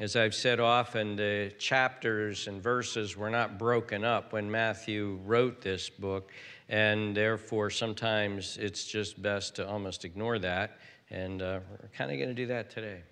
As 0.00 0.16
I've 0.16 0.34
said 0.34 0.58
often, 0.58 1.14
the 1.14 1.52
chapters 1.56 2.48
and 2.48 2.60
verses 2.60 3.16
were 3.16 3.30
not 3.30 3.58
broken 3.58 4.02
up 4.04 4.32
when 4.32 4.50
Matthew 4.50 5.20
wrote 5.24 5.60
this 5.60 5.88
book, 5.88 6.32
and 6.68 7.16
therefore 7.16 7.70
sometimes 7.70 8.56
it's 8.56 8.84
just 8.86 9.22
best 9.22 9.54
to 9.54 9.68
almost 9.68 10.04
ignore 10.04 10.40
that, 10.40 10.78
and 11.10 11.40
uh, 11.40 11.60
we're 11.70 11.88
kind 11.96 12.10
of 12.10 12.16
going 12.16 12.28
to 12.28 12.34
do 12.34 12.46
that 12.46 12.70
today. 12.70 13.02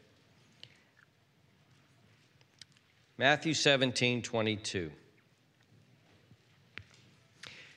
Matthew 3.16 3.54
17, 3.54 4.20
22. 4.20 4.90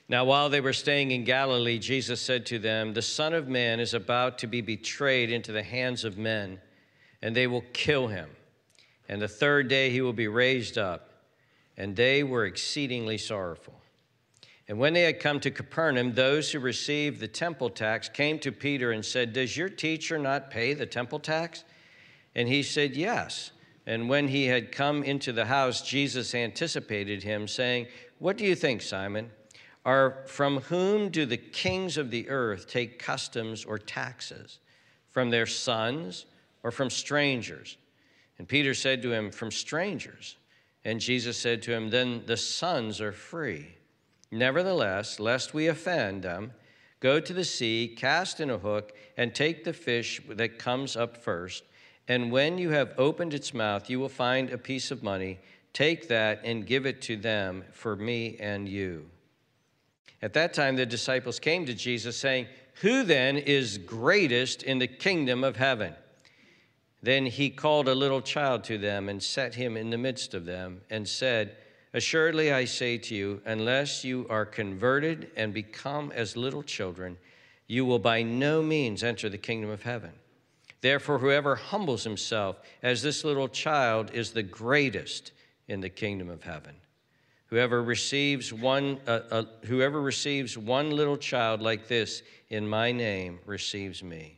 Now, 0.08 0.24
while 0.24 0.48
they 0.48 0.60
were 0.60 0.72
staying 0.72 1.12
in 1.12 1.22
Galilee, 1.22 1.78
Jesus 1.78 2.20
said 2.20 2.44
to 2.46 2.58
them, 2.58 2.92
The 2.92 3.02
Son 3.02 3.34
of 3.34 3.46
Man 3.46 3.78
is 3.78 3.94
about 3.94 4.38
to 4.38 4.48
be 4.48 4.62
betrayed 4.62 5.30
into 5.30 5.52
the 5.52 5.62
hands 5.62 6.04
of 6.04 6.18
men, 6.18 6.60
and 7.22 7.36
they 7.36 7.46
will 7.46 7.64
kill 7.72 8.08
him. 8.08 8.30
And 9.08 9.20
the 9.20 9.28
third 9.28 9.68
day 9.68 9.90
he 9.90 10.00
will 10.00 10.12
be 10.12 10.28
raised 10.28 10.78
up. 10.78 11.10
And 11.76 11.94
they 11.94 12.22
were 12.22 12.46
exceedingly 12.46 13.18
sorrowful. 13.18 13.74
And 14.68 14.78
when 14.78 14.94
they 14.94 15.02
had 15.02 15.20
come 15.20 15.38
to 15.40 15.50
Capernaum, 15.50 16.14
those 16.14 16.50
who 16.50 16.58
received 16.58 17.20
the 17.20 17.28
temple 17.28 17.70
tax 17.70 18.08
came 18.08 18.38
to 18.40 18.50
Peter 18.50 18.90
and 18.90 19.04
said, 19.04 19.32
Does 19.32 19.56
your 19.56 19.68
teacher 19.68 20.18
not 20.18 20.50
pay 20.50 20.74
the 20.74 20.86
temple 20.86 21.20
tax? 21.20 21.64
And 22.34 22.48
he 22.48 22.62
said, 22.62 22.96
Yes. 22.96 23.52
And 23.86 24.08
when 24.08 24.26
he 24.28 24.46
had 24.46 24.72
come 24.72 25.04
into 25.04 25.32
the 25.32 25.44
house, 25.44 25.82
Jesus 25.82 26.34
anticipated 26.34 27.22
him, 27.22 27.46
saying, 27.46 27.86
What 28.18 28.36
do 28.36 28.44
you 28.44 28.56
think, 28.56 28.82
Simon? 28.82 29.30
Are 29.84 30.24
from 30.26 30.62
whom 30.62 31.10
do 31.10 31.24
the 31.26 31.36
kings 31.36 31.96
of 31.96 32.10
the 32.10 32.28
earth 32.28 32.68
take 32.68 32.98
customs 32.98 33.64
or 33.64 33.78
taxes? 33.78 34.58
From 35.10 35.30
their 35.30 35.46
sons 35.46 36.26
or 36.64 36.72
from 36.72 36.90
strangers? 36.90 37.76
And 38.38 38.48
Peter 38.48 38.74
said 38.74 39.02
to 39.02 39.12
him, 39.12 39.30
From 39.30 39.50
strangers. 39.50 40.36
And 40.84 41.00
Jesus 41.00 41.36
said 41.36 41.62
to 41.62 41.72
him, 41.72 41.90
Then 41.90 42.22
the 42.26 42.36
sons 42.36 43.00
are 43.00 43.12
free. 43.12 43.76
Nevertheless, 44.30 45.18
lest 45.18 45.54
we 45.54 45.68
offend 45.68 46.22
them, 46.22 46.52
go 47.00 47.20
to 47.20 47.32
the 47.32 47.44
sea, 47.44 47.94
cast 47.96 48.40
in 48.40 48.50
a 48.50 48.58
hook, 48.58 48.92
and 49.16 49.34
take 49.34 49.64
the 49.64 49.72
fish 49.72 50.20
that 50.28 50.58
comes 50.58 50.96
up 50.96 51.16
first. 51.16 51.64
And 52.08 52.30
when 52.30 52.58
you 52.58 52.70
have 52.70 52.94
opened 52.98 53.34
its 53.34 53.52
mouth, 53.52 53.90
you 53.90 53.98
will 53.98 54.08
find 54.08 54.50
a 54.50 54.58
piece 54.58 54.90
of 54.90 55.02
money. 55.02 55.38
Take 55.72 56.08
that 56.08 56.40
and 56.44 56.66
give 56.66 56.86
it 56.86 57.02
to 57.02 57.16
them 57.16 57.64
for 57.72 57.96
me 57.96 58.36
and 58.38 58.68
you. 58.68 59.06
At 60.22 60.32
that 60.34 60.54
time, 60.54 60.76
the 60.76 60.86
disciples 60.86 61.38
came 61.38 61.66
to 61.66 61.74
Jesus, 61.74 62.16
saying, 62.16 62.46
Who 62.80 63.02
then 63.02 63.36
is 63.36 63.78
greatest 63.78 64.62
in 64.62 64.78
the 64.78 64.86
kingdom 64.86 65.44
of 65.44 65.56
heaven? 65.56 65.94
Then 67.06 67.26
he 67.26 67.50
called 67.50 67.86
a 67.86 67.94
little 67.94 68.20
child 68.20 68.64
to 68.64 68.78
them 68.78 69.08
and 69.08 69.22
set 69.22 69.54
him 69.54 69.76
in 69.76 69.90
the 69.90 69.96
midst 69.96 70.34
of 70.34 70.44
them 70.44 70.80
and 70.90 71.06
said, 71.06 71.56
Assuredly 71.94 72.50
I 72.52 72.64
say 72.64 72.98
to 72.98 73.14
you, 73.14 73.40
unless 73.44 74.02
you 74.02 74.26
are 74.28 74.44
converted 74.44 75.30
and 75.36 75.54
become 75.54 76.10
as 76.10 76.36
little 76.36 76.64
children, 76.64 77.16
you 77.68 77.84
will 77.84 78.00
by 78.00 78.24
no 78.24 78.60
means 78.60 79.04
enter 79.04 79.28
the 79.28 79.38
kingdom 79.38 79.70
of 79.70 79.84
heaven. 79.84 80.10
Therefore, 80.80 81.20
whoever 81.20 81.54
humbles 81.54 82.02
himself 82.02 82.56
as 82.82 83.02
this 83.02 83.22
little 83.22 83.46
child 83.46 84.10
is 84.12 84.32
the 84.32 84.42
greatest 84.42 85.30
in 85.68 85.80
the 85.80 85.88
kingdom 85.88 86.28
of 86.28 86.42
heaven. 86.42 86.74
Whoever 87.50 87.84
receives 87.84 88.52
one, 88.52 88.98
uh, 89.06 89.20
uh, 89.30 89.42
whoever 89.66 90.02
receives 90.02 90.58
one 90.58 90.90
little 90.90 91.18
child 91.18 91.62
like 91.62 91.86
this 91.86 92.24
in 92.50 92.66
my 92.68 92.90
name 92.90 93.38
receives 93.46 94.02
me. 94.02 94.35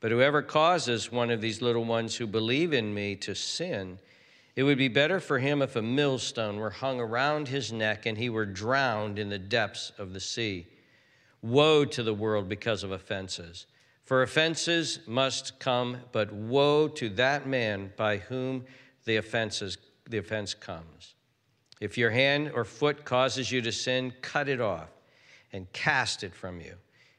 But 0.00 0.10
whoever 0.10 0.42
causes 0.42 1.10
one 1.10 1.30
of 1.30 1.40
these 1.40 1.62
little 1.62 1.84
ones 1.84 2.16
who 2.16 2.26
believe 2.26 2.72
in 2.72 2.92
me 2.92 3.16
to 3.16 3.34
sin, 3.34 3.98
it 4.54 4.62
would 4.62 4.78
be 4.78 4.88
better 4.88 5.20
for 5.20 5.38
him 5.38 5.62
if 5.62 5.76
a 5.76 5.82
millstone 5.82 6.56
were 6.56 6.70
hung 6.70 7.00
around 7.00 7.48
his 7.48 7.72
neck 7.72 8.06
and 8.06 8.16
he 8.16 8.28
were 8.28 8.46
drowned 8.46 9.18
in 9.18 9.28
the 9.28 9.38
depths 9.38 9.92
of 9.98 10.12
the 10.12 10.20
sea. 10.20 10.66
Woe 11.42 11.84
to 11.84 12.02
the 12.02 12.14
world 12.14 12.48
because 12.48 12.82
of 12.82 12.90
offenses. 12.90 13.66
For 14.04 14.22
offenses 14.22 15.00
must 15.06 15.58
come, 15.58 15.98
but 16.12 16.32
woe 16.32 16.88
to 16.88 17.08
that 17.10 17.46
man 17.46 17.92
by 17.96 18.18
whom 18.18 18.64
the, 19.04 19.16
offenses, 19.16 19.78
the 20.08 20.18
offense 20.18 20.54
comes. 20.54 21.14
If 21.80 21.98
your 21.98 22.10
hand 22.10 22.52
or 22.54 22.64
foot 22.64 23.04
causes 23.04 23.50
you 23.50 23.60
to 23.62 23.72
sin, 23.72 24.12
cut 24.22 24.48
it 24.48 24.60
off 24.60 24.88
and 25.52 25.70
cast 25.72 26.22
it 26.22 26.34
from 26.34 26.60
you. 26.60 26.74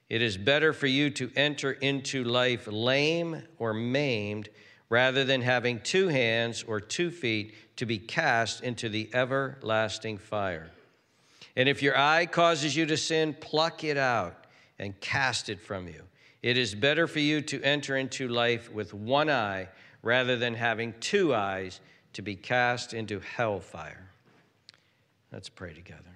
It 0.09 0.21
is 0.21 0.37
better 0.37 0.71
for 0.71 0.87
you 0.87 1.09
to 1.11 1.31
enter 1.35 1.71
into 1.71 2.23
life 2.23 2.67
lame 2.71 3.43
or 3.57 3.73
maimed 3.73 4.49
rather 4.89 5.25
than 5.25 5.41
having 5.41 5.81
two 5.81 6.07
hands 6.07 6.63
or 6.63 6.79
two 6.79 7.11
feet 7.11 7.53
to 7.77 7.85
be 7.85 7.97
cast 7.97 8.63
into 8.63 8.87
the 8.87 9.09
everlasting 9.13 10.17
fire. 10.17 10.71
And 11.55 11.67
if 11.67 11.81
your 11.81 11.97
eye 11.97 12.25
causes 12.25 12.75
you 12.75 12.85
to 12.85 12.97
sin, 12.97 13.35
pluck 13.39 13.83
it 13.83 13.97
out 13.97 14.45
and 14.79 14.97
cast 15.01 15.49
it 15.49 15.59
from 15.59 15.87
you. 15.87 16.03
It 16.41 16.57
is 16.57 16.73
better 16.75 17.07
for 17.07 17.19
you 17.19 17.41
to 17.41 17.61
enter 17.63 17.97
into 17.97 18.27
life 18.27 18.71
with 18.71 18.93
one 18.93 19.29
eye 19.29 19.69
rather 20.01 20.37
than 20.37 20.53
having 20.53 20.93
two 20.99 21.33
eyes 21.33 21.81
to 22.13 22.21
be 22.21 22.35
cast 22.35 22.93
into 22.93 23.19
hellfire. 23.19 24.09
Let's 25.31 25.49
pray 25.49 25.73
together. 25.73 26.06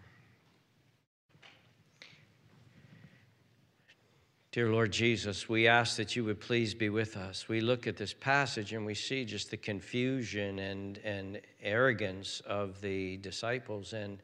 Dear 4.51 4.69
Lord 4.69 4.91
Jesus, 4.91 5.47
we 5.47 5.69
ask 5.69 5.95
that 5.95 6.13
you 6.13 6.25
would 6.25 6.41
please 6.41 6.73
be 6.73 6.89
with 6.89 7.16
us. 7.16 7.47
We 7.47 7.62
look 7.62 7.88
at 7.88 7.95
this 7.95 8.13
passage 8.13 8.73
and 8.73 8.85
we 8.85 8.94
see 8.94 9.23
just 9.23 9.50
the 9.50 9.56
confusion 9.56 10.59
and, 10.59 10.97
and 11.06 11.39
arrogance 11.62 12.41
of 12.41 12.81
the 12.81 13.16
disciples, 13.16 13.94
and 13.94 14.22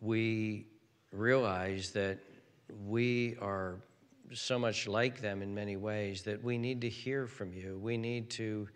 we 0.00 0.68
realize 1.10 1.90
that 1.90 2.20
we 2.86 3.36
are 3.40 3.80
so 4.32 4.56
much 4.56 4.86
like 4.86 5.20
them 5.20 5.42
in 5.42 5.52
many 5.52 5.76
ways 5.76 6.22
that 6.22 6.40
we 6.40 6.56
need 6.56 6.80
to 6.82 6.88
hear 6.88 7.26
from 7.26 7.52
you. 7.52 7.76
We 7.76 7.96
need 7.96 8.30
to 8.30 8.68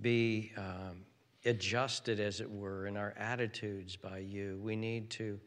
be 0.00 0.52
um, 0.56 1.04
adjusted, 1.44 2.20
as 2.20 2.40
it 2.40 2.48
were, 2.48 2.86
in 2.86 2.96
our 2.96 3.14
attitudes 3.18 3.96
by 3.96 4.18
you. 4.18 4.60
We 4.62 4.76
need 4.76 5.10
to 5.10 5.40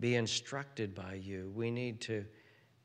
be 0.00 0.14
instructed 0.14 0.94
by 0.94 1.20
you. 1.22 1.52
We 1.54 1.70
need 1.70 2.00
to, 2.02 2.24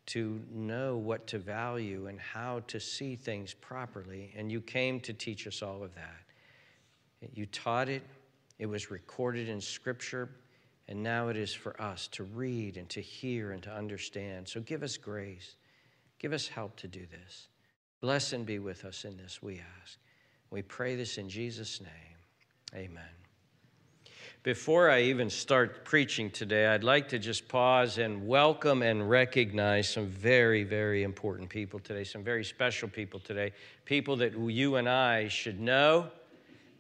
to 0.08 0.41
know 0.52 0.97
what 0.97 1.28
to 1.28 1.40
value 1.40 2.08
and 2.08 2.19
how 2.19 2.62
to 2.68 2.80
see 2.80 3.16
things 3.16 3.53
properly. 3.53 4.34
And 4.36 4.52
you 4.52 4.62
came 4.62 5.00
to 5.02 5.14
teach 5.14 5.47
us 5.47 5.62
all 5.62 5.84
of 5.84 5.96
that. 5.96 7.31
You 7.34 7.46
taught 7.46 7.88
it, 7.88 8.03
it 8.59 8.66
was 8.66 8.91
recorded 8.91 9.47
in 9.47 9.62
Scripture, 9.62 10.30
and 10.88 11.02
now 11.02 11.30
it 11.30 11.38
is 11.38 11.53
for 11.53 11.80
us 11.81 12.08
to 12.09 12.24
read 12.24 12.75
and 12.75 12.90
to 12.90 13.02
hear 13.02 13.52
and 13.52 13.64
to 13.64 13.72
understand. 13.72 14.47
So 14.47 14.59
give 14.59 14.84
us 14.84 14.97
grace. 14.97 15.56
Give 16.20 16.34
us 16.34 16.47
help 16.47 16.75
to 16.78 16.88
do 16.88 17.06
this. 17.09 17.47
Bless 18.02 18.34
and 18.34 18.46
be 18.46 18.59
with 18.59 18.84
us 18.84 19.06
in 19.06 19.16
this, 19.16 19.41
we 19.41 19.62
ask. 19.81 19.97
We 20.50 20.62
pray 20.62 20.96
this 20.96 21.18
in 21.18 21.30
Jesus' 21.30 21.80
name. 21.80 22.75
Amen. 22.75 23.22
Before 24.44 24.90
I 24.90 25.04
even 25.04 25.30
start 25.30 25.86
preaching 25.86 26.30
today, 26.30 26.68
I'd 26.68 26.84
like 26.84 27.08
to 27.09 27.18
just 27.18 27.48
pause 27.48 27.98
and 27.98 28.28
welcome 28.28 28.81
and 28.81 29.09
recognize 29.09 29.88
some 29.88 30.08
very, 30.08 30.66
very 30.66 31.04
important 31.04 31.48
people 31.48 31.80
today, 31.80 32.04
some 32.04 32.26
very 32.26 32.44
special 32.44 32.90
people 32.90 33.22
today, 33.22 33.53
people 33.86 34.18
that 34.18 34.38
you 34.38 34.76
and 34.76 34.90
I 34.90 35.30
should 35.30 35.62
know 35.62 36.09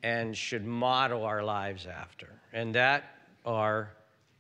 and 0.03 0.35
should 0.35 0.65
model 0.65 1.23
our 1.23 1.41
lives 1.41 1.87
after. 1.87 2.27
And 2.51 2.75
that 2.75 3.05
are, 3.45 3.93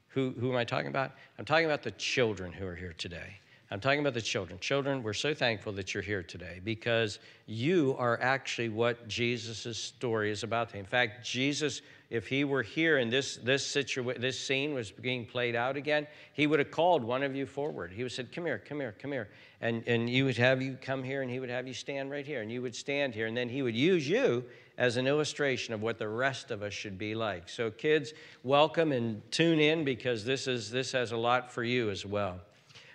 who, 0.09 0.31
who 0.37 0.51
am 0.51 0.57
I 0.57 0.65
talking 0.65 0.89
about? 0.89 1.13
I'm 1.39 1.45
talking 1.45 1.65
about 1.65 1.81
the 1.81 1.91
children 1.91 2.51
who 2.51 2.67
are 2.67 2.75
here 2.75 2.93
today. 2.97 3.37
I'm 3.73 3.79
talking 3.79 4.01
about 4.01 4.13
the 4.13 4.21
children. 4.21 4.59
Children, 4.59 5.01
we're 5.01 5.13
so 5.13 5.33
thankful 5.33 5.73
that 5.73 5.95
you're 5.95 6.03
here 6.03 6.21
today 6.21 6.61
because 6.63 7.17
you 7.47 7.95
are 7.97 8.21
actually 8.21 8.69
what 8.69 9.07
Jesus' 9.07 9.79
story 9.79 10.29
is 10.29 10.43
about. 10.43 10.75
In 10.75 10.85
fact, 10.85 11.25
Jesus, 11.25 11.81
if 12.11 12.27
he 12.27 12.43
were 12.43 12.61
here 12.61 12.99
and 12.99 13.11
this, 13.11 13.37
this, 13.37 13.65
situa- 13.65 14.21
this 14.21 14.39
scene 14.39 14.75
was 14.75 14.91
being 14.91 15.25
played 15.25 15.55
out 15.55 15.75
again, 15.75 16.05
he 16.33 16.45
would 16.45 16.59
have 16.59 16.69
called 16.69 17.03
one 17.03 17.23
of 17.23 17.35
you 17.35 17.47
forward. 17.47 17.91
He 17.91 18.03
would 18.03 18.11
have 18.11 18.15
said, 18.15 18.31
Come 18.31 18.45
here, 18.45 18.59
come 18.59 18.79
here, 18.79 18.95
come 19.01 19.11
here. 19.11 19.29
And, 19.59 19.83
and 19.87 20.07
you 20.07 20.25
would 20.25 20.37
have 20.37 20.61
you 20.61 20.77
come 20.79 21.01
here 21.01 21.23
and 21.23 21.31
he 21.31 21.39
would 21.39 21.49
have 21.49 21.67
you 21.67 21.73
stand 21.73 22.11
right 22.11 22.27
here 22.27 22.43
and 22.43 22.51
you 22.51 22.61
would 22.61 22.75
stand 22.75 23.15
here. 23.15 23.25
And 23.25 23.35
then 23.35 23.49
he 23.49 23.63
would 23.63 23.75
use 23.75 24.07
you 24.07 24.45
as 24.77 24.97
an 24.97 25.07
illustration 25.07 25.73
of 25.73 25.81
what 25.81 25.97
the 25.97 26.07
rest 26.07 26.51
of 26.51 26.61
us 26.61 26.73
should 26.73 26.99
be 26.99 27.15
like. 27.15 27.49
So, 27.49 27.71
kids, 27.71 28.13
welcome 28.43 28.91
and 28.91 29.23
tune 29.31 29.59
in 29.59 29.83
because 29.83 30.25
this, 30.25 30.47
is, 30.47 30.69
this 30.69 30.91
has 30.91 31.11
a 31.11 31.17
lot 31.17 31.51
for 31.51 31.63
you 31.63 31.89
as 31.89 32.05
well. 32.05 32.39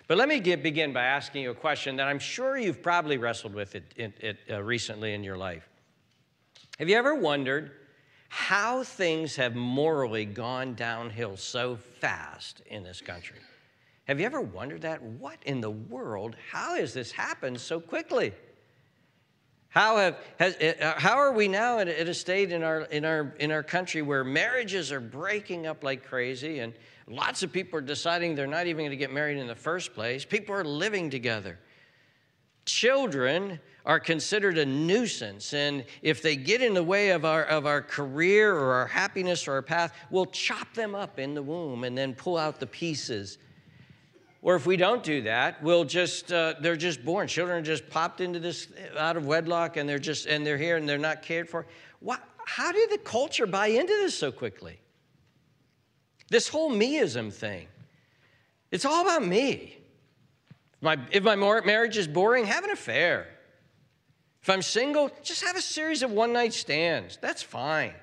But 0.09 0.17
let 0.17 0.27
me 0.27 0.39
get, 0.39 0.63
begin 0.63 0.91
by 0.91 1.03
asking 1.03 1.43
you 1.43 1.51
a 1.51 1.55
question 1.55 1.97
that 1.97 2.07
I'm 2.07 2.17
sure 2.17 2.57
you've 2.57 2.81
probably 2.81 3.17
wrestled 3.17 3.53
with 3.53 3.75
it, 3.75 3.83
it, 3.95 4.13
it 4.19 4.37
uh, 4.49 4.63
recently 4.63 5.13
in 5.13 5.23
your 5.23 5.37
life. 5.37 5.69
Have 6.79 6.89
you 6.89 6.97
ever 6.97 7.13
wondered 7.13 7.69
how 8.27 8.83
things 8.83 9.35
have 9.35 9.55
morally 9.55 10.25
gone 10.25 10.73
downhill 10.73 11.37
so 11.37 11.75
fast 11.75 12.63
in 12.65 12.81
this 12.81 13.01
country? 13.01 13.37
Have 14.05 14.19
you 14.19 14.25
ever 14.25 14.41
wondered 14.41 14.81
that? 14.81 14.99
What 14.99 15.37
in 15.45 15.61
the 15.61 15.69
world? 15.69 16.35
How 16.49 16.77
has 16.77 16.91
this 16.91 17.11
happened 17.11 17.61
so 17.61 17.79
quickly? 17.79 18.33
How, 19.67 19.97
have, 19.97 20.17
has, 20.39 20.55
uh, 20.55 20.95
how 20.97 21.19
are 21.19 21.31
we 21.31 21.47
now 21.47 21.77
at 21.77 21.87
a 21.87 22.13
state 22.15 22.51
in 22.51 22.63
our, 22.63 22.81
in, 22.85 23.05
our, 23.05 23.35
in 23.39 23.51
our 23.51 23.61
country 23.61 24.01
where 24.01 24.23
marriages 24.23 24.91
are 24.91 24.99
breaking 24.99 25.67
up 25.67 25.83
like 25.83 26.03
crazy 26.03 26.57
and 26.57 26.73
lots 27.09 27.43
of 27.43 27.51
people 27.51 27.79
are 27.79 27.81
deciding 27.81 28.35
they're 28.35 28.47
not 28.47 28.67
even 28.67 28.81
going 28.81 28.91
to 28.91 28.97
get 28.97 29.11
married 29.11 29.37
in 29.37 29.47
the 29.47 29.55
first 29.55 29.93
place? 29.93 30.23
People 30.23 30.55
are 30.55 30.63
living 30.63 31.09
together. 31.09 31.59
Children 32.65 33.59
are 33.85 33.99
considered 33.99 34.57
a 34.57 34.65
nuisance, 34.65 35.53
and 35.53 35.83
if 36.01 36.21
they 36.21 36.35
get 36.35 36.61
in 36.61 36.73
the 36.73 36.83
way 36.83 37.09
of 37.09 37.25
our, 37.25 37.43
of 37.45 37.65
our 37.65 37.81
career 37.81 38.55
or 38.55 38.73
our 38.73 38.87
happiness 38.87 39.47
or 39.47 39.53
our 39.53 39.61
path, 39.61 39.93
we'll 40.11 40.27
chop 40.27 40.73
them 40.73 40.93
up 40.93 41.17
in 41.17 41.33
the 41.33 41.41
womb 41.41 41.83
and 41.83 41.97
then 41.97 42.13
pull 42.13 42.37
out 42.37 42.59
the 42.59 42.67
pieces 42.67 43.39
or 44.41 44.55
if 44.55 44.65
we 44.65 44.77
don't 44.77 45.03
do 45.03 45.21
that, 45.23 45.61
we'll 45.61 45.83
just, 45.83 46.31
uh, 46.31 46.53
they're 46.61 46.77
just 46.77 47.03
born. 47.03 47.27
Children 47.27 47.59
are 47.59 47.65
just 47.65 47.89
popped 47.89 48.21
into 48.21 48.39
this 48.39 48.69
out 48.97 49.17
of 49.17 49.25
wedlock 49.25 49.75
and 49.75 49.87
they're 49.87 49.99
just, 49.99 50.27
and 50.27 50.45
they're 50.45 50.57
here 50.57 50.77
and 50.77 50.87
they're 50.87 50.97
not 50.97 51.21
cared 51.21 51.49
for. 51.49 51.65
What, 51.99 52.21
how 52.45 52.71
did 52.71 52.89
the 52.89 52.97
culture 52.99 53.45
buy 53.45 53.67
into 53.67 53.93
this 53.93 54.17
so 54.17 54.31
quickly? 54.31 54.79
This 56.29 56.47
whole 56.47 56.71
meism 56.71 57.33
thing. 57.33 57.67
It's 58.71 58.85
all 58.85 59.01
about 59.01 59.25
me. 59.25 59.77
If 60.49 60.81
my, 60.81 60.97
if 61.11 61.23
my 61.23 61.35
marriage 61.35 61.97
is 61.97 62.07
boring, 62.07 62.45
have 62.45 62.63
an 62.63 62.69
affair. 62.69 63.27
If 64.41 64.49
I'm 64.49 64.61
single, 64.61 65.11
just 65.23 65.43
have 65.43 65.57
a 65.57 65.61
series 65.61 66.03
of 66.03 66.11
one 66.11 66.31
night 66.31 66.53
stands. 66.53 67.17
That's 67.21 67.41
fine. 67.41 67.93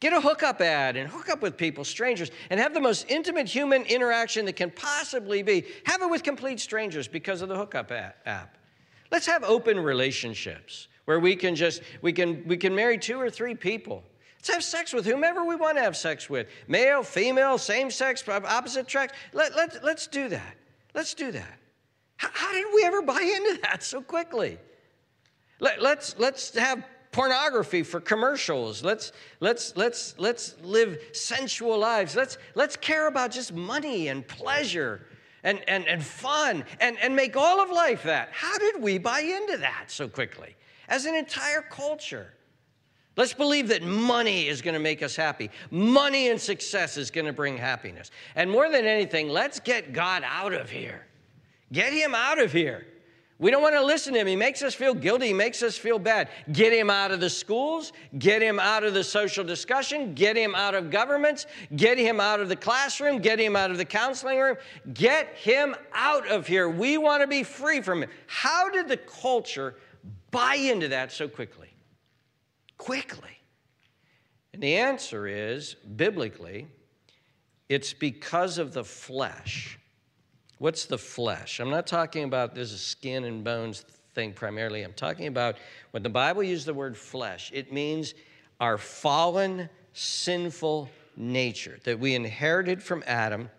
Get 0.00 0.12
a 0.12 0.20
hookup 0.20 0.60
ad 0.60 0.96
and 0.96 1.10
hook 1.10 1.28
up 1.28 1.42
with 1.42 1.56
people, 1.56 1.84
strangers, 1.84 2.30
and 2.50 2.60
have 2.60 2.72
the 2.72 2.80
most 2.80 3.06
intimate 3.08 3.48
human 3.48 3.82
interaction 3.82 4.44
that 4.46 4.54
can 4.54 4.70
possibly 4.70 5.42
be. 5.42 5.64
Have 5.84 6.02
it 6.02 6.08
with 6.08 6.22
complete 6.22 6.60
strangers 6.60 7.08
because 7.08 7.42
of 7.42 7.48
the 7.48 7.56
hookup 7.56 7.90
app. 7.90 8.56
Let's 9.10 9.26
have 9.26 9.42
open 9.42 9.80
relationships 9.80 10.86
where 11.06 11.18
we 11.18 11.34
can 11.34 11.56
just 11.56 11.82
we 12.00 12.12
can 12.12 12.46
we 12.46 12.56
can 12.56 12.74
marry 12.74 12.96
two 12.96 13.18
or 13.18 13.28
three 13.28 13.54
people. 13.54 14.04
Let's 14.38 14.50
have 14.50 14.64
sex 14.64 14.92
with 14.92 15.04
whomever 15.04 15.44
we 15.44 15.56
want 15.56 15.76
to 15.78 15.82
have 15.82 15.96
sex 15.96 16.30
with. 16.30 16.46
Male, 16.68 17.02
female, 17.02 17.58
same 17.58 17.90
sex, 17.90 18.22
opposite 18.28 18.90
sex. 18.90 19.12
Let, 19.32 19.56
let, 19.56 19.82
let's 19.84 20.06
do 20.06 20.28
that. 20.28 20.54
Let's 20.94 21.12
do 21.14 21.32
that. 21.32 21.58
How, 22.16 22.28
how 22.32 22.52
did 22.52 22.66
we 22.74 22.84
ever 22.84 23.02
buy 23.02 23.20
into 23.20 23.60
that 23.62 23.82
so 23.82 24.00
quickly? 24.00 24.58
Let, 25.58 25.82
let's, 25.82 26.16
let's 26.18 26.56
have 26.56 26.84
pornography 27.10 27.82
for 27.82 28.00
commercials. 28.00 28.84
Let's, 28.84 29.10
let's, 29.40 29.76
let's, 29.76 30.14
let's 30.18 30.54
live 30.62 30.98
sensual 31.12 31.76
lives. 31.76 32.14
Let's, 32.14 32.38
let's 32.54 32.76
care 32.76 33.08
about 33.08 33.32
just 33.32 33.52
money 33.52 34.06
and 34.06 34.26
pleasure 34.26 35.04
and, 35.42 35.60
and, 35.66 35.86
and 35.88 36.02
fun 36.02 36.64
and, 36.80 36.96
and 36.98 37.16
make 37.16 37.36
all 37.36 37.60
of 37.60 37.70
life 37.70 38.04
that. 38.04 38.28
How 38.32 38.56
did 38.58 38.80
we 38.80 38.98
buy 38.98 39.20
into 39.20 39.56
that 39.58 39.86
so 39.88 40.08
quickly 40.08 40.54
as 40.88 41.06
an 41.06 41.16
entire 41.16 41.62
culture? 41.62 42.32
Let's 43.18 43.34
believe 43.34 43.66
that 43.68 43.82
money 43.82 44.46
is 44.46 44.62
going 44.62 44.74
to 44.74 44.80
make 44.80 45.02
us 45.02 45.16
happy. 45.16 45.50
Money 45.72 46.28
and 46.28 46.40
success 46.40 46.96
is 46.96 47.10
going 47.10 47.26
to 47.26 47.32
bring 47.32 47.56
happiness. 47.56 48.12
And 48.36 48.48
more 48.48 48.70
than 48.70 48.86
anything, 48.86 49.28
let's 49.28 49.58
get 49.58 49.92
God 49.92 50.22
out 50.24 50.52
of 50.52 50.70
here. 50.70 51.04
Get 51.72 51.92
him 51.92 52.14
out 52.14 52.40
of 52.40 52.52
here. 52.52 52.86
We 53.40 53.50
don't 53.50 53.60
want 53.60 53.74
to 53.74 53.82
listen 53.82 54.14
to 54.14 54.20
him. 54.20 54.28
He 54.28 54.36
makes 54.36 54.62
us 54.62 54.72
feel 54.72 54.94
guilty. 54.94 55.26
He 55.26 55.32
makes 55.32 55.64
us 55.64 55.76
feel 55.76 55.98
bad. 55.98 56.28
Get 56.52 56.72
him 56.72 56.90
out 56.90 57.10
of 57.10 57.18
the 57.18 57.28
schools. 57.28 57.92
Get 58.20 58.40
him 58.40 58.60
out 58.60 58.84
of 58.84 58.94
the 58.94 59.02
social 59.02 59.42
discussion. 59.42 60.14
Get 60.14 60.36
him 60.36 60.54
out 60.54 60.76
of 60.76 60.88
governments. 60.88 61.46
Get 61.74 61.98
him 61.98 62.20
out 62.20 62.38
of 62.38 62.48
the 62.48 62.56
classroom. 62.56 63.18
Get 63.18 63.40
him 63.40 63.56
out 63.56 63.72
of 63.72 63.78
the 63.78 63.84
counseling 63.84 64.38
room. 64.38 64.56
Get 64.94 65.34
him 65.34 65.74
out 65.92 66.28
of 66.28 66.46
here. 66.46 66.68
We 66.68 66.98
want 66.98 67.22
to 67.22 67.26
be 67.26 67.42
free 67.42 67.80
from 67.80 68.04
him. 68.04 68.10
How 68.28 68.70
did 68.70 68.86
the 68.86 68.96
culture 68.96 69.74
buy 70.30 70.54
into 70.54 70.86
that 70.88 71.10
so 71.10 71.26
quickly? 71.26 71.67
Quickly. 72.78 73.38
And 74.52 74.62
the 74.62 74.76
answer 74.76 75.26
is 75.26 75.74
biblically, 75.74 76.68
it's 77.68 77.92
because 77.92 78.56
of 78.58 78.72
the 78.72 78.84
flesh. 78.84 79.78
What's 80.58 80.86
the 80.86 80.98
flesh? 80.98 81.60
I'm 81.60 81.70
not 81.70 81.86
talking 81.86 82.24
about 82.24 82.54
this 82.54 82.72
is 82.72 82.80
skin 82.80 83.24
and 83.24 83.44
bones 83.44 83.84
thing 84.14 84.32
primarily. 84.32 84.82
I'm 84.82 84.94
talking 84.94 85.26
about 85.26 85.56
when 85.92 86.02
the 86.02 86.08
Bible 86.08 86.42
uses 86.42 86.64
the 86.64 86.74
word 86.74 86.96
flesh, 86.96 87.50
it 87.54 87.72
means 87.72 88.14
our 88.58 88.78
fallen, 88.78 89.68
sinful 89.92 90.88
nature 91.16 91.78
that 91.84 91.98
we 91.98 92.14
inherited 92.14 92.82
from 92.82 93.04
Adam 93.06 93.50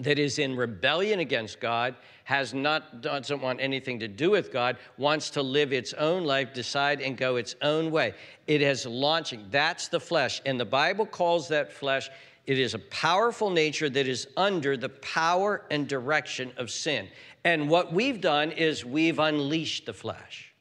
that 0.00 0.18
is 0.18 0.38
in 0.38 0.56
rebellion 0.56 1.20
against 1.20 1.60
God, 1.60 1.94
has 2.24 2.52
not 2.54 3.00
doesn't 3.02 3.40
want 3.40 3.60
anything 3.60 3.98
to 4.00 4.08
do 4.08 4.30
with 4.30 4.52
God, 4.52 4.76
wants 4.98 5.30
to 5.30 5.42
live 5.42 5.72
its 5.72 5.92
own 5.94 6.24
life, 6.24 6.52
decide 6.52 7.00
and 7.00 7.16
go 7.16 7.36
its 7.36 7.54
own 7.62 7.90
way. 7.90 8.14
It 8.46 8.62
is 8.62 8.86
launching. 8.86 9.46
That's 9.50 9.88
the 9.88 10.00
flesh. 10.00 10.40
And 10.44 10.58
the 10.58 10.64
Bible 10.64 11.06
calls 11.06 11.48
that 11.48 11.72
flesh 11.72 12.10
it 12.46 12.58
is 12.58 12.74
a 12.74 12.78
powerful 12.80 13.50
nature 13.50 13.88
that 13.88 14.08
is 14.08 14.26
under 14.36 14.76
the 14.76 14.88
power 14.88 15.62
and 15.70 15.86
direction 15.86 16.52
of 16.56 16.70
sin. 16.70 17.08
And 17.44 17.68
what 17.68 17.92
we've 17.92 18.20
done 18.20 18.50
is 18.50 18.84
we've 18.84 19.18
unleashed 19.18 19.86
the 19.86 19.92
flesh. 19.92 20.52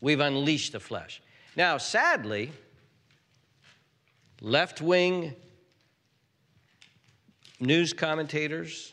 We've 0.00 0.20
unleashed 0.20 0.72
the 0.72 0.80
flesh. 0.80 1.22
Now, 1.56 1.78
sadly, 1.78 2.52
left 4.40 4.82
wing 4.82 5.36
news 7.60 7.92
commentators, 7.92 8.92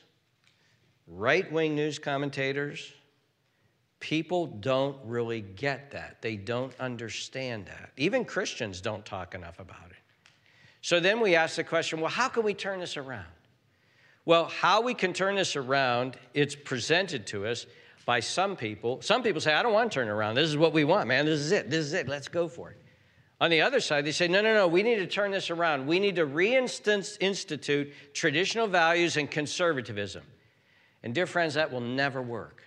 right 1.07 1.51
wing 1.51 1.75
news 1.75 1.99
commentators, 1.99 2.93
people 3.99 4.47
don't 4.47 4.97
really 5.05 5.41
get 5.41 5.91
that. 5.91 6.21
They 6.21 6.35
don't 6.35 6.73
understand 6.79 7.67
that. 7.67 7.91
Even 7.97 8.25
Christians 8.25 8.81
don't 8.81 9.05
talk 9.05 9.35
enough 9.35 9.59
about 9.59 9.89
it. 9.89 9.97
So 10.81 10.99
then 10.99 11.19
we 11.19 11.35
ask 11.35 11.55
the 11.55 11.63
question 11.63 11.99
well, 11.99 12.11
how 12.11 12.27
can 12.27 12.43
we 12.43 12.53
turn 12.53 12.79
this 12.79 12.97
around? 12.97 13.25
Well, 14.25 14.45
how 14.45 14.81
we 14.81 14.93
can 14.93 15.13
turn 15.13 15.35
this 15.35 15.55
around, 15.55 16.17
it's 16.33 16.55
presented 16.55 17.27
to 17.27 17.45
us 17.45 17.65
by 18.05 18.19
some 18.19 18.55
people. 18.55 19.01
Some 19.01 19.23
people 19.23 19.41
say, 19.41 19.53
I 19.53 19.63
don't 19.63 19.73
want 19.73 19.91
to 19.91 19.95
turn 19.95 20.09
around. 20.09 20.35
This 20.35 20.49
is 20.49 20.57
what 20.57 20.73
we 20.73 20.83
want, 20.83 21.07
man. 21.07 21.25
This 21.25 21.39
is 21.39 21.51
it. 21.51 21.69
This 21.69 21.85
is 21.85 21.93
it. 21.93 22.07
Let's 22.07 22.27
go 22.27 22.47
for 22.47 22.71
it. 22.71 22.81
On 23.41 23.49
the 23.49 23.61
other 23.61 23.81
side, 23.81 24.05
they 24.05 24.13
say, 24.13 24.27
no, 24.27 24.41
no, 24.41 24.53
no, 24.53 24.67
we 24.67 24.81
need 24.81 24.95
to 24.95 25.07
turn 25.07 25.31
this 25.31 25.49
around. 25.49 25.87
We 25.87 25.99
need 25.99 26.15
to 26.15 26.25
reinstitute 26.25 27.91
traditional 28.13 28.67
values 28.67 29.17
and 29.17 29.29
conservatism. 29.29 30.23
And, 31.03 31.13
dear 31.13 31.27
friends, 31.27 31.55
that 31.55 31.71
will 31.71 31.81
never 31.81 32.21
work. 32.21 32.63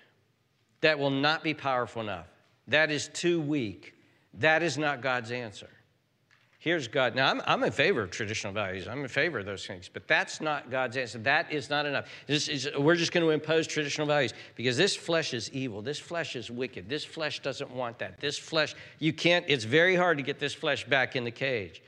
That 0.82 0.98
will 0.98 1.10
not 1.10 1.42
be 1.42 1.54
powerful 1.54 2.02
enough. 2.02 2.26
That 2.68 2.90
is 2.90 3.08
too 3.08 3.40
weak. 3.40 3.94
That 4.34 4.62
is 4.62 4.76
not 4.76 5.00
God's 5.00 5.30
answer. 5.30 5.70
Here's 6.60 6.88
God. 6.88 7.14
Now, 7.14 7.31
I'm, 7.31 7.40
I'm 7.46 7.62
in 7.62 7.70
favor 7.70 8.02
of 8.02 8.10
traditional 8.10 8.52
values. 8.52 8.88
I'm 8.88 9.02
in 9.02 9.09
favor 9.09 9.38
of 9.38 9.47
those 9.47 9.64
things, 9.64 9.88
but 9.92 10.09
that's 10.09 10.40
not 10.40 10.73
God's 10.73 10.97
answer. 10.97 11.18
That 11.18 11.52
is 11.52 11.71
not 11.71 11.87
enough. 11.87 12.09
Is, 12.26 12.68
we're 12.76 12.97
just 12.97 13.12
going 13.12 13.25
to 13.25 13.30
impose 13.30 13.68
traditional 13.68 14.09
values 14.09 14.35
because 14.56 14.76
this 14.76 14.97
flesh 14.97 15.35
is 15.35 15.52
evil. 15.52 15.82
This 15.82 16.00
flesh 16.00 16.35
is 16.35 16.50
wicked. 16.50 16.88
This 16.88 17.04
flesh 17.04 17.40
doesn't 17.40 17.71
want 17.71 18.00
that. 18.00 18.18
This 18.18 18.37
flesh, 18.37 18.75
you 18.99 19.12
can't, 19.12 19.44
it's 19.47 19.62
very 19.62 19.94
hard 19.94 20.18
to 20.18 20.25
get 20.25 20.40
this 20.40 20.52
flesh 20.52 20.85
back 20.85 21.14
in 21.14 21.23
the 21.23 21.30
cage. 21.30 21.80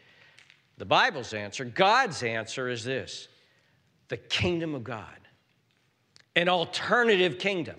The 0.79 0.85
Bible's 0.85 1.35
answer, 1.35 1.65
God's 1.65 2.23
answer 2.23 2.69
is 2.69 2.85
this 2.85 3.27
the 4.07 4.17
kingdom 4.17 4.77
of 4.77 4.85
God, 4.85 5.19
an 6.37 6.49
alternative 6.49 7.41
kingdom, 7.41 7.77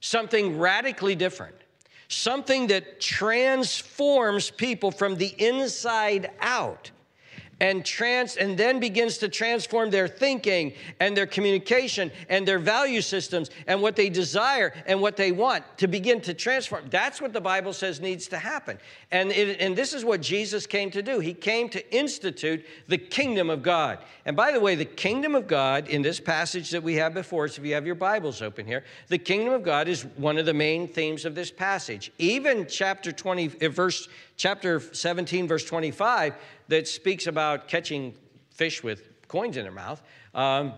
something 0.00 0.58
radically 0.58 1.14
different 1.14 1.56
something 2.10 2.66
that 2.66 3.00
transforms 3.00 4.50
people 4.50 4.90
from 4.90 5.16
the 5.16 5.32
inside 5.38 6.30
out 6.40 6.90
and 7.60 7.84
trans 7.84 8.36
and 8.36 8.56
then 8.56 8.80
begins 8.80 9.18
to 9.18 9.28
transform 9.28 9.90
their 9.90 10.08
thinking 10.08 10.72
and 10.98 11.16
their 11.16 11.26
communication 11.26 12.10
and 12.28 12.48
their 12.48 12.58
value 12.58 13.02
systems 13.02 13.50
and 13.66 13.80
what 13.80 13.96
they 13.96 14.08
desire 14.08 14.72
and 14.86 15.00
what 15.00 15.16
they 15.16 15.30
want 15.30 15.62
to 15.76 15.86
begin 15.86 16.20
to 16.22 16.34
transform. 16.34 16.84
That's 16.90 17.20
what 17.20 17.32
the 17.32 17.40
bible 17.40 17.72
says 17.72 18.00
needs 18.00 18.26
to 18.28 18.38
happen. 18.38 18.78
And, 19.10 19.30
it, 19.30 19.60
and 19.60 19.76
this 19.76 19.92
is 19.92 20.04
what 20.04 20.22
jesus 20.22 20.66
came 20.66 20.90
to 20.90 21.02
do. 21.02 21.20
He 21.20 21.34
came 21.34 21.68
to 21.70 21.94
institute 21.94 22.64
the 22.88 22.98
kingdom 22.98 23.50
of 23.50 23.62
god. 23.62 23.98
And 24.24 24.36
by 24.36 24.52
the 24.52 24.60
way 24.60 24.74
the 24.74 24.84
kingdom 24.84 25.34
of 25.34 25.46
god 25.46 25.88
in 25.88 26.02
this 26.02 26.18
passage 26.18 26.70
that 26.70 26.82
we 26.82 26.94
have 26.94 27.14
before 27.14 27.44
us 27.44 27.58
if 27.58 27.64
you 27.64 27.74
have 27.74 27.86
your 27.86 27.94
bibles 27.94 28.42
open 28.42 28.66
here 28.66 28.84
the 29.08 29.18
kingdom 29.18 29.52
of 29.52 29.62
god 29.62 29.88
is 29.88 30.02
one 30.16 30.38
of 30.38 30.46
the 30.46 30.54
main 30.54 30.88
themes 30.88 31.24
of 31.24 31.34
this 31.34 31.50
passage. 31.50 32.10
Even 32.18 32.66
chapter 32.66 33.12
20 33.12 33.52
uh, 33.62 33.68
verse 33.68 34.08
chapter 34.36 34.80
17 34.80 35.46
verse 35.46 35.64
25 35.64 36.34
that 36.70 36.88
speaks 36.88 37.26
about 37.26 37.68
catching 37.68 38.14
fish 38.50 38.82
with 38.82 39.26
coins 39.28 39.56
in 39.56 39.64
their 39.64 39.72
mouth 39.72 40.00
um, 40.34 40.72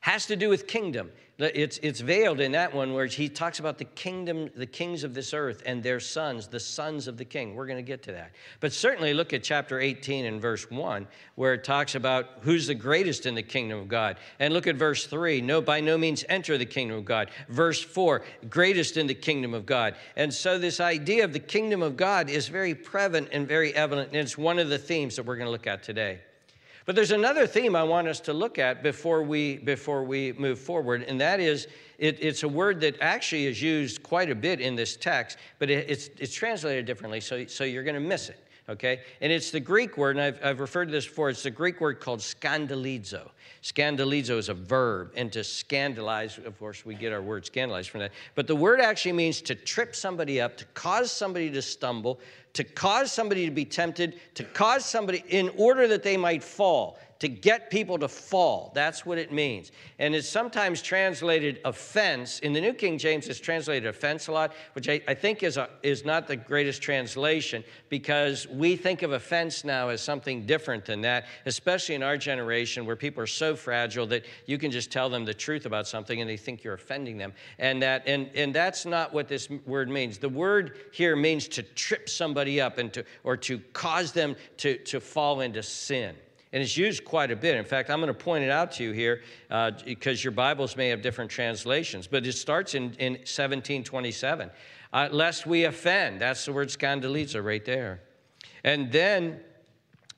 has 0.00 0.26
to 0.26 0.36
do 0.36 0.48
with 0.48 0.66
kingdom. 0.66 1.10
It's, 1.36 1.78
it's 1.82 1.98
veiled 1.98 2.38
in 2.38 2.52
that 2.52 2.72
one 2.72 2.94
where 2.94 3.06
he 3.06 3.28
talks 3.28 3.58
about 3.58 3.76
the 3.76 3.84
kingdom, 3.84 4.50
the 4.54 4.66
kings 4.66 5.02
of 5.02 5.14
this 5.14 5.34
earth 5.34 5.64
and 5.66 5.82
their 5.82 5.98
sons, 5.98 6.46
the 6.46 6.60
sons 6.60 7.08
of 7.08 7.16
the 7.16 7.24
king. 7.24 7.56
We're 7.56 7.66
going 7.66 7.78
to 7.78 7.82
get 7.82 8.04
to 8.04 8.12
that. 8.12 8.30
But 8.60 8.72
certainly 8.72 9.14
look 9.14 9.32
at 9.32 9.42
chapter 9.42 9.80
18 9.80 10.26
and 10.26 10.40
verse 10.40 10.70
1, 10.70 11.08
where 11.34 11.54
it 11.54 11.64
talks 11.64 11.96
about 11.96 12.26
who's 12.42 12.68
the 12.68 12.74
greatest 12.74 13.26
in 13.26 13.34
the 13.34 13.42
kingdom 13.42 13.80
of 13.80 13.88
God. 13.88 14.16
And 14.38 14.54
look 14.54 14.68
at 14.68 14.76
verse 14.76 15.06
3 15.06 15.40
no, 15.40 15.60
by 15.60 15.80
no 15.80 15.98
means 15.98 16.24
enter 16.28 16.56
the 16.56 16.66
kingdom 16.66 16.98
of 16.98 17.04
God. 17.04 17.30
Verse 17.48 17.82
4, 17.82 18.22
greatest 18.48 18.96
in 18.96 19.08
the 19.08 19.14
kingdom 19.14 19.54
of 19.54 19.66
God. 19.66 19.96
And 20.14 20.32
so 20.32 20.56
this 20.56 20.78
idea 20.78 21.24
of 21.24 21.32
the 21.32 21.40
kingdom 21.40 21.82
of 21.82 21.96
God 21.96 22.30
is 22.30 22.46
very 22.46 22.76
prevalent 22.76 23.30
and 23.32 23.48
very 23.48 23.74
evident. 23.74 24.10
And 24.10 24.18
it's 24.18 24.38
one 24.38 24.60
of 24.60 24.68
the 24.68 24.78
themes 24.78 25.16
that 25.16 25.26
we're 25.26 25.36
going 25.36 25.48
to 25.48 25.52
look 25.52 25.66
at 25.66 25.82
today. 25.82 26.20
But 26.84 26.94
there's 26.96 27.12
another 27.12 27.46
theme 27.46 27.74
I 27.74 27.82
want 27.82 28.08
us 28.08 28.20
to 28.20 28.32
look 28.32 28.58
at 28.58 28.82
before 28.82 29.22
we, 29.22 29.56
before 29.56 30.04
we 30.04 30.32
move 30.34 30.58
forward, 30.58 31.02
and 31.04 31.20
that 31.20 31.40
is 31.40 31.66
it, 31.98 32.18
it's 32.20 32.42
a 32.42 32.48
word 32.48 32.80
that 32.80 32.96
actually 33.00 33.46
is 33.46 33.62
used 33.62 34.02
quite 34.02 34.30
a 34.30 34.34
bit 34.34 34.60
in 34.60 34.74
this 34.74 34.96
text, 34.96 35.38
but 35.58 35.70
it, 35.70 35.88
it's, 35.88 36.10
it's 36.18 36.34
translated 36.34 36.84
differently, 36.84 37.20
so, 37.20 37.46
so 37.46 37.64
you're 37.64 37.84
going 37.84 37.94
to 37.94 38.00
miss 38.00 38.28
it 38.28 38.43
okay? 38.68 39.00
And 39.20 39.32
it's 39.32 39.50
the 39.50 39.60
Greek 39.60 39.96
word, 39.96 40.16
and 40.16 40.24
I've, 40.24 40.44
I've 40.44 40.60
referred 40.60 40.86
to 40.86 40.92
this 40.92 41.06
before, 41.06 41.30
it's 41.30 41.42
the 41.42 41.50
Greek 41.50 41.80
word 41.80 42.00
called 42.00 42.20
scandalizo. 42.20 43.30
Scandalizo 43.62 44.36
is 44.36 44.48
a 44.48 44.54
verb, 44.54 45.12
and 45.16 45.32
to 45.32 45.42
scandalize, 45.42 46.38
of 46.38 46.58
course, 46.58 46.84
we 46.84 46.94
get 46.94 47.12
our 47.12 47.22
word 47.22 47.46
scandalize 47.46 47.86
from 47.86 48.00
that. 48.00 48.12
But 48.34 48.46
the 48.46 48.56
word 48.56 48.80
actually 48.80 49.12
means 49.12 49.40
to 49.42 49.54
trip 49.54 49.96
somebody 49.96 50.40
up, 50.40 50.56
to 50.58 50.64
cause 50.74 51.10
somebody 51.10 51.50
to 51.50 51.62
stumble, 51.62 52.20
to 52.52 52.64
cause 52.64 53.10
somebody 53.10 53.46
to 53.46 53.50
be 53.50 53.64
tempted, 53.64 54.20
to 54.34 54.44
cause 54.44 54.84
somebody 54.84 55.24
in 55.28 55.50
order 55.56 55.88
that 55.88 56.02
they 56.02 56.16
might 56.16 56.42
fall 56.42 56.98
to 57.24 57.28
get 57.28 57.70
people 57.70 57.96
to 57.98 58.06
fall. 58.06 58.70
That's 58.74 59.06
what 59.06 59.16
it 59.16 59.32
means. 59.32 59.72
And 59.98 60.14
it's 60.14 60.28
sometimes 60.28 60.82
translated 60.82 61.58
offense. 61.64 62.38
In 62.40 62.52
the 62.52 62.60
New 62.60 62.74
King 62.74 62.98
James, 62.98 63.28
it's 63.28 63.40
translated 63.40 63.86
offense 63.86 64.28
a 64.28 64.32
lot, 64.32 64.52
which 64.74 64.90
I, 64.90 65.00
I 65.08 65.14
think 65.14 65.42
is, 65.42 65.56
a, 65.56 65.70
is 65.82 66.04
not 66.04 66.28
the 66.28 66.36
greatest 66.36 66.82
translation 66.82 67.64
because 67.88 68.46
we 68.48 68.76
think 68.76 69.00
of 69.00 69.12
offense 69.12 69.64
now 69.64 69.88
as 69.88 70.02
something 70.02 70.44
different 70.44 70.84
than 70.84 71.00
that, 71.00 71.24
especially 71.46 71.94
in 71.94 72.02
our 72.02 72.18
generation 72.18 72.84
where 72.84 72.94
people 72.94 73.22
are 73.22 73.26
so 73.26 73.56
fragile 73.56 74.06
that 74.08 74.26
you 74.44 74.58
can 74.58 74.70
just 74.70 74.92
tell 74.92 75.08
them 75.08 75.24
the 75.24 75.32
truth 75.32 75.64
about 75.64 75.88
something 75.88 76.20
and 76.20 76.28
they 76.28 76.36
think 76.36 76.62
you're 76.62 76.74
offending 76.74 77.16
them. 77.16 77.32
And, 77.58 77.80
that, 77.82 78.02
and, 78.06 78.28
and 78.34 78.54
that's 78.54 78.84
not 78.84 79.14
what 79.14 79.28
this 79.28 79.48
word 79.64 79.88
means. 79.88 80.18
The 80.18 80.28
word 80.28 80.76
here 80.92 81.16
means 81.16 81.48
to 81.48 81.62
trip 81.62 82.10
somebody 82.10 82.60
up 82.60 82.76
and 82.76 82.92
to, 82.92 83.02
or 83.22 83.38
to 83.38 83.60
cause 83.72 84.12
them 84.12 84.36
to, 84.58 84.76
to 84.76 85.00
fall 85.00 85.40
into 85.40 85.62
sin 85.62 86.14
and 86.54 86.62
it's 86.62 86.76
used 86.76 87.04
quite 87.04 87.32
a 87.32 87.36
bit. 87.36 87.56
In 87.56 87.64
fact, 87.64 87.90
I'm 87.90 87.98
going 87.98 88.06
to 88.06 88.14
point 88.14 88.44
it 88.44 88.50
out 88.50 88.70
to 88.72 88.84
you 88.84 88.92
here 88.92 89.22
uh, 89.50 89.72
because 89.84 90.22
your 90.22 90.30
Bibles 90.30 90.76
may 90.76 90.88
have 90.88 91.02
different 91.02 91.28
translations, 91.28 92.06
but 92.06 92.24
it 92.24 92.32
starts 92.34 92.76
in, 92.76 92.94
in 93.00 93.14
1727. 93.14 94.52
Uh, 94.92 95.08
lest 95.10 95.46
we 95.46 95.64
offend. 95.64 96.20
That's 96.20 96.44
the 96.44 96.52
word 96.52 96.68
scandalizo 96.68 97.44
right 97.44 97.64
there. 97.64 98.02
And 98.62 98.92
then 98.92 99.40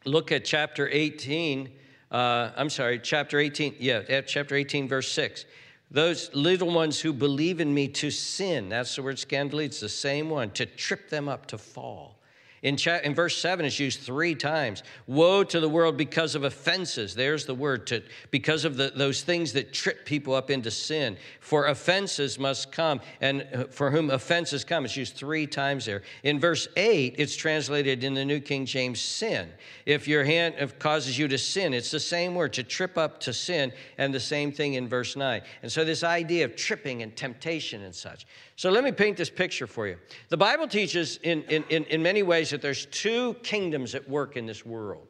look 0.05 0.31
at 0.31 0.45
chapter 0.45 0.91
18. 0.93 1.71
Uh, 2.11 2.51
I'm 2.55 2.69
sorry, 2.69 2.99
chapter 2.99 3.39
18. 3.39 3.77
Yeah, 3.79 4.21
chapter 4.21 4.57
18, 4.57 4.89
verse 4.89 5.11
6. 5.13 5.47
Those 5.91 6.29
little 6.35 6.71
ones 6.71 7.01
who 7.01 7.15
believe 7.15 7.63
in 7.63 7.73
me 7.73 7.89
to 7.89 8.11
sin. 8.11 8.69
That's 8.69 8.95
the 8.95 9.03
word 9.03 9.17
scandalizo, 9.17 9.81
the 9.81 9.89
same 9.89 10.29
one, 10.29 10.51
to 10.51 10.67
trip 10.67 11.09
them 11.09 11.31
up 11.31 11.47
to 11.47 11.57
fall. 11.57 12.19
In, 12.63 12.77
cha- 12.77 13.01
in 13.05 13.15
verse 13.15 13.37
7, 13.37 13.67
it's 13.67 13.79
used 13.79 14.01
three 14.01 14.35
times. 14.35 14.83
Woe 15.07 15.45
to 15.45 15.61
the 15.61 15.69
world 15.69 15.97
because 15.97 16.35
of 16.35 16.43
offenses. 16.43 17.15
There's 17.15 17.45
the 17.45 17.55
word, 17.55 17.87
to, 17.89 18.03
because 18.31 18.65
of 18.65 18.77
the, 18.77 18.93
those 18.95 19.23
things 19.23 19.53
that 19.53 19.75
trip 19.75 20.07
people 20.07 20.35
up 20.35 20.51
into 20.51 20.71
sin. 20.71 21.19
For 21.41 21.67
offenses 21.67 22.39
must 22.39 22.73
come, 22.73 23.01
and 23.21 23.47
uh, 23.55 23.65
for 23.65 23.91
whom 23.91 24.11
offenses 24.11 24.65
come. 24.65 24.87
It's 24.87 24.97
used 24.97 25.15
three 25.15 25.47
times 25.47 25.85
there. 25.85 26.03
In 26.23 26.41
verse 26.41 26.67
8, 26.77 27.17
it's 27.19 27.37
translated 27.37 28.03
in 28.03 28.15
the 28.15 28.25
New 28.25 28.41
King 28.41 28.65
James 28.65 29.01
sin. 29.01 29.51
If 29.85 30.09
your 30.09 30.25
hand 30.25 30.55
causes 30.79 31.19
you 31.19 31.29
to 31.29 31.39
sin, 31.39 31.75
it's 31.75 31.91
the 31.91 32.01
same 32.01 32.35
word, 32.35 32.55
to 32.55 32.63
trip 32.63 32.97
up 32.97 33.21
to 33.21 33.35
sin, 33.35 33.73
and 33.99 34.15
the 34.15 34.21
same 34.21 34.51
thing 34.51 34.75
in 34.75 34.89
verse 34.89 35.15
9. 35.15 35.43
And 35.63 35.71
so, 35.71 35.85
this 35.85 36.03
idea 36.03 36.47
of 36.47 36.57
tripping 36.57 37.03
and 37.03 37.15
temptation 37.15 37.83
and 37.83 37.95
such. 37.95 38.27
So 38.57 38.71
let 38.71 38.85
me 38.85 38.91
paint 38.91 39.19
this 39.19 39.29
picture 39.29 39.67
for 39.67 39.87
you. 39.87 39.99
The 40.31 40.37
Bible 40.37 40.67
teaches 40.67 41.19
in, 41.23 41.43
in, 41.45 41.63
in, 41.69 41.85
in 41.85 42.03
many 42.03 42.23
ways 42.23 42.51
that 42.51 42.63
there's 42.63 42.87
two 42.87 43.35
kingdoms 43.43 43.95
at 43.95 44.09
work 44.09 44.37
in 44.37 44.47
this 44.47 44.65
world. 44.65 45.07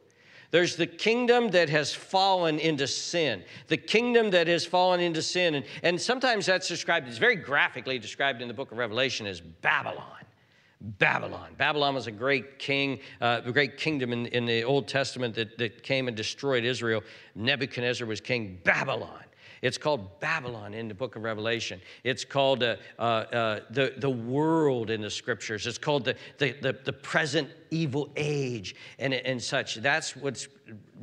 There's 0.51 0.75
the 0.75 0.87
kingdom 0.87 1.49
that 1.51 1.69
has 1.69 1.93
fallen 1.93 2.59
into 2.59 2.87
sin, 2.87 3.43
the 3.67 3.77
kingdom 3.77 4.31
that 4.31 4.47
has 4.47 4.65
fallen 4.65 4.99
into 4.99 5.21
sin. 5.21 5.55
And, 5.55 5.65
and 5.83 5.99
sometimes 5.99 6.45
that's 6.45 6.67
described, 6.67 7.07
it's 7.07 7.17
very 7.17 7.35
graphically 7.35 7.99
described 7.99 8.41
in 8.41 8.47
the 8.47 8.53
book 8.53 8.71
of 8.71 8.77
Revelation 8.77 9.25
as 9.25 9.41
Babylon. 9.41 10.03
Babylon. 10.79 11.55
Babylon 11.57 11.95
was 11.95 12.07
a 12.07 12.11
great 12.11 12.59
king, 12.59 12.99
uh, 13.19 13.41
a 13.43 13.51
great 13.51 13.77
kingdom 13.77 14.13
in, 14.13 14.27
in 14.27 14.45
the 14.45 14.63
Old 14.63 14.87
Testament 14.87 15.35
that, 15.35 15.57
that 15.57 15.83
came 15.83 16.07
and 16.07 16.15
destroyed 16.15 16.63
Israel. 16.63 17.01
Nebuchadnezzar 17.33 18.05
was 18.07 18.21
king. 18.21 18.59
Babylon. 18.63 19.23
It's 19.61 19.77
called 19.77 20.19
Babylon 20.19 20.73
in 20.73 20.87
the 20.87 20.93
book 20.93 21.15
of 21.15 21.23
Revelation. 21.23 21.81
It's 22.03 22.25
called 22.25 22.63
uh, 22.63 22.77
uh, 22.99 23.01
uh, 23.01 23.59
the, 23.69 23.93
the 23.97 24.09
world 24.09 24.89
in 24.89 25.01
the 25.01 25.09
scriptures. 25.09 25.67
It's 25.67 25.77
called 25.77 26.05
the, 26.05 26.15
the, 26.37 26.53
the, 26.61 26.77
the 26.83 26.93
present 26.93 27.49
evil 27.71 28.09
age 28.15 28.75
and, 28.99 29.13
and 29.13 29.41
such. 29.41 29.75
That's 29.75 30.15
what's 30.15 30.47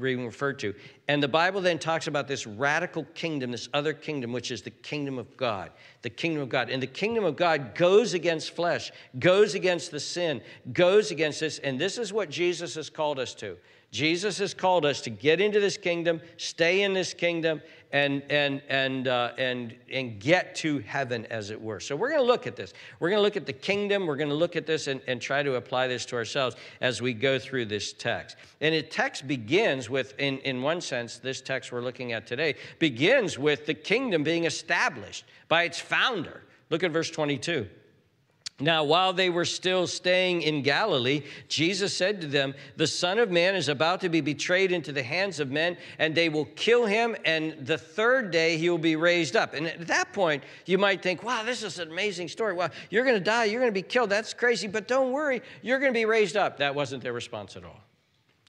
being 0.01 0.25
referred 0.25 0.59
to. 0.61 0.75
And 1.09 1.23
the 1.23 1.29
Bible 1.29 1.61
then 1.61 1.79
talks 1.79 2.07
about 2.07 2.29
this 2.29 2.47
radical 2.47 3.05
kingdom, 3.15 3.51
this 3.51 3.69
other 3.75 3.93
kingdom, 3.93 4.33
which 4.33 4.51
is 4.51 4.63
the 4.63 4.71
kingdom 4.71 5.19
of 5.19 5.37
God. 5.37 5.71
The 6.03 6.11
kingdom 6.11 6.43
of 6.43 6.49
God. 6.49 6.71
And 6.71 6.83
the 6.83 6.87
kingdom 6.87 7.25
of 7.25 7.37
God 7.37 7.75
goes 7.75 8.15
against 8.15 8.55
flesh, 8.55 8.91
goes 9.19 9.55
against 9.55 9.91
the 9.91 10.01
sin, 10.01 10.41
goes 10.73 11.11
against 11.11 11.41
this. 11.41 11.59
And 11.59 11.79
this 11.79 11.99
is 11.99 12.13
what 12.13 12.31
Jesus 12.31 12.75
has 12.75 12.91
called 12.91 13.19
us 13.19 13.35
to. 13.35 13.57
Jesus 13.95 14.39
has 14.39 14.55
called 14.55 14.85
us 14.85 15.01
to 15.03 15.11
get 15.11 15.41
into 15.41 15.61
this 15.61 15.77
kingdom, 15.77 16.21
stay 16.37 16.83
in 16.83 16.95
this 16.95 17.15
kingdom, 17.15 17.63
and, 17.93 18.25
and, 18.29 18.61
and, 18.69 19.07
uh, 19.07 19.31
and, 19.39 19.73
and 19.89 20.19
get 20.19 20.57
to 20.57 20.81
heaven, 20.81 21.27
as 21.27 21.51
it 21.51 21.63
were. 21.63 21.79
So 21.79 21.95
we're 21.95 22.09
going 22.09 22.21
to 22.21 22.27
look 22.27 22.49
at 22.49 22.57
this. 22.57 22.75
We're 22.99 23.11
going 23.11 23.19
to 23.19 23.23
look 23.23 23.37
at 23.37 23.47
the 23.47 23.53
kingdom. 23.53 24.09
We're 24.09 24.17
going 24.17 24.31
to 24.31 24.35
look 24.35 24.57
at 24.57 24.67
this 24.67 24.89
and, 24.89 25.01
and 25.07 25.23
try 25.23 25.45
to 25.45 25.55
apply 25.55 25.87
this 25.87 26.05
to 26.07 26.17
ourselves 26.17 26.57
as 26.81 27.01
we 27.01 27.15
go 27.15 27.39
through 27.39 27.67
this 27.67 27.93
text. 27.93 28.37
And 28.61 28.75
the 28.75 28.83
text 28.83 29.29
begins 29.29 29.89
with, 29.89 30.19
in, 30.19 30.39
in 30.39 30.61
one 30.61 30.81
sense, 30.81 31.19
this 31.19 31.41
text 31.41 31.71
we're 31.71 31.81
looking 31.81 32.13
at 32.13 32.27
today 32.27 32.57
begins 32.81 33.39
with 33.39 33.65
the 33.65 33.75
kingdom 33.75 34.25
being 34.25 34.45
established 34.45 35.25
by 35.47 35.63
its 35.63 35.79
founder. 35.79 36.43
Look 36.69 36.83
at 36.83 36.91
verse 36.91 37.13
22. 37.13 37.69
Now, 38.61 38.85
while 38.85 39.13
they 39.13 39.31
were 39.31 39.45
still 39.45 39.89
staying 39.89 40.43
in 40.43 40.63
Galilee, 40.63 41.25
Jesus 41.49 41.97
said 41.97 42.21
to 42.21 42.29
them, 42.29 42.55
The 42.77 42.87
Son 42.87 43.19
of 43.19 43.29
Man 43.29 43.57
is 43.57 43.69
about 43.69 44.01
to 44.03 44.09
be 44.09 44.21
betrayed 44.21 44.71
into 44.71 44.93
the 44.93 45.03
hands 45.03 45.41
of 45.41 45.51
men, 45.51 45.77
and 45.99 46.15
they 46.15 46.29
will 46.29 46.45
kill 46.45 46.87
him, 46.87 47.17
and 47.25 47.67
the 47.67 47.77
third 47.77 48.31
day 48.31 48.57
he 48.57 48.71
will 48.71 48.79
be 48.79 48.95
raised 48.95 49.35
up. 49.35 49.55
And 49.55 49.67
at 49.67 49.89
that 49.89 50.13
point, 50.13 50.45
you 50.67 50.79
might 50.79 51.03
think, 51.03 51.25
Wow, 51.25 51.43
this 51.43 51.65
is 51.65 51.81
an 51.81 51.91
amazing 51.91 52.29
story. 52.29 52.53
Well, 52.53 52.71
you're 52.91 53.05
going 53.05 53.17
to 53.17 53.25
die, 53.25 53.47
you're 53.47 53.61
going 53.61 53.73
to 53.73 53.75
be 53.75 53.83
killed. 53.83 54.11
That's 54.11 54.33
crazy, 54.33 54.69
but 54.69 54.87
don't 54.87 55.11
worry, 55.11 55.43
you're 55.63 55.81
going 55.81 55.93
to 55.93 55.99
be 55.99 56.05
raised 56.05 56.37
up. 56.37 56.59
That 56.59 56.77
wasn't 56.77 57.03
their 57.03 57.13
response 57.13 57.57
at 57.57 57.65
all. 57.65 57.81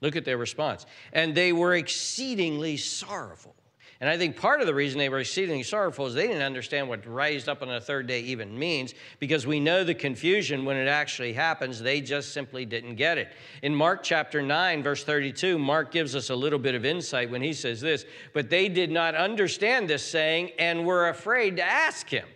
Look 0.02 0.14
at 0.14 0.24
their 0.24 0.38
response. 0.38 0.86
And 1.12 1.34
they 1.34 1.52
were 1.52 1.74
exceedingly 1.74 2.76
sorrowful. 2.76 3.55
And 4.00 4.10
I 4.10 4.18
think 4.18 4.36
part 4.36 4.60
of 4.60 4.66
the 4.66 4.74
reason 4.74 4.98
they 4.98 5.08
were 5.08 5.20
exceedingly 5.20 5.62
sorrowful 5.62 6.06
is 6.06 6.12
they 6.12 6.26
didn't 6.26 6.42
understand 6.42 6.88
what 6.88 7.06
raised 7.06 7.48
up 7.48 7.62
on 7.62 7.68
the 7.68 7.80
third 7.80 8.06
day 8.06 8.20
even 8.20 8.58
means, 8.58 8.92
because 9.18 9.46
we 9.46 9.58
know 9.58 9.84
the 9.84 9.94
confusion 9.94 10.66
when 10.66 10.76
it 10.76 10.86
actually 10.86 11.32
happens. 11.32 11.80
They 11.80 12.02
just 12.02 12.32
simply 12.32 12.66
didn't 12.66 12.96
get 12.96 13.16
it. 13.16 13.32
In 13.62 13.74
Mark 13.74 14.02
chapter 14.02 14.42
9, 14.42 14.82
verse 14.82 15.02
32, 15.02 15.58
Mark 15.58 15.92
gives 15.92 16.14
us 16.14 16.28
a 16.28 16.36
little 16.36 16.58
bit 16.58 16.74
of 16.74 16.84
insight 16.84 17.30
when 17.30 17.40
he 17.40 17.54
says 17.54 17.80
this, 17.80 18.04
but 18.34 18.50
they 18.50 18.68
did 18.68 18.90
not 18.90 19.14
understand 19.14 19.88
this 19.88 20.04
saying 20.04 20.50
and 20.58 20.84
were 20.84 21.08
afraid 21.08 21.56
to 21.56 21.64
ask 21.64 22.08
him. 22.08 22.26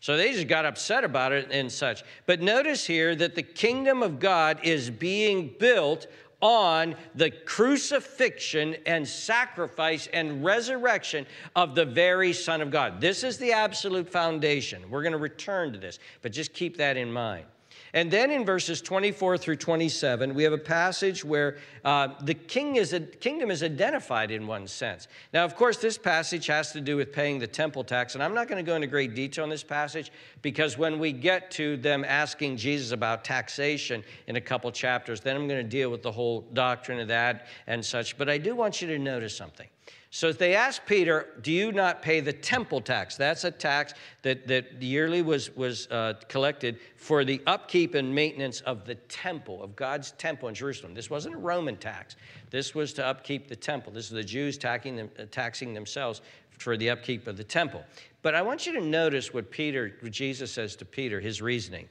So 0.00 0.16
they 0.16 0.32
just 0.32 0.48
got 0.48 0.64
upset 0.64 1.04
about 1.04 1.32
it 1.32 1.48
and 1.50 1.70
such. 1.70 2.02
But 2.24 2.40
notice 2.40 2.86
here 2.86 3.14
that 3.16 3.34
the 3.34 3.42
kingdom 3.42 4.02
of 4.02 4.18
God 4.18 4.60
is 4.62 4.88
being 4.88 5.54
built 5.58 6.06
on 6.40 6.94
the 7.14 7.30
crucifixion 7.30 8.76
and 8.86 9.06
sacrifice 9.06 10.08
and 10.12 10.44
resurrection 10.44 11.26
of 11.54 11.74
the 11.74 11.84
very 11.84 12.32
Son 12.32 12.60
of 12.60 12.70
God. 12.70 13.00
This 13.00 13.24
is 13.24 13.38
the 13.38 13.52
absolute 13.52 14.08
foundation. 14.08 14.88
We're 14.90 15.02
going 15.02 15.12
to 15.12 15.18
return 15.18 15.72
to 15.72 15.78
this, 15.78 15.98
but 16.22 16.32
just 16.32 16.52
keep 16.52 16.76
that 16.78 16.96
in 16.96 17.12
mind. 17.12 17.44
And 17.92 18.10
then 18.10 18.30
in 18.30 18.44
verses 18.44 18.80
24 18.80 19.38
through 19.38 19.56
27, 19.56 20.34
we 20.34 20.44
have 20.44 20.52
a 20.52 20.58
passage 20.58 21.24
where 21.24 21.58
uh, 21.84 22.08
the 22.22 22.34
king 22.34 22.76
is 22.76 22.92
a, 22.92 23.00
kingdom 23.00 23.50
is 23.50 23.62
identified 23.62 24.30
in 24.30 24.46
one 24.46 24.66
sense. 24.68 25.08
Now, 25.32 25.44
of 25.44 25.56
course, 25.56 25.78
this 25.78 25.98
passage 25.98 26.46
has 26.46 26.72
to 26.72 26.80
do 26.80 26.96
with 26.96 27.12
paying 27.12 27.38
the 27.38 27.46
temple 27.46 27.82
tax, 27.82 28.14
and 28.14 28.22
I'm 28.22 28.34
not 28.34 28.48
going 28.48 28.64
to 28.64 28.68
go 28.68 28.76
into 28.76 28.86
great 28.86 29.14
detail 29.14 29.44
on 29.44 29.50
this 29.50 29.64
passage 29.64 30.12
because 30.40 30.78
when 30.78 30.98
we 30.98 31.12
get 31.12 31.50
to 31.52 31.76
them 31.78 32.04
asking 32.04 32.58
Jesus 32.58 32.92
about 32.92 33.24
taxation 33.24 34.04
in 34.28 34.36
a 34.36 34.40
couple 34.40 34.70
chapters, 34.70 35.20
then 35.20 35.34
I'm 35.34 35.48
going 35.48 35.62
to 35.62 35.68
deal 35.68 35.90
with 35.90 36.02
the 36.02 36.12
whole 36.12 36.42
doctrine 36.52 37.00
of 37.00 37.08
that 37.08 37.46
and 37.66 37.84
such. 37.84 38.16
But 38.16 38.28
I 38.28 38.38
do 38.38 38.54
want 38.54 38.80
you 38.80 38.88
to 38.88 38.98
notice 38.98 39.36
something. 39.36 39.66
So 40.12 40.32
they 40.32 40.56
asked 40.56 40.86
Peter, 40.86 41.28
Do 41.40 41.52
you 41.52 41.70
not 41.70 42.02
pay 42.02 42.18
the 42.18 42.32
temple 42.32 42.80
tax? 42.80 43.16
That's 43.16 43.44
a 43.44 43.50
tax 43.50 43.94
that, 44.22 44.48
that 44.48 44.82
yearly 44.82 45.22
was, 45.22 45.54
was 45.54 45.86
uh, 45.86 46.14
collected 46.28 46.80
for 46.96 47.24
the 47.24 47.40
upkeep 47.46 47.94
and 47.94 48.12
maintenance 48.12 48.60
of 48.62 48.84
the 48.84 48.96
temple, 48.96 49.62
of 49.62 49.76
God's 49.76 50.10
temple 50.12 50.48
in 50.48 50.54
Jerusalem. 50.54 50.94
This 50.94 51.10
wasn't 51.10 51.36
a 51.36 51.38
Roman 51.38 51.76
tax. 51.76 52.16
This 52.50 52.74
was 52.74 52.92
to 52.94 53.06
upkeep 53.06 53.46
the 53.46 53.54
temple. 53.54 53.92
This 53.92 54.06
is 54.06 54.10
the 54.10 54.24
Jews 54.24 54.58
taxing, 54.58 54.96
them, 54.96 55.10
uh, 55.16 55.26
taxing 55.30 55.74
themselves 55.74 56.22
for 56.50 56.76
the 56.76 56.90
upkeep 56.90 57.28
of 57.28 57.36
the 57.36 57.44
temple. 57.44 57.84
But 58.22 58.34
I 58.34 58.42
want 58.42 58.66
you 58.66 58.72
to 58.72 58.80
notice 58.80 59.32
what 59.32 59.48
Peter, 59.52 59.96
what 60.00 60.12
Jesus 60.12 60.50
says 60.50 60.74
to 60.76 60.84
Peter, 60.84 61.20
his 61.20 61.40
reasoning. 61.40 61.88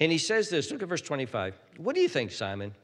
And 0.00 0.10
he 0.10 0.18
says 0.18 0.48
this 0.48 0.70
look 0.70 0.82
at 0.82 0.88
verse 0.88 1.02
25. 1.02 1.58
What 1.76 1.94
do 1.94 2.00
you 2.00 2.08
think, 2.08 2.32
Simon? 2.32 2.74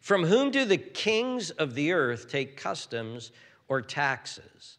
From 0.00 0.24
whom 0.24 0.50
do 0.50 0.64
the 0.64 0.76
kings 0.76 1.50
of 1.52 1.74
the 1.74 1.92
earth 1.92 2.28
take 2.28 2.56
customs 2.56 3.30
or 3.68 3.82
taxes? 3.82 4.78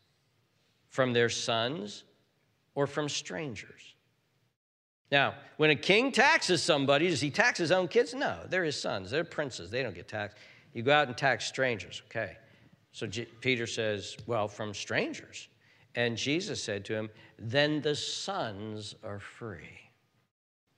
From 0.89 1.13
their 1.13 1.29
sons 1.29 2.03
or 2.73 2.87
from 2.87 3.07
strangers? 3.07 3.95
Now, 5.11 5.35
when 5.57 5.69
a 5.69 5.75
king 5.75 6.11
taxes 6.11 6.61
somebody, 6.61 7.09
does 7.09 7.21
he 7.21 7.29
tax 7.29 7.57
his 7.57 7.71
own 7.71 7.87
kids? 7.87 8.13
No, 8.13 8.39
they're 8.49 8.63
his 8.63 8.79
sons. 8.79 9.09
They're 9.09 9.23
princes. 9.23 9.69
They 9.69 9.83
don't 9.83 9.95
get 9.95 10.07
taxed. 10.07 10.37
You 10.73 10.83
go 10.83 10.91
out 10.91 11.07
and 11.07 11.15
tax 11.15 11.45
strangers, 11.45 12.01
okay? 12.07 12.37
So 12.91 13.07
Peter 13.41 13.67
says, 13.67 14.17
Well, 14.25 14.47
from 14.47 14.73
strangers. 14.73 15.47
And 15.95 16.17
Jesus 16.17 16.61
said 16.63 16.83
to 16.85 16.93
him, 16.93 17.09
Then 17.39 17.81
the 17.81 17.95
sons 17.95 18.95
are 19.03 19.19
free. 19.19 19.79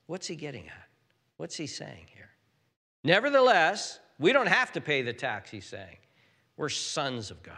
What's 0.05 0.27
he 0.27 0.35
getting 0.35 0.67
at? 0.67 0.87
What's 1.37 1.55
he 1.55 1.67
saying 1.67 2.05
here? 2.13 2.29
Nevertheless, 3.03 3.99
we 4.19 4.33
don't 4.33 4.47
have 4.47 4.71
to 4.73 4.81
pay 4.81 5.01
the 5.01 5.13
tax, 5.13 5.49
he's 5.49 5.65
saying. 5.65 5.97
We're 6.57 6.69
sons 6.69 7.31
of 7.31 7.41
God. 7.41 7.55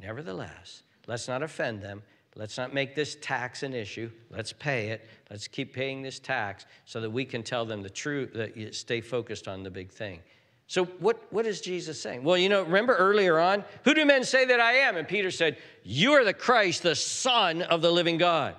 Nevertheless, 0.00 0.82
let's 1.06 1.28
not 1.28 1.42
offend 1.42 1.82
them. 1.82 2.02
Let's 2.34 2.58
not 2.58 2.74
make 2.74 2.94
this 2.94 3.16
tax 3.22 3.62
an 3.62 3.72
issue. 3.72 4.10
Let's 4.30 4.52
pay 4.52 4.88
it. 4.88 5.08
Let's 5.30 5.48
keep 5.48 5.72
paying 5.72 6.02
this 6.02 6.18
tax 6.18 6.66
so 6.84 7.00
that 7.00 7.10
we 7.10 7.24
can 7.24 7.42
tell 7.42 7.64
them 7.64 7.82
the 7.82 7.88
truth, 7.88 8.34
that 8.34 8.56
you 8.56 8.72
stay 8.72 9.00
focused 9.00 9.48
on 9.48 9.62
the 9.62 9.70
big 9.70 9.90
thing. 9.90 10.20
So, 10.68 10.84
what, 10.84 11.22
what 11.32 11.46
is 11.46 11.60
Jesus 11.60 12.00
saying? 12.00 12.24
Well, 12.24 12.36
you 12.36 12.48
know, 12.48 12.62
remember 12.62 12.94
earlier 12.94 13.38
on, 13.38 13.64
who 13.84 13.94
do 13.94 14.04
men 14.04 14.24
say 14.24 14.44
that 14.46 14.60
I 14.60 14.72
am? 14.72 14.96
And 14.96 15.06
Peter 15.06 15.30
said, 15.30 15.56
You 15.82 16.12
are 16.12 16.24
the 16.24 16.34
Christ, 16.34 16.82
the 16.82 16.96
Son 16.96 17.62
of 17.62 17.82
the 17.82 17.90
living 17.90 18.18
God. 18.18 18.54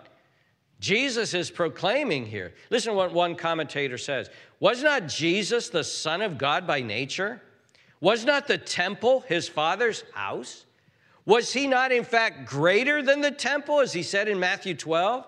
Jesus 0.79 1.33
is 1.33 1.51
proclaiming 1.51 2.25
here. 2.25 2.53
Listen 2.69 2.93
to 2.93 2.97
what 2.97 3.13
one 3.13 3.35
commentator 3.35 3.97
says 3.97 4.29
Was 4.59 4.81
not 4.81 5.07
Jesus 5.07 5.69
the 5.69 5.83
Son 5.83 6.21
of 6.21 6.37
God 6.37 6.65
by 6.65 6.81
nature? 6.81 7.41
Was 7.99 8.25
not 8.25 8.47
the 8.47 8.57
temple 8.57 9.21
his 9.27 9.49
Father's 9.49 10.03
house? 10.13 10.65
Was 11.27 11.51
he 11.51 11.67
not, 11.67 11.91
in 11.91 12.05
fact, 12.05 12.47
greater 12.47 13.03
than 13.03 13.19
the 13.19 13.31
temple, 13.31 13.81
as 13.81 13.91
he 13.91 14.01
said 14.01 14.29
in 14.29 14.39
Matthew 14.39 14.73
12? 14.73 15.27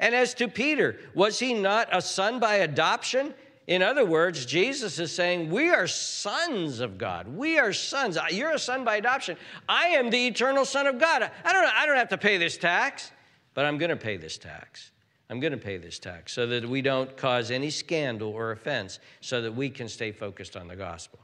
And 0.00 0.12
as 0.12 0.34
to 0.34 0.48
Peter, 0.48 0.98
was 1.14 1.38
he 1.38 1.54
not 1.54 1.88
a 1.92 2.02
son 2.02 2.40
by 2.40 2.56
adoption? 2.56 3.32
In 3.68 3.80
other 3.80 4.04
words, 4.04 4.44
Jesus 4.44 4.98
is 4.98 5.12
saying, 5.12 5.48
We 5.48 5.70
are 5.70 5.86
sons 5.86 6.80
of 6.80 6.98
God. 6.98 7.28
We 7.28 7.60
are 7.60 7.72
sons. 7.72 8.18
You're 8.30 8.54
a 8.54 8.58
son 8.58 8.84
by 8.84 8.96
adoption. 8.96 9.36
I 9.68 9.86
am 9.88 10.10
the 10.10 10.26
eternal 10.26 10.64
Son 10.64 10.88
of 10.88 10.98
God. 10.98 11.30
I 11.44 11.52
don't, 11.52 11.64
I 11.64 11.86
don't 11.86 11.96
have 11.96 12.08
to 12.10 12.18
pay 12.18 12.38
this 12.38 12.56
tax, 12.56 13.12
but 13.54 13.64
I'm 13.64 13.78
going 13.78 13.90
to 13.90 13.96
pay 13.96 14.16
this 14.16 14.38
tax. 14.38 14.90
I'm 15.30 15.38
going 15.38 15.52
to 15.52 15.58
pay 15.58 15.76
this 15.76 16.00
tax 16.00 16.32
so 16.32 16.46
that 16.48 16.68
we 16.68 16.82
don't 16.82 17.16
cause 17.16 17.52
any 17.52 17.70
scandal 17.70 18.30
or 18.30 18.50
offense, 18.50 18.98
so 19.20 19.40
that 19.42 19.54
we 19.54 19.70
can 19.70 19.88
stay 19.88 20.10
focused 20.10 20.56
on 20.56 20.66
the 20.66 20.76
gospel. 20.76 21.20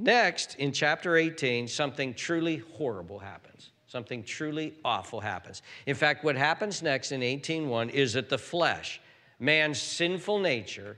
Next, 0.00 0.54
in 0.54 0.72
chapter 0.72 1.16
18, 1.16 1.68
something 1.68 2.14
truly 2.14 2.62
horrible 2.74 3.18
happens. 3.18 3.70
Something 3.86 4.22
truly 4.22 4.74
awful 4.84 5.20
happens. 5.20 5.62
In 5.84 5.94
fact, 5.94 6.24
what 6.24 6.36
happens 6.36 6.82
next 6.82 7.12
in 7.12 7.22
18:1 7.22 7.90
is 7.90 8.14
that 8.14 8.28
the 8.28 8.38
flesh, 8.38 9.00
man's 9.38 9.80
sinful 9.80 10.38
nature, 10.38 10.96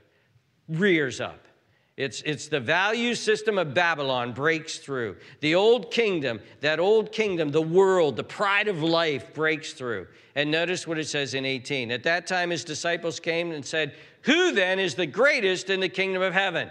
rears 0.68 1.20
up. 1.20 1.46
It's, 1.96 2.22
it's 2.22 2.48
the 2.48 2.60
value 2.60 3.14
system 3.14 3.58
of 3.58 3.74
Babylon 3.74 4.32
breaks 4.32 4.78
through. 4.78 5.16
The 5.40 5.54
old 5.54 5.90
kingdom, 5.90 6.40
that 6.60 6.80
old 6.80 7.12
kingdom, 7.12 7.50
the 7.50 7.60
world, 7.60 8.16
the 8.16 8.24
pride 8.24 8.68
of 8.68 8.82
life 8.82 9.34
breaks 9.34 9.72
through. 9.72 10.06
And 10.34 10.50
notice 10.50 10.86
what 10.86 10.98
it 10.98 11.06
says 11.06 11.34
in 11.34 11.44
18. 11.44 11.90
At 11.90 12.02
that 12.04 12.26
time, 12.26 12.50
his 12.50 12.64
disciples 12.64 13.20
came 13.20 13.52
and 13.52 13.64
said, 13.64 13.94
Who 14.22 14.52
then 14.52 14.78
is 14.78 14.94
the 14.94 15.06
greatest 15.06 15.68
in 15.68 15.80
the 15.80 15.88
kingdom 15.88 16.22
of 16.22 16.32
heaven? 16.32 16.70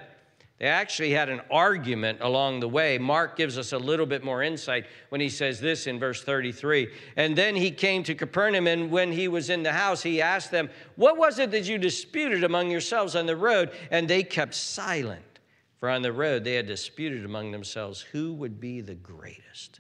They 0.62 0.68
actually 0.68 1.10
had 1.10 1.30
an 1.30 1.42
argument 1.50 2.20
along 2.22 2.60
the 2.60 2.70
way. 2.70 3.00
Mark 3.00 3.36
gives 3.36 3.58
us 3.58 3.72
a 3.72 3.80
little 3.80 4.06
bit 4.06 4.24
more 4.24 4.44
insight 4.44 4.86
when 5.10 5.20
he 5.20 5.28
says 5.28 5.60
this 5.60 5.88
in 5.88 5.98
verse 5.98 6.24
33. 6.24 6.88
And 7.16 7.36
then 7.36 7.56
he 7.56 7.72
came 7.72 8.04
to 8.04 8.14
Capernaum, 8.14 8.68
and 8.68 8.92
when 8.92 9.12
he 9.12 9.28
was 9.28 9.50
in 9.50 9.64
the 9.64 9.74
house, 9.74 10.04
he 10.04 10.22
asked 10.22 10.52
them, 10.52 10.70
What 10.98 11.18
was 11.18 11.40
it 11.40 11.50
that 11.50 11.68
you 11.68 11.80
disputed 11.80 12.44
among 12.44 12.70
yourselves 12.70 13.16
on 13.16 13.26
the 13.26 13.36
road? 13.36 13.72
And 13.90 14.08
they 14.08 14.22
kept 14.22 14.54
silent. 14.54 15.40
For 15.80 15.90
on 15.90 16.04
the 16.04 16.14
road 16.14 16.44
they 16.44 16.54
had 16.54 16.68
disputed 16.68 17.26
among 17.26 17.50
themselves 17.50 18.00
who 18.00 18.32
would 18.36 18.60
be 18.60 18.82
the 18.82 18.94
greatest. 18.94 19.80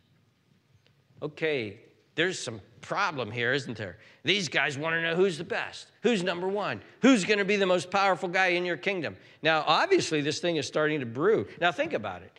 Okay, 1.21 1.79
there's 2.15 2.37
some 2.39 2.61
problem 2.81 3.31
here, 3.31 3.53
isn't 3.53 3.77
there? 3.77 3.97
These 4.23 4.49
guys 4.49 4.77
want 4.77 4.95
to 4.95 5.01
know 5.01 5.15
who's 5.15 5.37
the 5.37 5.43
best, 5.43 5.87
who's 6.01 6.23
number 6.23 6.47
one, 6.47 6.81
who's 7.01 7.25
going 7.25 7.39
to 7.39 7.45
be 7.45 7.55
the 7.55 7.65
most 7.65 7.89
powerful 7.89 8.27
guy 8.27 8.47
in 8.47 8.65
your 8.65 8.77
kingdom. 8.77 9.15
Now, 9.41 9.63
obviously, 9.65 10.21
this 10.21 10.39
thing 10.39 10.57
is 10.57 10.67
starting 10.67 10.99
to 10.99 11.05
brew. 11.05 11.47
Now, 11.59 11.71
think 11.71 11.93
about 11.93 12.21
it. 12.21 12.31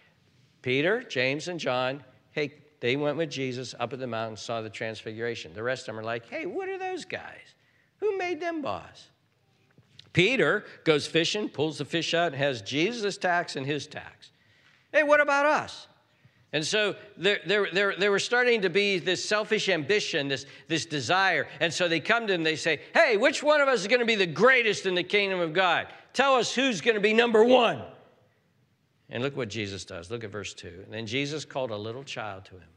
Peter, 0.60 1.02
James, 1.02 1.48
and 1.48 1.58
John, 1.58 2.04
hey, 2.32 2.54
they 2.80 2.96
went 2.96 3.16
with 3.16 3.30
Jesus 3.30 3.74
up 3.78 3.92
at 3.92 3.98
the 3.98 4.06
mountain, 4.06 4.36
saw 4.36 4.60
the 4.60 4.70
transfiguration. 4.70 5.52
The 5.54 5.62
rest 5.62 5.82
of 5.82 5.94
them 5.94 6.00
are 6.00 6.04
like, 6.04 6.28
hey, 6.28 6.46
what 6.46 6.68
are 6.68 6.78
those 6.78 7.04
guys? 7.04 7.54
Who 7.98 8.18
made 8.18 8.40
them 8.40 8.62
boss? 8.62 9.08
Peter 10.12 10.64
goes 10.84 11.06
fishing, 11.06 11.48
pulls 11.48 11.78
the 11.78 11.84
fish 11.84 12.12
out, 12.12 12.32
and 12.32 12.36
has 12.36 12.60
Jesus' 12.60 13.16
tax 13.16 13.56
and 13.56 13.66
his 13.66 13.86
tax. 13.86 14.30
Hey, 14.92 15.02
what 15.02 15.20
about 15.20 15.46
us? 15.46 15.86
And 16.52 16.66
so 16.66 16.96
there, 17.16 17.40
there, 17.46 17.68
there, 17.72 17.94
there 17.96 18.18
starting 18.18 18.60
to 18.62 18.70
be 18.70 18.98
this 18.98 19.24
selfish 19.24 19.70
ambition, 19.70 20.28
this, 20.28 20.44
this 20.68 20.84
desire. 20.84 21.48
And 21.60 21.72
so 21.72 21.88
they 21.88 22.00
come 22.00 22.26
to 22.26 22.34
him, 22.34 22.42
they 22.42 22.56
say, 22.56 22.80
Hey, 22.94 23.16
which 23.16 23.42
one 23.42 23.60
of 23.60 23.68
us 23.68 23.80
is 23.80 23.86
going 23.86 24.00
to 24.00 24.06
be 24.06 24.16
the 24.16 24.26
greatest 24.26 24.84
in 24.84 24.94
the 24.94 25.02
kingdom 25.02 25.40
of 25.40 25.54
God? 25.54 25.86
Tell 26.12 26.34
us 26.34 26.54
who's 26.54 26.82
going 26.82 26.94
to 26.94 27.00
be 27.00 27.14
number 27.14 27.42
one. 27.42 27.82
And 29.08 29.22
look 29.22 29.36
what 29.36 29.48
Jesus 29.48 29.84
does. 29.84 30.10
Look 30.10 30.24
at 30.24 30.30
verse 30.30 30.52
2. 30.54 30.82
And 30.84 30.92
then 30.92 31.06
Jesus 31.06 31.44
called 31.44 31.70
a 31.70 31.76
little 31.76 32.04
child 32.04 32.44
to 32.46 32.54
him 32.54 32.68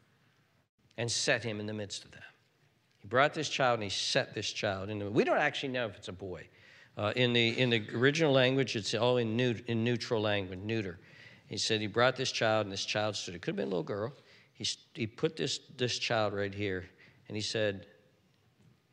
and 0.98 1.12
set 1.12 1.44
him 1.44 1.60
in 1.60 1.66
the 1.66 1.74
midst 1.74 2.06
of 2.06 2.12
them. 2.12 2.22
He 3.00 3.08
brought 3.08 3.34
this 3.34 3.50
child 3.50 3.76
and 3.76 3.84
he 3.84 3.90
set 3.90 4.34
this 4.34 4.52
child 4.52 4.90
in 4.90 5.00
the 5.00 5.10
We 5.10 5.26
don't 5.26 5.38
actually 5.38 5.70
know 5.70 5.86
if 5.86 5.96
it's 5.96 6.08
a 6.08 6.14
boy. 6.14 6.48
Uh, 6.98 7.12
in, 7.18 7.34
the, 7.34 7.60
in 7.60 7.70
the 7.70 7.86
original 7.94 8.32
language, 8.32 8.78
it's 8.78 8.94
all 8.94 9.18
in, 9.18 9.36
neut- 9.36 9.66
in 9.66 9.84
neutral 9.84 10.22
language, 10.22 10.60
neuter. 10.60 10.98
He 11.48 11.58
said 11.58 11.82
he 11.82 11.88
brought 11.88 12.16
this 12.16 12.32
child, 12.32 12.66
and 12.66 12.74
this 12.74 12.86
child 12.86 13.16
stood. 13.16 13.36
It 13.36 13.42
could 13.42 13.52
have 13.52 13.58
been 13.58 13.68
a 13.68 13.70
little 13.70 13.84
girl. 13.84 14.14
He, 14.54 14.66
he 14.94 15.06
put 15.06 15.36
this, 15.36 15.60
this 15.78 16.00
child 16.00 16.34
right 16.34 16.54
here, 16.54 16.86
and 17.28 17.36
he 17.36 17.42
said, 17.42 17.88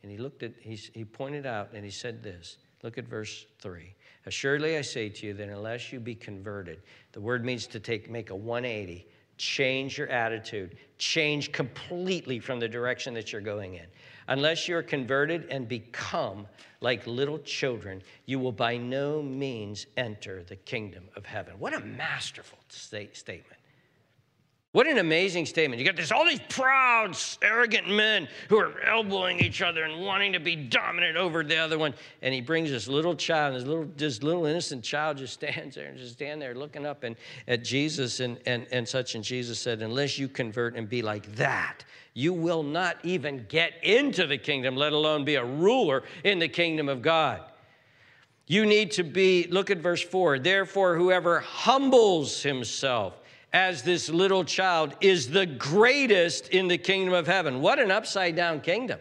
and 0.03 0.11
he 0.11 0.19
looked 0.19 0.43
at, 0.43 0.53
he, 0.61 0.75
he 0.93 1.05
pointed 1.05 1.47
out, 1.47 1.71
and 1.73 1.85
he 1.85 1.91
said 1.91 2.23
this. 2.23 2.59
Look 2.83 2.99
at 2.99 3.07
verse 3.07 3.47
3. 3.61 3.95
Assuredly, 4.27 4.77
I 4.77 4.81
say 4.83 5.09
to 5.09 5.27
you 5.27 5.35
that 5.35 5.49
unless 5.49 5.93
you 5.93 6.01
be 6.01 6.15
converted, 6.15 6.83
the 7.13 7.21
word 7.21 7.45
means 7.45 7.67
to 7.69 7.81
take, 7.81 8.11
make 8.11 8.31
a 8.31 8.35
180, 8.35 9.07
change 9.37 9.97
your 9.99 10.09
attitude, 10.09 10.77
change 10.99 11.53
completely 11.53 12.41
from 12.41 12.59
the 12.59 12.69
direction 12.69 13.15
that 13.15 13.33
you're 13.33 13.41
going 13.41 13.75
in. 13.75 13.87
Unless 14.29 14.69
you're 14.69 14.83
converted 14.83 15.47
and 15.51 15.69
become 15.69 16.47
like 16.81 17.07
little 17.07 17.39
children, 17.39 18.03
you 18.27 18.39
will 18.39 18.53
by 18.53 18.77
no 18.77 19.23
means 19.23 19.87
enter 19.97 20.43
the 20.43 20.57
kingdom 20.57 21.05
of 21.17 21.27
heaven. 21.27 21.55
What 21.59 21.75
a 21.75 21.81
masterful 21.81 22.59
statement. 22.69 23.62
What 24.73 24.87
an 24.87 24.97
amazing 24.97 25.45
statement. 25.45 25.81
You 25.81 25.85
got 25.85 25.97
this 25.97 26.11
all 26.11 26.25
these 26.25 26.41
proud, 26.49 27.15
arrogant 27.43 27.91
men 27.91 28.27
who 28.49 28.57
are 28.57 28.81
elbowing 28.81 29.39
each 29.39 29.61
other 29.61 29.85
and 29.85 30.03
wanting 30.03 30.33
to 30.33 30.41
be 30.41 30.57
dominant 30.57 31.19
over 31.19 31.45
the 31.45 31.59
other 31.59 31.79
one. 31.79 31.93
And 32.23 32.33
he 32.33 32.41
brings 32.41 32.71
this 32.71 32.89
little 32.89 33.15
child, 33.15 33.55
this 33.55 33.65
little, 33.65 33.87
this 33.99 34.23
little 34.23 34.47
innocent 34.47 34.83
child 34.83 35.19
just 35.19 35.35
stands 35.35 35.75
there 35.75 35.89
and 35.89 35.99
just 35.99 36.15
stand 36.15 36.41
there 36.41 36.55
looking 36.55 36.87
up 36.87 37.05
and, 37.05 37.17
at 37.47 37.63
Jesus 37.63 38.21
and, 38.21 38.39
and, 38.47 38.67
and 38.73 38.89
such. 38.89 39.15
And 39.15 39.23
Jesus 39.23 39.59
said, 39.59 39.83
Unless 39.83 40.19
you 40.19 40.27
convert 40.27 40.75
and 40.75 40.89
be 40.89 41.03
like 41.03 41.31
that, 41.37 41.85
you 42.15 42.33
will 42.33 42.63
not 42.63 42.97
even 43.03 43.45
get 43.51 43.75
into 43.83 44.27
the 44.27 44.39
kingdom, 44.39 44.75
let 44.75 44.95
alone 44.95 45.27
be 45.27 45.35
a 45.35 45.45
ruler 45.45 46.03
in 46.25 46.39
the 46.39 46.49
kingdom 46.49 46.89
of 46.89 47.03
God. 47.03 47.43
You 48.47 48.65
need 48.65 48.93
to 48.93 49.03
be, 49.03 49.47
look 49.51 49.71
at 49.71 49.79
verse 49.79 50.03
4. 50.03 50.39
Therefore, 50.39 50.97
whoever 50.97 51.41
humbles 51.41 52.43
himself 52.43 53.22
as 53.53 53.83
this 53.83 54.09
little 54.09 54.45
child 54.45 54.97
is 55.01 55.29
the 55.29 55.47
greatest 55.47 56.49
in 56.49 56.69
the 56.69 56.79
kingdom 56.79 57.13
of 57.13 57.27
heaven. 57.27 57.61
What 57.61 57.79
an 57.79 57.91
upside 57.91 58.35
down 58.35 58.61
kingdom. 58.61 58.99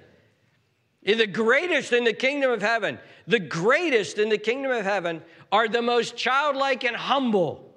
The 1.04 1.28
greatest 1.28 1.94
in 1.94 2.04
the 2.04 2.14
kingdom 2.14 2.52
of 2.52 2.62
heaven, 2.62 3.00
the 3.26 3.40
greatest 3.40 4.20
in 4.20 4.30
the 4.30 4.38
kingdom 4.38 4.72
of 4.72 4.84
heaven 4.84 5.22
are 5.52 5.68
the 5.68 5.82
most 5.82 6.16
childlike 6.16 6.84
and 6.84 6.96
humble. 6.96 7.74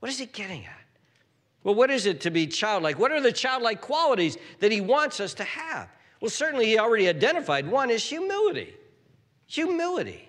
What 0.00 0.10
is 0.10 0.18
he 0.18 0.26
getting 0.26 0.64
at? 0.64 0.78
Well, 1.64 1.74
what 1.74 1.90
is 1.90 2.06
it 2.06 2.22
to 2.22 2.30
be 2.30 2.46
childlike? 2.46 2.98
What 2.98 3.12
are 3.12 3.20
the 3.20 3.32
childlike 3.32 3.80
qualities 3.80 4.36
that 4.60 4.72
he 4.72 4.80
wants 4.80 5.20
us 5.20 5.34
to 5.34 5.44
have? 5.44 5.88
Well, 6.20 6.30
certainly 6.30 6.66
he 6.66 6.78
already 6.78 7.08
identified 7.08 7.68
one 7.68 7.90
is 7.90 8.04
humility. 8.04 8.74
Humility. 9.46 10.28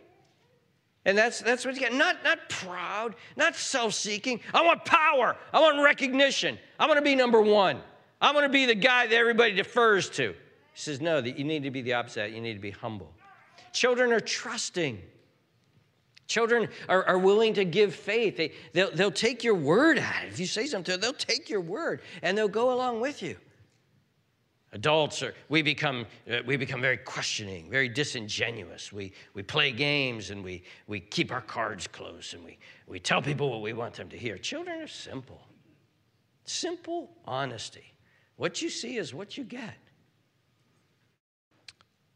And 1.05 1.17
that's, 1.17 1.41
that's 1.41 1.65
what 1.65 1.75
you 1.75 1.81
get. 1.81 1.93
Not, 1.93 2.23
not 2.23 2.47
proud, 2.49 3.15
not 3.35 3.55
self 3.55 3.93
seeking. 3.93 4.39
I 4.53 4.63
want 4.63 4.85
power. 4.85 5.35
I 5.51 5.59
want 5.59 5.83
recognition. 5.83 6.57
I 6.79 6.87
want 6.87 6.97
to 6.97 7.03
be 7.03 7.15
number 7.15 7.41
one. 7.41 7.81
I 8.21 8.31
want 8.31 8.45
to 8.45 8.49
be 8.49 8.65
the 8.65 8.75
guy 8.75 9.07
that 9.07 9.15
everybody 9.15 9.53
defers 9.53 10.09
to. 10.11 10.29
He 10.29 10.79
says, 10.79 11.01
no, 11.01 11.19
that 11.19 11.37
you 11.37 11.43
need 11.43 11.63
to 11.63 11.71
be 11.71 11.81
the 11.81 11.93
opposite. 11.93 12.31
You 12.31 12.41
need 12.41 12.53
to 12.53 12.59
be 12.59 12.71
humble. 12.71 13.11
Children 13.73 14.13
are 14.13 14.21
trusting. 14.21 15.01
Children 16.27 16.69
are, 16.87 17.03
are 17.05 17.17
willing 17.17 17.53
to 17.55 17.65
give 17.65 17.93
faith. 17.93 18.37
They, 18.37 18.53
they'll, 18.71 18.91
they'll 18.91 19.11
take 19.11 19.43
your 19.43 19.55
word 19.55 19.99
at 19.99 20.23
it. 20.23 20.29
If 20.29 20.39
you 20.39 20.45
say 20.45 20.67
something, 20.67 20.99
they'll 20.99 21.13
take 21.13 21.49
your 21.49 21.61
word 21.61 22.01
and 22.21 22.37
they'll 22.37 22.47
go 22.47 22.73
along 22.73 23.01
with 23.01 23.21
you. 23.21 23.35
Adults 24.73 25.21
are, 25.21 25.36
we 25.49 25.62
become, 25.62 26.05
uh, 26.29 26.39
we 26.47 26.57
become 26.57 26.81
very 26.81 26.97
questioning, 26.97 27.69
very 27.69 27.88
disingenuous. 27.88 28.91
We, 28.91 29.13
we 29.36 29.43
play 29.43 29.71
games 29.71 30.31
and 30.31 30.43
we, 30.43 30.63
we 30.88 30.99
keep 30.99 31.31
our 31.31 31.41
cards 31.41 31.88
close 31.88 32.33
and 32.33 32.43
we, 32.43 32.57
we 32.88 32.99
tell 32.99 33.21
people 33.21 33.51
what 33.51 33.62
we 33.62 33.73
want 33.73 33.93
them 33.93 34.09
to 34.09 34.17
hear. 34.17 34.36
Children 34.36 34.81
are 34.81 34.88
simple. 34.88 35.45
Simple 36.45 37.12
honesty. 37.25 37.93
What 38.36 38.63
you 38.63 38.69
see 38.69 38.97
is 38.97 39.13
what 39.13 39.38
you 39.38 39.43
get. 39.43 39.77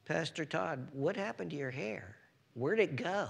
Pastor 0.06 0.44
Todd, 0.44 0.88
what 0.94 1.16
happened 1.16 1.52
to 1.52 1.58
your 1.58 1.70
hair? 1.70 2.16
Where'd 2.56 2.80
it 2.80 2.96
go? 2.96 3.28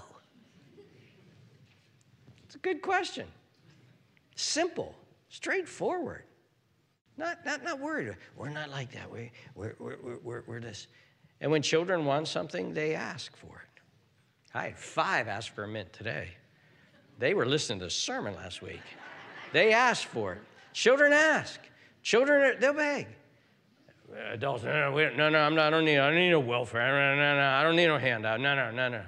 It's 2.46 2.54
a 2.54 2.58
good 2.58 2.80
question. 2.80 3.26
Simple, 4.36 4.94
straightforward. 5.28 6.22
Not, 7.18 7.44
not, 7.44 7.64
not 7.64 7.80
worried. 7.80 8.16
We're 8.36 8.48
not 8.48 8.70
like 8.70 8.92
that. 8.92 9.10
We, 9.10 9.32
we're, 9.54 9.74
we're, 9.78 10.18
we're, 10.22 10.42
we're 10.46 10.60
this. 10.60 10.86
And 11.40 11.50
when 11.50 11.62
children 11.62 12.04
want 12.04 12.28
something, 12.28 12.72
they 12.72 12.94
ask 12.94 13.36
for 13.36 13.46
it. 13.46 13.82
I 14.54 14.64
had 14.64 14.78
five 14.78 15.28
ask 15.28 15.52
for 15.52 15.64
a 15.64 15.68
mint 15.68 15.92
today. 15.92 16.28
They 17.18 17.34
were 17.34 17.44
listening 17.44 17.80
to 17.80 17.86
the 17.86 17.90
sermon 17.90 18.34
last 18.34 18.62
week. 18.62 18.80
They 19.52 19.72
asked 19.72 20.06
for 20.06 20.34
it. 20.34 20.40
Children 20.72 21.12
ask. 21.12 21.60
Children, 22.02 22.56
they'll 22.60 22.72
beg. 22.72 23.08
Adults, 24.32 24.64
no, 24.64 24.90
no, 24.90 25.10
no, 25.10 25.28
no, 25.28 25.38
I'm 25.38 25.54
not, 25.54 25.66
I 25.66 25.70
don't 25.70 25.84
need, 25.84 25.98
I 25.98 26.06
don't 26.06 26.18
need 26.18 26.30
no 26.30 26.40
welfare. 26.40 26.80
No, 26.80 27.20
no, 27.20 27.36
no, 27.36 27.46
I 27.46 27.62
don't 27.62 27.76
need 27.76 27.88
no 27.88 27.98
handout. 27.98 28.40
No, 28.40 28.54
no, 28.54 28.70
no, 28.70 28.88
no. 28.88 29.02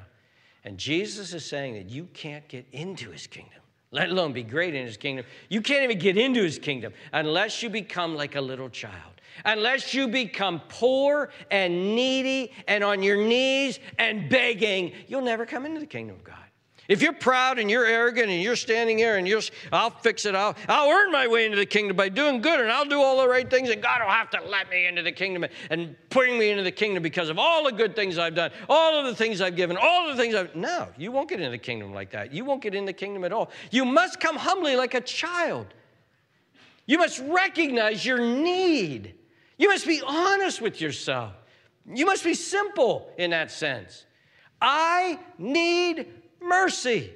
And 0.64 0.76
Jesus 0.76 1.32
is 1.32 1.44
saying 1.44 1.74
that 1.74 1.88
you 1.88 2.06
can't 2.12 2.46
get 2.48 2.66
into 2.72 3.10
his 3.10 3.26
kingdom, 3.26 3.59
let 3.92 4.10
alone 4.10 4.32
be 4.32 4.42
great 4.42 4.74
in 4.74 4.86
his 4.86 4.96
kingdom. 4.96 5.24
You 5.48 5.60
can't 5.60 5.82
even 5.82 5.98
get 5.98 6.16
into 6.16 6.42
his 6.42 6.58
kingdom 6.58 6.92
unless 7.12 7.62
you 7.62 7.70
become 7.70 8.14
like 8.14 8.36
a 8.36 8.40
little 8.40 8.68
child, 8.68 9.20
unless 9.44 9.94
you 9.94 10.06
become 10.08 10.60
poor 10.68 11.30
and 11.50 11.94
needy 11.96 12.52
and 12.68 12.84
on 12.84 13.02
your 13.02 13.16
knees 13.16 13.80
and 13.98 14.28
begging. 14.28 14.92
You'll 15.08 15.22
never 15.22 15.44
come 15.44 15.66
into 15.66 15.80
the 15.80 15.86
kingdom 15.86 16.16
of 16.16 16.24
God. 16.24 16.36
If 16.90 17.02
you're 17.02 17.12
proud 17.12 17.60
and 17.60 17.70
you're 17.70 17.86
arrogant 17.86 18.30
and 18.30 18.42
you're 18.42 18.56
standing 18.56 18.98
here 18.98 19.16
and 19.16 19.26
you're, 19.26 19.42
I'll 19.70 19.90
fix 19.90 20.26
it, 20.26 20.34
I'll, 20.34 20.56
I'll 20.66 20.90
earn 20.90 21.12
my 21.12 21.28
way 21.28 21.44
into 21.44 21.56
the 21.56 21.64
kingdom 21.64 21.96
by 21.96 22.08
doing 22.08 22.40
good 22.40 22.58
and 22.58 22.68
I'll 22.68 22.84
do 22.84 23.00
all 23.00 23.22
the 23.22 23.28
right 23.28 23.48
things 23.48 23.70
and 23.70 23.80
God 23.80 24.00
will 24.00 24.10
have 24.10 24.28
to 24.30 24.40
let 24.42 24.68
me 24.68 24.88
into 24.88 25.00
the 25.00 25.12
kingdom 25.12 25.46
and 25.70 25.94
putting 26.10 26.36
me 26.36 26.50
into 26.50 26.64
the 26.64 26.72
kingdom 26.72 27.00
because 27.00 27.28
of 27.28 27.38
all 27.38 27.62
the 27.62 27.70
good 27.70 27.94
things 27.94 28.18
I've 28.18 28.34
done, 28.34 28.50
all 28.68 28.98
of 28.98 29.06
the 29.06 29.14
things 29.14 29.40
I've 29.40 29.54
given, 29.54 29.76
all 29.80 30.08
the 30.08 30.16
things 30.16 30.34
I've. 30.34 30.56
No, 30.56 30.88
you 30.98 31.12
won't 31.12 31.28
get 31.28 31.38
into 31.38 31.52
the 31.52 31.58
kingdom 31.58 31.94
like 31.94 32.10
that. 32.10 32.34
You 32.34 32.44
won't 32.44 32.60
get 32.60 32.74
in 32.74 32.86
the 32.86 32.92
kingdom 32.92 33.22
at 33.22 33.32
all. 33.32 33.52
You 33.70 33.84
must 33.84 34.18
come 34.18 34.34
humbly 34.34 34.74
like 34.74 34.94
a 34.94 35.00
child. 35.00 35.68
You 36.86 36.98
must 36.98 37.20
recognize 37.20 38.04
your 38.04 38.18
need. 38.18 39.14
You 39.58 39.68
must 39.68 39.86
be 39.86 40.02
honest 40.04 40.60
with 40.60 40.80
yourself. 40.80 41.34
You 41.86 42.04
must 42.04 42.24
be 42.24 42.34
simple 42.34 43.12
in 43.16 43.30
that 43.30 43.52
sense. 43.52 44.06
I 44.60 45.20
need 45.38 46.19
mercy. 46.42 47.12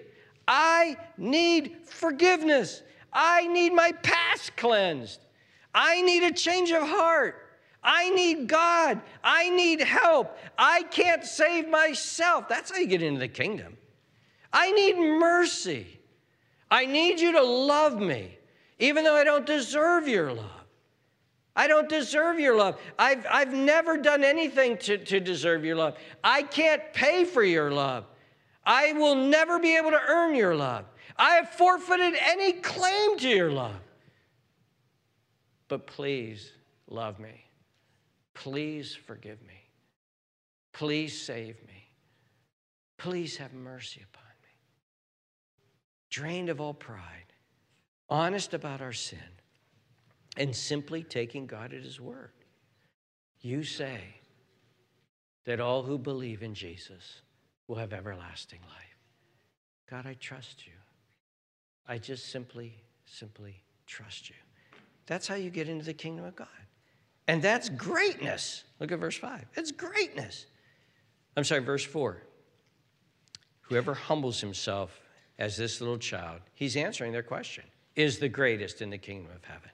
I 0.47 0.97
need 1.17 1.77
forgiveness. 1.87 2.83
I 3.13 3.47
need 3.47 3.73
my 3.73 3.93
past 3.93 4.57
cleansed. 4.57 5.21
I 5.75 6.03
need 6.03 6.23
a 6.23 6.33
change 6.33 6.71
of 6.71 6.83
heart. 6.83 7.37
I 7.83 8.11
need 8.11 8.49
God. 8.49 9.01
I 9.23 9.51
need 9.51 9.81
help. 9.81 10.39
I 10.59 10.83
can't 10.85 11.25
save 11.25 11.69
myself. 11.69 12.49
That's 12.49 12.71
how 12.71 12.79
you 12.79 12.87
get 12.87 13.03
into 13.03 13.21
the 13.21 13.29
kingdom. 13.29 13.77
I 14.53 14.73
need 14.73 14.97
mercy. 14.97 15.87
I 16.71 16.87
need 16.87 17.21
you 17.21 17.33
to 17.33 17.43
love 17.43 18.01
me, 18.01 18.39
even 18.79 19.05
though 19.05 19.17
I 19.17 19.25
don't 19.25 19.45
deserve 19.45 20.09
your 20.09 20.33
love. 20.33 20.51
I 21.57 21.69
don't 21.69 21.89
deserve 21.89 22.41
your 22.41 22.57
love. 22.57 22.81
I've, 22.99 23.25
I've 23.31 23.53
never 23.53 23.97
done 23.97 24.25
anything 24.25 24.77
to, 24.79 24.99
to 24.99 25.21
deserve 25.21 25.65
your 25.65 25.77
love. 25.77 25.97
I 26.23 26.43
can't 26.43 26.83
pay 26.93 27.25
for 27.25 27.45
your 27.45 27.71
love. 27.71 28.07
I 28.66 28.92
will 28.92 29.14
never 29.14 29.59
be 29.59 29.77
able 29.77 29.90
to 29.90 30.00
earn 30.09 30.35
your 30.35 30.55
love. 30.55 30.87
I 31.16 31.35
have 31.35 31.50
forfeited 31.50 32.14
any 32.20 32.53
claim 32.53 33.18
to 33.18 33.29
your 33.29 33.53
love. 33.53 33.81
But 35.68 35.87
please 35.87 36.53
love 36.88 37.18
me. 37.18 37.44
Please 38.35 38.94
forgive 38.94 39.40
me. 39.42 39.68
Please 40.72 41.20
save 41.20 41.57
me. 41.66 41.90
Please 42.98 43.37
have 43.37 43.53
mercy 43.53 44.03
upon 44.03 44.24
me. 44.42 44.48
Drained 46.11 46.48
of 46.48 46.61
all 46.61 46.74
pride, 46.74 47.33
honest 48.09 48.55
about 48.55 48.81
our 48.81 48.92
sin, 48.92 49.18
and 50.37 50.55
simply 50.55 51.03
taking 51.03 51.46
God 51.46 51.72
at 51.72 51.83
His 51.85 52.00
word. 52.00 52.33
You 53.40 53.62
say 53.62 54.00
that 55.44 55.61
all 55.61 55.83
who 55.83 55.98
believe 55.98 56.42
in 56.42 56.55
Jesus 56.55 57.20
will 57.66 57.77
have 57.77 57.92
everlasting 57.92 58.61
life. 58.62 58.98
God, 59.90 60.07
I 60.07 60.14
trust 60.14 60.66
you. 60.66 60.72
I 61.87 61.98
just 61.98 62.31
simply, 62.31 62.74
simply 63.05 63.62
trust 63.87 64.31
you. 64.31 64.37
That's 65.07 65.29
how 65.29 65.35
you 65.35 65.50
get 65.50 65.68
into 65.68 65.85
the 65.85 65.94
kingdom 65.94 66.24
of 66.24 66.35
God. 66.35 66.48
And 67.29 67.42
that's 67.42 67.68
greatness. 67.68 68.64
Look 68.81 68.92
at 68.92 68.98
verse 68.98 69.16
5. 69.16 69.46
It's 69.55 69.70
greatness. 69.70 70.46
I'm 71.37 71.44
sorry, 71.44 71.61
verse 71.61 71.85
4. 71.85 72.22
Whoever 73.62 73.94
humbles 73.94 74.40
himself 74.40 75.00
as 75.38 75.57
this 75.57 75.81
little 75.81 75.98
child, 75.98 76.40
he's 76.55 76.77
answering 76.77 77.12
their 77.12 77.22
question, 77.22 77.64
is 77.96 78.18
the 78.18 78.29
greatest 78.29 78.83
in 78.83 78.90
the 78.90 78.98
kingdom 78.98 79.33
of 79.35 79.44
heaven. 79.44 79.70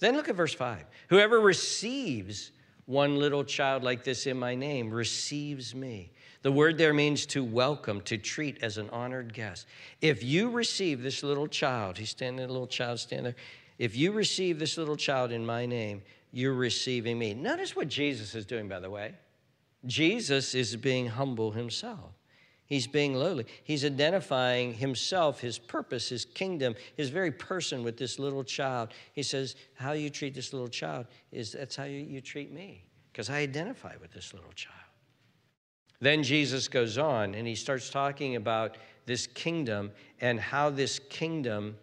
Then 0.00 0.14
look 0.14 0.28
at 0.28 0.34
verse 0.34 0.54
5. 0.54 0.84
Whoever 1.08 1.40
receives 1.40 2.52
one 2.86 3.18
little 3.18 3.44
child 3.44 3.82
like 3.82 4.04
this 4.04 4.26
in 4.26 4.38
my 4.38 4.54
name 4.54 4.90
receives 4.90 5.74
me. 5.74 6.12
The 6.48 6.52
word 6.52 6.78
there 6.78 6.94
means 6.94 7.26
to 7.26 7.44
welcome, 7.44 8.00
to 8.06 8.16
treat 8.16 8.62
as 8.62 8.78
an 8.78 8.88
honored 8.88 9.34
guest. 9.34 9.66
If 10.00 10.24
you 10.24 10.48
receive 10.48 11.02
this 11.02 11.22
little 11.22 11.46
child, 11.46 11.98
he's 11.98 12.08
standing, 12.08 12.42
a 12.42 12.48
little 12.48 12.66
child 12.66 13.00
standing 13.00 13.24
there. 13.24 13.34
If 13.78 13.94
you 13.94 14.12
receive 14.12 14.58
this 14.58 14.78
little 14.78 14.96
child 14.96 15.30
in 15.30 15.44
my 15.44 15.66
name, 15.66 16.00
you're 16.32 16.54
receiving 16.54 17.18
me. 17.18 17.34
Notice 17.34 17.76
what 17.76 17.88
Jesus 17.88 18.34
is 18.34 18.46
doing, 18.46 18.66
by 18.66 18.80
the 18.80 18.88
way. 18.88 19.12
Jesus 19.84 20.54
is 20.54 20.74
being 20.74 21.08
humble 21.08 21.50
himself. 21.50 22.14
He's 22.64 22.86
being 22.86 23.12
lowly. 23.12 23.44
He's 23.62 23.84
identifying 23.84 24.72
himself, 24.72 25.40
his 25.40 25.58
purpose, 25.58 26.08
his 26.08 26.24
kingdom, 26.24 26.76
his 26.96 27.10
very 27.10 27.30
person 27.30 27.84
with 27.84 27.98
this 27.98 28.18
little 28.18 28.42
child. 28.42 28.94
He 29.12 29.22
says, 29.22 29.54
How 29.74 29.92
you 29.92 30.08
treat 30.08 30.34
this 30.34 30.54
little 30.54 30.68
child 30.68 31.08
is 31.30 31.52
that's 31.52 31.76
how 31.76 31.84
you, 31.84 32.00
you 32.00 32.22
treat 32.22 32.50
me, 32.50 32.86
because 33.12 33.28
I 33.28 33.40
identify 33.40 33.96
with 34.00 34.12
this 34.12 34.32
little 34.32 34.52
child. 34.52 34.87
Then 36.00 36.22
Jesus 36.22 36.68
goes 36.68 36.98
on 36.98 37.34
and 37.34 37.46
he 37.46 37.54
starts 37.54 37.90
talking 37.90 38.36
about 38.36 38.76
this 39.06 39.26
kingdom 39.26 39.90
and 40.20 40.38
how 40.38 40.70
this 40.70 40.98
kingdom, 40.98 41.76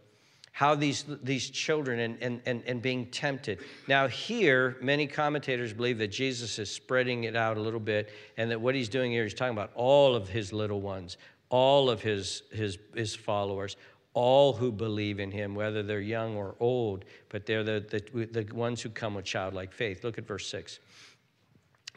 how 0.52 0.76
these, 0.76 1.04
these 1.24 1.50
children 1.50 2.00
and, 2.00 2.18
and, 2.22 2.42
and, 2.46 2.64
and 2.66 2.82
being 2.82 3.08
tempted. 3.08 3.60
Now, 3.88 4.08
here, 4.08 4.78
many 4.82 5.08
commentators 5.08 5.74
believe 5.74 5.98
that 5.98 6.10
Jesus 6.10 6.60
is 6.60 6.72
spreading 6.72 7.26
it 7.26 7.36
out 7.36 7.58
a 7.58 7.60
little 7.60 7.80
bit 7.80 8.10
and 8.38 8.50
that 8.52 8.62
what 8.62 8.76
he's 8.76 8.90
doing 8.90 9.12
here 9.12 9.26
is 9.26 9.34
talking 9.34 9.54
about 9.54 9.72
all 9.76 10.16
of 10.16 10.30
his 10.30 10.54
little 10.54 10.82
ones, 10.82 11.18
all 11.50 11.90
of 11.90 12.02
his, 12.02 12.44
his, 12.52 12.78
his 12.94 13.16
followers, 13.16 13.76
all 14.14 14.54
who 14.54 14.72
believe 14.72 15.20
in 15.20 15.30
him, 15.30 15.54
whether 15.56 15.84
they're 15.84 16.00
young 16.00 16.38
or 16.38 16.56
old, 16.62 17.04
but 17.28 17.46
they're 17.46 17.66
the, 17.66 17.86
the, 18.14 18.26
the 18.44 18.56
ones 18.56 18.82
who 18.82 18.90
come 18.90 19.14
with 19.14 19.26
childlike 19.26 19.74
faith. 19.74 20.06
Look 20.06 20.18
at 20.18 20.26
verse 20.26 20.48
6. 20.48 20.80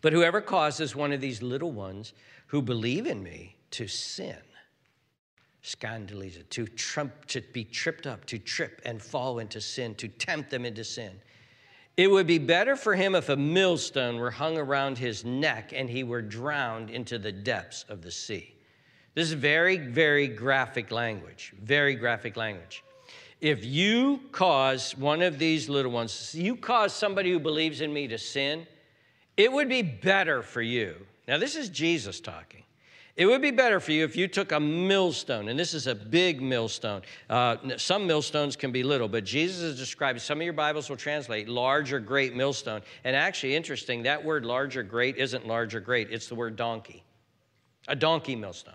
But 0.01 0.13
whoever 0.13 0.41
causes 0.41 0.95
one 0.95 1.13
of 1.13 1.21
these 1.21 1.43
little 1.43 1.73
ones 1.73 2.13
who 2.47 2.63
believe 2.63 3.07
in 3.07 3.23
me 3.23 3.57
to 3.73 3.87
sin, 3.87 4.37
scandaliza, 5.63 6.49
to, 6.51 6.67
trump, 6.67 7.27
to 7.27 7.41
be 7.41 7.65
tripped 7.65 8.07
up, 8.07 8.25
to 8.27 8.39
trip 8.39 8.81
and 8.85 9.03
fall 9.03 9.39
into 9.39 9.61
sin, 9.61 9.95
to 9.97 10.09
tempt 10.09 10.51
them 10.51 10.65
into 10.65 10.85
sin. 10.85 11.21
It 11.97 12.09
would 12.09 12.29
be 12.29 12.39
better 12.39 12.77
for 12.77 12.95
him 12.95 13.17
if 13.17 13.29
a 13.29 13.37
millstone 13.37 14.19
were 14.19 14.31
hung 14.31 14.57
around 14.57 14.99
his 14.99 15.25
neck 15.25 15.73
and 15.75 15.91
he 15.91 16.05
were 16.05 16.23
drowned 16.23 16.91
into 16.91 17.19
the 17.19 17.33
depths 17.33 17.85
of 17.89 18.03
the 18.03 18.13
sea. 18.13 18.55
This 19.15 19.27
is 19.27 19.33
very, 19.33 19.79
very 19.79 20.29
graphic 20.29 20.93
language, 20.93 21.53
very 21.61 21.97
graphic 21.97 22.37
language. 22.37 22.85
If 23.41 23.65
you 23.65 24.21
cause 24.31 24.97
one 24.97 25.23
of 25.23 25.41
these 25.41 25.69
little 25.69 25.91
ones, 25.91 26.35
you 26.37 26.55
cause 26.55 26.93
somebody 26.93 27.33
who 27.33 27.41
believes 27.41 27.81
in 27.81 27.93
me 27.93 28.07
to 28.07 28.19
sin, 28.19 28.65
it 29.39 29.51
would 29.51 29.69
be 29.69 29.81
better 29.81 30.43
for 30.43 30.61
you. 30.61 30.95
Now, 31.27 31.39
this 31.39 31.57
is 31.57 31.71
Jesus 31.71 32.21
talking. 32.21 32.65
It 33.17 33.27
would 33.27 33.41
be 33.41 33.51
better 33.51 33.81
for 33.81 33.93
you 33.93 34.05
if 34.05 34.17
you 34.17 34.29
took 34.29 34.53
a 34.53 34.61
millstone, 34.61 35.49
and 35.49 35.59
this 35.59 35.75
is 35.75 35.87
a 35.87 35.95
big 35.95 36.41
millstone. 36.41 37.03
Uh, 37.29 37.57
some 37.77 38.07
millstones 38.07 38.55
can 38.55 38.71
be 38.71 38.83
little, 38.83 39.09
but 39.09 39.25
Jesus 39.25 39.61
is 39.61 39.79
describing, 39.79 40.21
some 40.21 40.39
of 40.39 40.45
your 40.45 40.53
Bibles 40.53 40.89
will 40.89 40.97
translate 40.97 41.49
large 41.49 41.93
or 41.93 42.01
great 42.01 42.37
millstone. 42.37 42.81
And 43.05 43.17
actually, 43.17 43.57
interesting, 43.57 44.03
that 44.05 44.25
word 44.25 44.45
large 44.45 44.77
or 44.77 44.83
great 44.83 45.17
isn't 45.17 45.47
large 45.47 45.75
or 45.75 45.81
great, 45.81 46.11
it's 46.11 46.29
the 46.29 46.37
word 46.37 46.55
donkey. 46.55 47.03
A 47.89 47.97
donkey 47.97 48.37
millstone. 48.37 48.75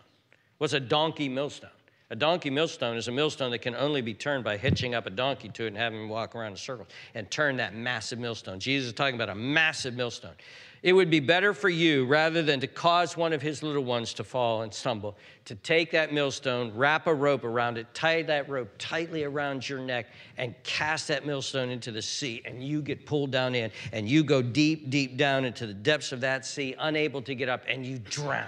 What's 0.57 0.73
a 0.73 0.79
donkey 0.79 1.29
millstone? 1.29 1.69
A 2.13 2.15
donkey 2.15 2.51
millstone 2.51 2.95
is 2.95 3.07
a 3.07 3.11
millstone 3.11 3.49
that 3.49 3.63
can 3.63 3.73
only 3.73 4.01
be 4.01 4.13
turned 4.13 4.43
by 4.43 4.55
hitching 4.55 4.93
up 4.93 5.07
a 5.07 5.09
donkey 5.09 5.49
to 5.49 5.63
it 5.63 5.69
and 5.69 5.77
having 5.77 5.99
him 5.99 6.09
walk 6.09 6.35
around 6.35 6.51
in 6.51 6.57
circles 6.57 6.89
and 7.15 7.29
turn 7.31 7.57
that 7.57 7.73
massive 7.73 8.19
millstone. 8.19 8.59
Jesus 8.59 8.89
is 8.89 8.93
talking 8.93 9.15
about 9.15 9.29
a 9.29 9.35
massive 9.35 9.95
millstone. 9.95 10.35
It 10.83 10.93
would 10.93 11.09
be 11.09 11.19
better 11.19 11.55
for 11.55 11.69
you, 11.69 12.05
rather 12.05 12.43
than 12.43 12.59
to 12.59 12.67
cause 12.67 13.17
one 13.17 13.33
of 13.33 13.41
his 13.41 13.63
little 13.63 13.83
ones 13.83 14.13
to 14.13 14.23
fall 14.23 14.61
and 14.61 14.71
stumble, 14.71 15.17
to 15.45 15.55
take 15.55 15.89
that 15.89 16.13
millstone, 16.13 16.71
wrap 16.75 17.07
a 17.07 17.13
rope 17.15 17.43
around 17.43 17.79
it, 17.79 17.91
tie 17.95 18.21
that 18.21 18.47
rope 18.47 18.69
tightly 18.77 19.23
around 19.23 19.67
your 19.67 19.79
neck, 19.79 20.05
and 20.37 20.53
cast 20.61 21.07
that 21.07 21.25
millstone 21.25 21.69
into 21.69 21.91
the 21.91 22.01
sea. 22.03 22.43
And 22.45 22.63
you 22.63 22.83
get 22.83 23.07
pulled 23.07 23.31
down 23.31 23.55
in, 23.55 23.71
and 23.91 24.07
you 24.07 24.23
go 24.23 24.43
deep, 24.43 24.91
deep 24.91 25.17
down 25.17 25.45
into 25.45 25.65
the 25.65 25.73
depths 25.73 26.11
of 26.11 26.21
that 26.21 26.45
sea, 26.45 26.75
unable 26.77 27.23
to 27.23 27.33
get 27.33 27.49
up, 27.49 27.63
and 27.67 27.83
you 27.83 27.97
drown. 27.97 28.45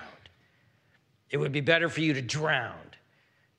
It 1.31 1.37
would 1.37 1.51
be 1.51 1.61
better 1.61 1.89
for 1.89 2.01
you 2.01 2.13
to 2.13 2.21
drown 2.21 2.75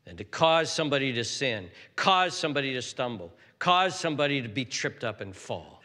than 0.07 0.17
to 0.17 0.25
cause 0.25 0.73
somebody 0.73 1.13
to 1.13 1.25
sin, 1.25 1.69
cause 1.97 2.35
somebody 2.35 2.73
to 2.73 2.81
stumble, 2.81 3.33
cause 3.59 3.99
somebody 3.99 4.41
to 4.41 4.49
be 4.49 4.65
tripped 4.65 5.05
up 5.05 5.21
and 5.21 5.35
fall. 5.35 5.83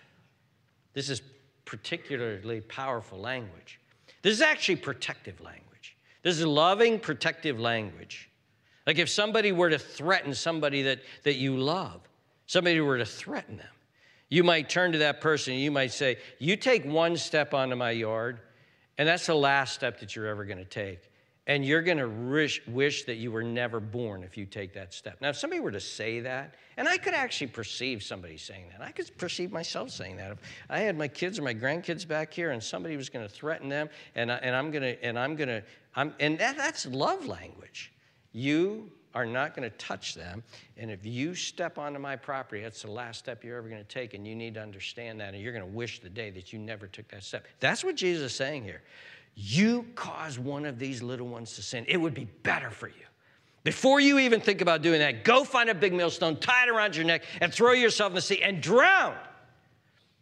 This 0.94 1.10
is 1.10 1.22
particularly 1.66 2.62
powerful 2.62 3.20
language. 3.20 3.80
This 4.22 4.34
is 4.34 4.42
actually 4.42 4.78
protective 4.78 5.42
language. 5.42 5.98
This 6.22 6.40
is 6.40 6.46
loving, 6.46 7.00
protective 7.00 7.60
language. 7.60 8.30
Like 8.86 9.00
if 9.00 9.10
somebody 9.10 9.52
were 9.52 9.70
to 9.70 9.80
threaten 9.80 10.34
somebody 10.34 10.84
that, 10.84 11.00
that 11.24 11.36
you 11.36 11.58
love, 11.58 12.02
somebody 12.46 12.80
were 12.80 13.00
to 13.00 13.06
threaten 13.06 13.58
them, 13.58 13.68
you 14.30 14.44
might 14.44 14.70
turn 14.70 14.92
to 14.92 15.00
that 15.00 15.20
person 15.20 15.54
and 15.54 15.62
you 15.62 15.72
might 15.72 15.92
say, 15.92 16.18
You 16.40 16.56
take 16.56 16.86
one 16.86 17.18
step 17.18 17.54
onto 17.54 17.76
my 17.76 17.92
yard, 17.92 18.40
and 18.98 19.08
that's 19.08 19.26
the 19.26 19.36
last 19.36 19.74
step 19.74 20.00
that 20.00 20.16
you're 20.16 20.28
ever 20.28 20.46
going 20.46 20.60
to 20.60 20.66
take. 20.66 21.11
And 21.52 21.66
you're 21.66 21.82
going 21.82 21.98
to 21.98 22.08
wish, 22.08 22.66
wish 22.66 23.04
that 23.04 23.18
you 23.18 23.30
were 23.30 23.44
never 23.44 23.82
born 23.82 24.24
if 24.24 24.38
you 24.38 24.46
take 24.46 24.72
that 24.76 24.94
step. 24.94 25.18
Now, 25.20 25.28
if 25.28 25.36
somebody 25.36 25.60
were 25.60 25.74
to 25.74 25.82
say 25.82 26.22
that, 26.22 26.56
and 26.78 26.88
I 26.88 26.98
could 26.98 27.14
actually 27.14 27.48
perceive 27.48 28.04
somebody 28.04 28.38
saying 28.38 28.68
that, 28.72 28.82
I 28.82 28.94
could 28.94 29.12
perceive 29.18 29.52
myself 29.52 29.90
saying 29.90 30.16
that. 30.16 30.32
If 30.32 30.38
I 30.70 30.80
had 30.80 30.98
my 30.98 31.10
kids 31.10 31.38
or 31.38 31.42
my 31.42 31.54
grandkids 31.54 32.08
back 32.08 32.34
here 32.34 32.52
and 32.52 32.64
somebody 32.64 32.96
was 32.96 33.10
going 33.10 33.28
to 33.28 33.34
threaten 33.34 33.68
them, 33.68 33.90
and, 34.16 34.32
I, 34.32 34.36
and 34.38 34.56
I'm 34.56 34.72
going 34.72 34.84
to, 34.84 35.04
and 35.04 35.20
I'm 35.20 35.36
going 35.36 35.50
to, 35.50 35.62
I'm, 35.94 36.16
and 36.22 36.40
that, 36.40 36.56
that's 36.56 36.86
love 36.86 37.26
language. 37.26 37.92
You 38.32 38.90
are 39.14 39.26
not 39.26 39.54
going 39.54 39.70
to 39.70 39.76
touch 39.76 40.16
them. 40.16 40.44
And 40.78 40.90
if 40.90 41.06
you 41.06 41.36
step 41.36 41.78
onto 41.78 42.00
my 42.00 42.16
property, 42.16 42.62
that's 42.62 42.84
the 42.84 42.92
last 42.92 43.20
step 43.20 43.44
you're 43.44 43.58
ever 43.58 43.68
going 43.68 43.84
to 43.84 43.94
take. 43.94 44.14
And 44.14 44.26
you 44.26 44.36
need 44.36 44.54
to 44.54 44.62
understand 44.62 45.20
that. 45.20 45.34
And 45.34 45.44
you're 45.44 45.52
going 45.52 45.70
to 45.70 45.76
wish 45.76 46.00
the 46.00 46.10
day 46.10 46.30
that 46.30 46.54
you 46.54 46.60
never 46.60 46.88
took 46.88 47.10
that 47.10 47.26
step. 47.26 47.46
That's 47.60 47.84
what 47.84 47.98
Jesus 47.98 48.32
is 48.32 48.38
saying 48.38 48.64
here 48.64 48.84
you 49.36 49.86
cause 49.96 50.38
one 50.38 50.65
of 50.65 50.78
these 50.78 51.02
little 51.02 51.28
ones 51.28 51.56
to 51.56 51.62
sin, 51.62 51.86
it 51.88 51.98
would 51.98 52.13
be 52.13 52.26
better 52.44 52.70
for 52.70 52.88
you. 52.88 52.94
Before 53.63 54.00
you 54.00 54.20
even 54.20 54.41
think 54.41 54.62
about 54.62 54.82
doing 54.82 55.00
that, 55.00 55.24
go 55.24 55.44
find 55.44 55.70
a 55.70 55.76
big 55.76 55.94
millstone, 55.94 56.38
tie 56.38 56.63
it 56.63 56.70
around 56.70 56.96
your 56.96 57.06
neck, 57.06 57.24
and 57.41 57.54
throw 57.54 57.74
yourself 57.74 58.12
in 58.12 58.15
the 58.15 58.22
sea 58.22 58.41
and 58.41 58.62
drown. 58.62 59.15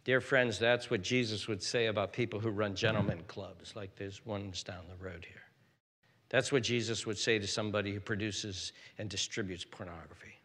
Dear 0.04 0.20
friends, 0.20 0.58
that's 0.58 0.90
what 0.90 1.02
Jesus 1.02 1.48
would 1.48 1.62
say 1.62 1.86
about 1.86 2.12
people 2.12 2.40
who 2.40 2.50
run 2.50 2.74
gentlemen 2.74 3.22
clubs, 3.28 3.74
like 3.76 3.94
there's 3.96 4.24
ones 4.26 4.62
down 4.62 4.84
the 4.88 5.04
road 5.04 5.24
here. 5.26 5.42
That's 6.28 6.52
what 6.52 6.62
Jesus 6.62 7.06
would 7.06 7.18
say 7.18 7.38
to 7.38 7.46
somebody 7.46 7.92
who 7.92 8.00
produces 8.00 8.72
and 8.98 9.08
distributes 9.08 9.64
pornography. 9.64 10.39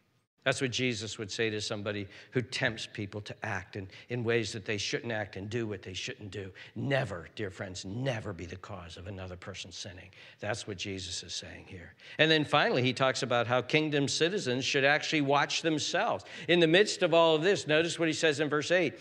That's 0.46 0.60
what 0.60 0.70
Jesus 0.70 1.18
would 1.18 1.28
say 1.28 1.50
to 1.50 1.60
somebody 1.60 2.06
who 2.30 2.40
tempts 2.40 2.86
people 2.86 3.20
to 3.22 3.34
act 3.42 3.74
in, 3.74 3.88
in 4.10 4.22
ways 4.22 4.52
that 4.52 4.64
they 4.64 4.76
shouldn't 4.76 5.10
act 5.10 5.34
and 5.34 5.50
do 5.50 5.66
what 5.66 5.82
they 5.82 5.92
shouldn't 5.92 6.30
do. 6.30 6.52
Never, 6.76 7.26
dear 7.34 7.50
friends, 7.50 7.84
never 7.84 8.32
be 8.32 8.46
the 8.46 8.54
cause 8.54 8.96
of 8.96 9.08
another 9.08 9.34
person 9.34 9.72
sinning. 9.72 10.08
That's 10.38 10.68
what 10.68 10.76
Jesus 10.76 11.24
is 11.24 11.34
saying 11.34 11.64
here. 11.66 11.94
And 12.18 12.30
then 12.30 12.44
finally, 12.44 12.84
he 12.84 12.92
talks 12.92 13.24
about 13.24 13.48
how 13.48 13.60
kingdom 13.60 14.06
citizens 14.06 14.64
should 14.64 14.84
actually 14.84 15.22
watch 15.22 15.62
themselves. 15.62 16.24
In 16.46 16.60
the 16.60 16.68
midst 16.68 17.02
of 17.02 17.12
all 17.12 17.34
of 17.34 17.42
this, 17.42 17.66
notice 17.66 17.98
what 17.98 18.06
he 18.06 18.14
says 18.14 18.38
in 18.38 18.48
verse 18.48 18.70
8 18.70 18.94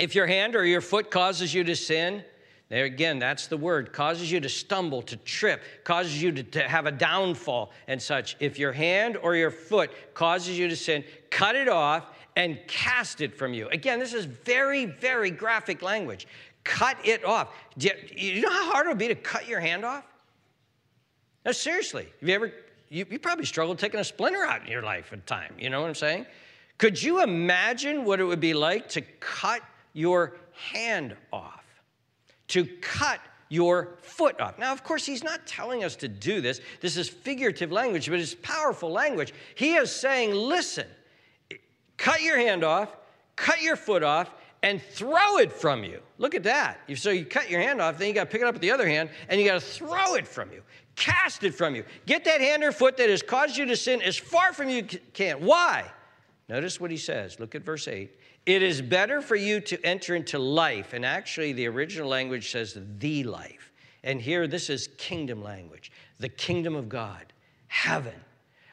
If 0.00 0.16
your 0.16 0.26
hand 0.26 0.56
or 0.56 0.64
your 0.64 0.80
foot 0.80 1.08
causes 1.08 1.54
you 1.54 1.62
to 1.62 1.76
sin, 1.76 2.24
there 2.68 2.84
again, 2.84 3.18
that's 3.18 3.46
the 3.46 3.56
word. 3.56 3.92
Causes 3.92 4.30
you 4.30 4.40
to 4.40 4.48
stumble, 4.48 5.00
to 5.02 5.16
trip, 5.16 5.62
causes 5.84 6.22
you 6.22 6.32
to, 6.32 6.42
to, 6.42 6.68
have 6.68 6.84
a 6.84 6.92
downfall 6.92 7.72
and 7.86 8.00
such. 8.00 8.36
If 8.40 8.58
your 8.58 8.72
hand 8.72 9.16
or 9.16 9.34
your 9.34 9.50
foot 9.50 9.90
causes 10.12 10.58
you 10.58 10.68
to 10.68 10.76
sin, 10.76 11.02
cut 11.30 11.56
it 11.56 11.68
off 11.68 12.06
and 12.36 12.58
cast 12.66 13.22
it 13.22 13.34
from 13.34 13.54
you. 13.54 13.68
Again, 13.68 13.98
this 13.98 14.12
is 14.12 14.26
very, 14.26 14.84
very 14.84 15.30
graphic 15.30 15.80
language. 15.80 16.26
Cut 16.62 16.98
it 17.04 17.24
off. 17.24 17.54
You, 17.78 17.90
you 18.14 18.42
know 18.42 18.50
how 18.50 18.72
hard 18.72 18.86
it 18.86 18.90
would 18.90 18.98
be 18.98 19.08
to 19.08 19.14
cut 19.14 19.48
your 19.48 19.60
hand 19.60 19.86
off? 19.86 20.04
Now, 21.46 21.52
seriously. 21.52 22.06
Have 22.20 22.28
you 22.28 22.34
ever, 22.34 22.52
you, 22.90 23.06
you 23.08 23.18
probably 23.18 23.46
struggled 23.46 23.78
taking 23.78 24.00
a 24.00 24.04
splinter 24.04 24.44
out 24.44 24.60
in 24.60 24.68
your 24.68 24.82
life 24.82 25.10
at 25.14 25.26
time. 25.26 25.54
You 25.58 25.70
know 25.70 25.80
what 25.80 25.88
I'm 25.88 25.94
saying? 25.94 26.26
Could 26.76 27.02
you 27.02 27.22
imagine 27.22 28.04
what 28.04 28.20
it 28.20 28.24
would 28.24 28.40
be 28.40 28.52
like 28.52 28.90
to 28.90 29.00
cut 29.20 29.62
your 29.94 30.36
hand 30.52 31.16
off? 31.32 31.64
To 32.48 32.66
cut 32.80 33.20
your 33.48 33.96
foot 34.02 34.40
off. 34.40 34.58
Now, 34.58 34.72
of 34.72 34.84
course, 34.84 35.06
he's 35.06 35.24
not 35.24 35.46
telling 35.46 35.84
us 35.84 35.96
to 35.96 36.08
do 36.08 36.40
this. 36.40 36.60
This 36.80 36.96
is 36.96 37.08
figurative 37.08 37.72
language, 37.72 38.10
but 38.10 38.18
it's 38.18 38.34
powerful 38.34 38.90
language. 38.90 39.32
He 39.54 39.74
is 39.74 39.90
saying, 39.90 40.34
listen, 40.34 40.86
cut 41.96 42.20
your 42.20 42.38
hand 42.38 42.64
off, 42.64 42.94
cut 43.36 43.62
your 43.62 43.76
foot 43.76 44.02
off, 44.02 44.30
and 44.62 44.82
throw 44.82 45.38
it 45.38 45.52
from 45.52 45.84
you. 45.84 46.00
Look 46.18 46.34
at 46.34 46.42
that. 46.42 46.80
So 46.96 47.10
you 47.10 47.24
cut 47.24 47.48
your 47.48 47.60
hand 47.60 47.80
off, 47.80 47.96
then 47.96 48.08
you 48.08 48.14
got 48.14 48.24
to 48.24 48.30
pick 48.30 48.42
it 48.42 48.46
up 48.46 48.54
with 48.54 48.62
the 48.62 48.72
other 48.72 48.88
hand, 48.88 49.08
and 49.28 49.40
you 49.40 49.46
got 49.46 49.60
to 49.60 49.66
throw 49.66 50.14
it 50.14 50.26
from 50.26 50.50
you. 50.52 50.62
Cast 50.96 51.44
it 51.44 51.54
from 51.54 51.76
you. 51.76 51.84
Get 52.06 52.24
that 52.24 52.40
hand 52.40 52.64
or 52.64 52.72
foot 52.72 52.96
that 52.96 53.08
has 53.08 53.22
caused 53.22 53.56
you 53.56 53.66
to 53.66 53.76
sin 53.76 54.02
as 54.02 54.16
far 54.16 54.52
from 54.52 54.68
you 54.68 54.82
can. 55.12 55.36
Why? 55.36 55.84
Notice 56.48 56.80
what 56.80 56.90
he 56.90 56.96
says. 56.96 57.38
Look 57.38 57.54
at 57.54 57.62
verse 57.62 57.86
8. 57.86 58.10
It 58.48 58.62
is 58.62 58.80
better 58.80 59.20
for 59.20 59.36
you 59.36 59.60
to 59.60 59.78
enter 59.84 60.14
into 60.14 60.38
life. 60.38 60.94
And 60.94 61.04
actually, 61.04 61.52
the 61.52 61.66
original 61.66 62.08
language 62.08 62.50
says 62.50 62.78
the 62.98 63.22
life. 63.24 63.70
And 64.02 64.22
here, 64.22 64.46
this 64.48 64.70
is 64.70 64.88
kingdom 64.96 65.42
language 65.42 65.92
the 66.18 66.30
kingdom 66.30 66.74
of 66.74 66.88
God, 66.88 67.32
heaven. 67.66 68.14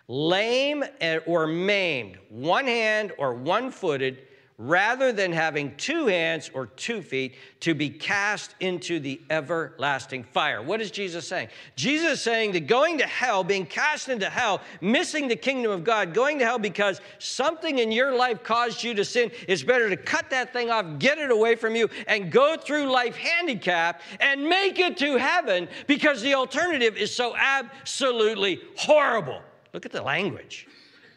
Lame 0.08 0.86
eh, 1.02 1.20
or 1.26 1.46
maimed, 1.46 2.18
one 2.30 2.66
hand 2.66 3.12
or 3.18 3.34
one 3.34 3.70
footed, 3.70 4.20
rather 4.58 5.12
than 5.12 5.34
having 5.34 5.76
two 5.76 6.08
hands 6.08 6.50
or 6.54 6.68
two 6.68 7.02
feet 7.02 7.36
to 7.60 7.74
be 7.74 7.89
cast 7.89 8.56
into 8.62 9.00
the 9.00 9.20
everlasting 9.30 10.24
fire. 10.24 10.62
What 10.62 10.80
is 10.80 10.91
Jesus 10.91 11.28
saying? 11.28 11.50
Jesus 11.76 12.13
is 12.13 12.22
saying 12.22 12.54
that 12.54 12.68
going 12.68 12.98
to 13.00 13.06
hell, 13.06 13.44
being 13.44 13.65
cast 13.65 14.08
into 14.08 14.30
hell, 14.30 14.62
missing 14.80 15.28
the 15.28 15.36
kingdom 15.36 15.72
of 15.72 15.84
God, 15.84 16.13
going 16.13 16.39
to 16.39 16.46
hell 16.46 16.58
because 16.58 17.02
something 17.20 17.80
in 17.80 17.91
your 17.91 18.15
life 18.15 18.44
caused 18.44 18.82
you 18.82 18.94
to 18.94 19.04
sin, 19.04 19.30
it's 19.48 19.63
better 19.63 19.89
to 19.89 19.98
cut 19.98 20.30
that 20.30 20.54
thing 20.54 20.72
off, 20.72 21.00
get 21.00 21.18
it 21.18 21.32
away 21.32 21.56
from 21.56 21.76
you, 21.76 21.89
and 22.08 22.32
go 22.32 22.56
through 22.56 22.89
life 22.89 23.18
handicapped 23.18 24.02
and 24.22 24.41
make 24.48 24.80
it 24.80 24.96
to 24.98 25.18
heaven 25.18 25.68
because 25.86 26.22
the 26.22 26.34
alternative 26.34 26.96
is 26.96 27.13
so 27.13 27.36
absolutely 27.36 28.62
horrible. 28.78 29.41
Look 29.74 29.86
at 29.86 29.91
the 29.91 30.02
language 30.02 30.68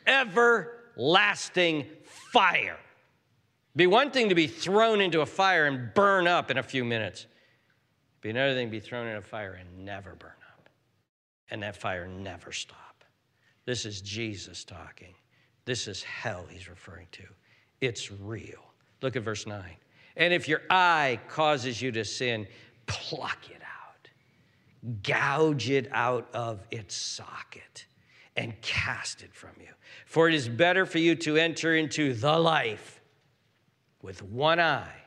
everlasting 0.09 1.85
fire 2.05 2.79
be 3.79 3.87
one 3.87 4.11
thing 4.11 4.29
to 4.29 4.35
be 4.35 4.49
thrown 4.49 5.01
into 5.01 5.21
a 5.21 5.27
fire 5.27 5.67
and 5.67 5.95
burn 5.95 6.27
up 6.27 6.51
in 6.51 6.59
a 6.59 6.63
few 6.65 6.85
minutes. 6.85 7.27
Be 8.21 8.31
another 8.31 8.53
thing 8.53 8.67
to 8.67 8.71
be 8.73 8.81
thrown 8.81 9.07
in 9.07 9.17
a 9.17 9.23
fire 9.23 9.53
and 9.53 9.85
never 9.85 10.17
burn 10.17 10.33
up. 10.53 10.69
And 11.49 11.63
that 11.63 11.77
fire 11.77 12.09
never 12.09 12.51
stop. 12.51 13.05
This 13.67 13.87
is 13.87 14.01
Jesus 14.01 14.65
talking. 14.65 15.15
This 15.65 15.87
is 15.87 16.03
hell 16.03 16.45
he's 16.51 16.69
referring 16.69 17.07
to. 17.13 17.23
It's 17.81 18.11
real. 18.11 18.73
Look 19.01 19.15
at 19.15 19.23
verse 19.23 19.47
9. 19.47 19.63
And 20.17 20.35
if 20.35 20.49
your 20.49 20.63
eye 20.69 21.21
causes 21.29 21.81
you 21.81 21.93
to 21.93 22.05
sin, 22.05 22.49
pluck 22.87 23.39
it 23.49 23.63
out, 23.63 24.09
gouge 25.05 25.71
it 25.71 25.89
out 25.93 26.29
of 26.35 26.67
its 26.73 26.97
socket, 26.97 27.87
and 28.35 28.61
cast 28.61 29.23
it 29.23 29.33
from 29.33 29.53
you. 29.61 29.69
For 30.05 30.29
it 30.29 30.35
is 30.35 30.49
better 30.49 30.85
for 30.85 30.99
you 30.99 31.15
to 31.15 31.37
enter 31.37 31.77
into 31.77 32.13
the 32.13 32.37
life 32.37 32.98
with 34.03 34.23
one 34.23 34.61
eye 34.61 35.03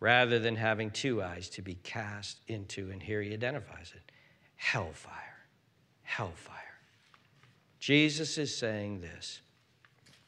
rather 0.00 0.38
than 0.38 0.56
having 0.56 0.90
two 0.90 1.22
eyes 1.22 1.48
to 1.50 1.62
be 1.62 1.74
cast 1.76 2.40
into, 2.48 2.90
and 2.90 3.02
here 3.02 3.22
he 3.22 3.32
identifies 3.32 3.92
it 3.94 4.12
hellfire. 4.56 5.46
Hellfire. 6.02 6.58
Jesus 7.80 8.38
is 8.38 8.56
saying 8.56 9.00
this 9.00 9.40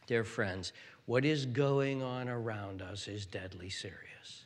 Dear 0.06 0.24
friends, 0.24 0.72
what 1.06 1.24
is 1.24 1.46
going 1.46 2.02
on 2.02 2.28
around 2.28 2.82
us 2.82 3.06
is 3.06 3.26
deadly 3.26 3.70
serious. 3.70 4.44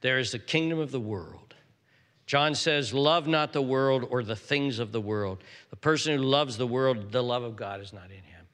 There 0.00 0.18
is 0.18 0.32
the 0.32 0.38
kingdom 0.38 0.78
of 0.78 0.92
the 0.92 1.00
world. 1.00 1.54
John 2.26 2.54
says, 2.54 2.94
Love 2.94 3.26
not 3.26 3.52
the 3.52 3.62
world 3.62 4.06
or 4.10 4.22
the 4.22 4.36
things 4.36 4.78
of 4.78 4.92
the 4.92 5.00
world. 5.00 5.42
The 5.70 5.76
person 5.76 6.16
who 6.16 6.22
loves 6.22 6.56
the 6.56 6.66
world, 6.66 7.10
the 7.10 7.22
love 7.22 7.42
of 7.42 7.56
God 7.56 7.80
is 7.80 7.92
not 7.92 8.06
in 8.06 8.22
him. 8.22 8.46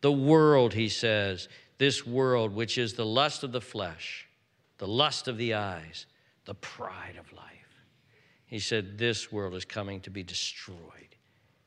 The 0.00 0.12
world, 0.12 0.74
he 0.74 0.88
says, 0.88 1.48
this 1.78 2.06
world, 2.06 2.54
which 2.54 2.76
is 2.76 2.94
the 2.94 3.06
lust 3.06 3.44
of 3.44 3.52
the 3.52 3.60
flesh, 3.60 4.26
the 4.78 4.88
lust 4.88 5.28
of 5.28 5.38
the 5.38 5.54
eyes, 5.54 6.06
the 6.44 6.54
pride 6.54 7.16
of 7.18 7.32
life. 7.32 7.44
He 8.46 8.58
said, 8.58 8.98
This 8.98 9.30
world 9.30 9.54
is 9.54 9.64
coming 9.64 10.00
to 10.02 10.10
be 10.10 10.22
destroyed. 10.22 10.78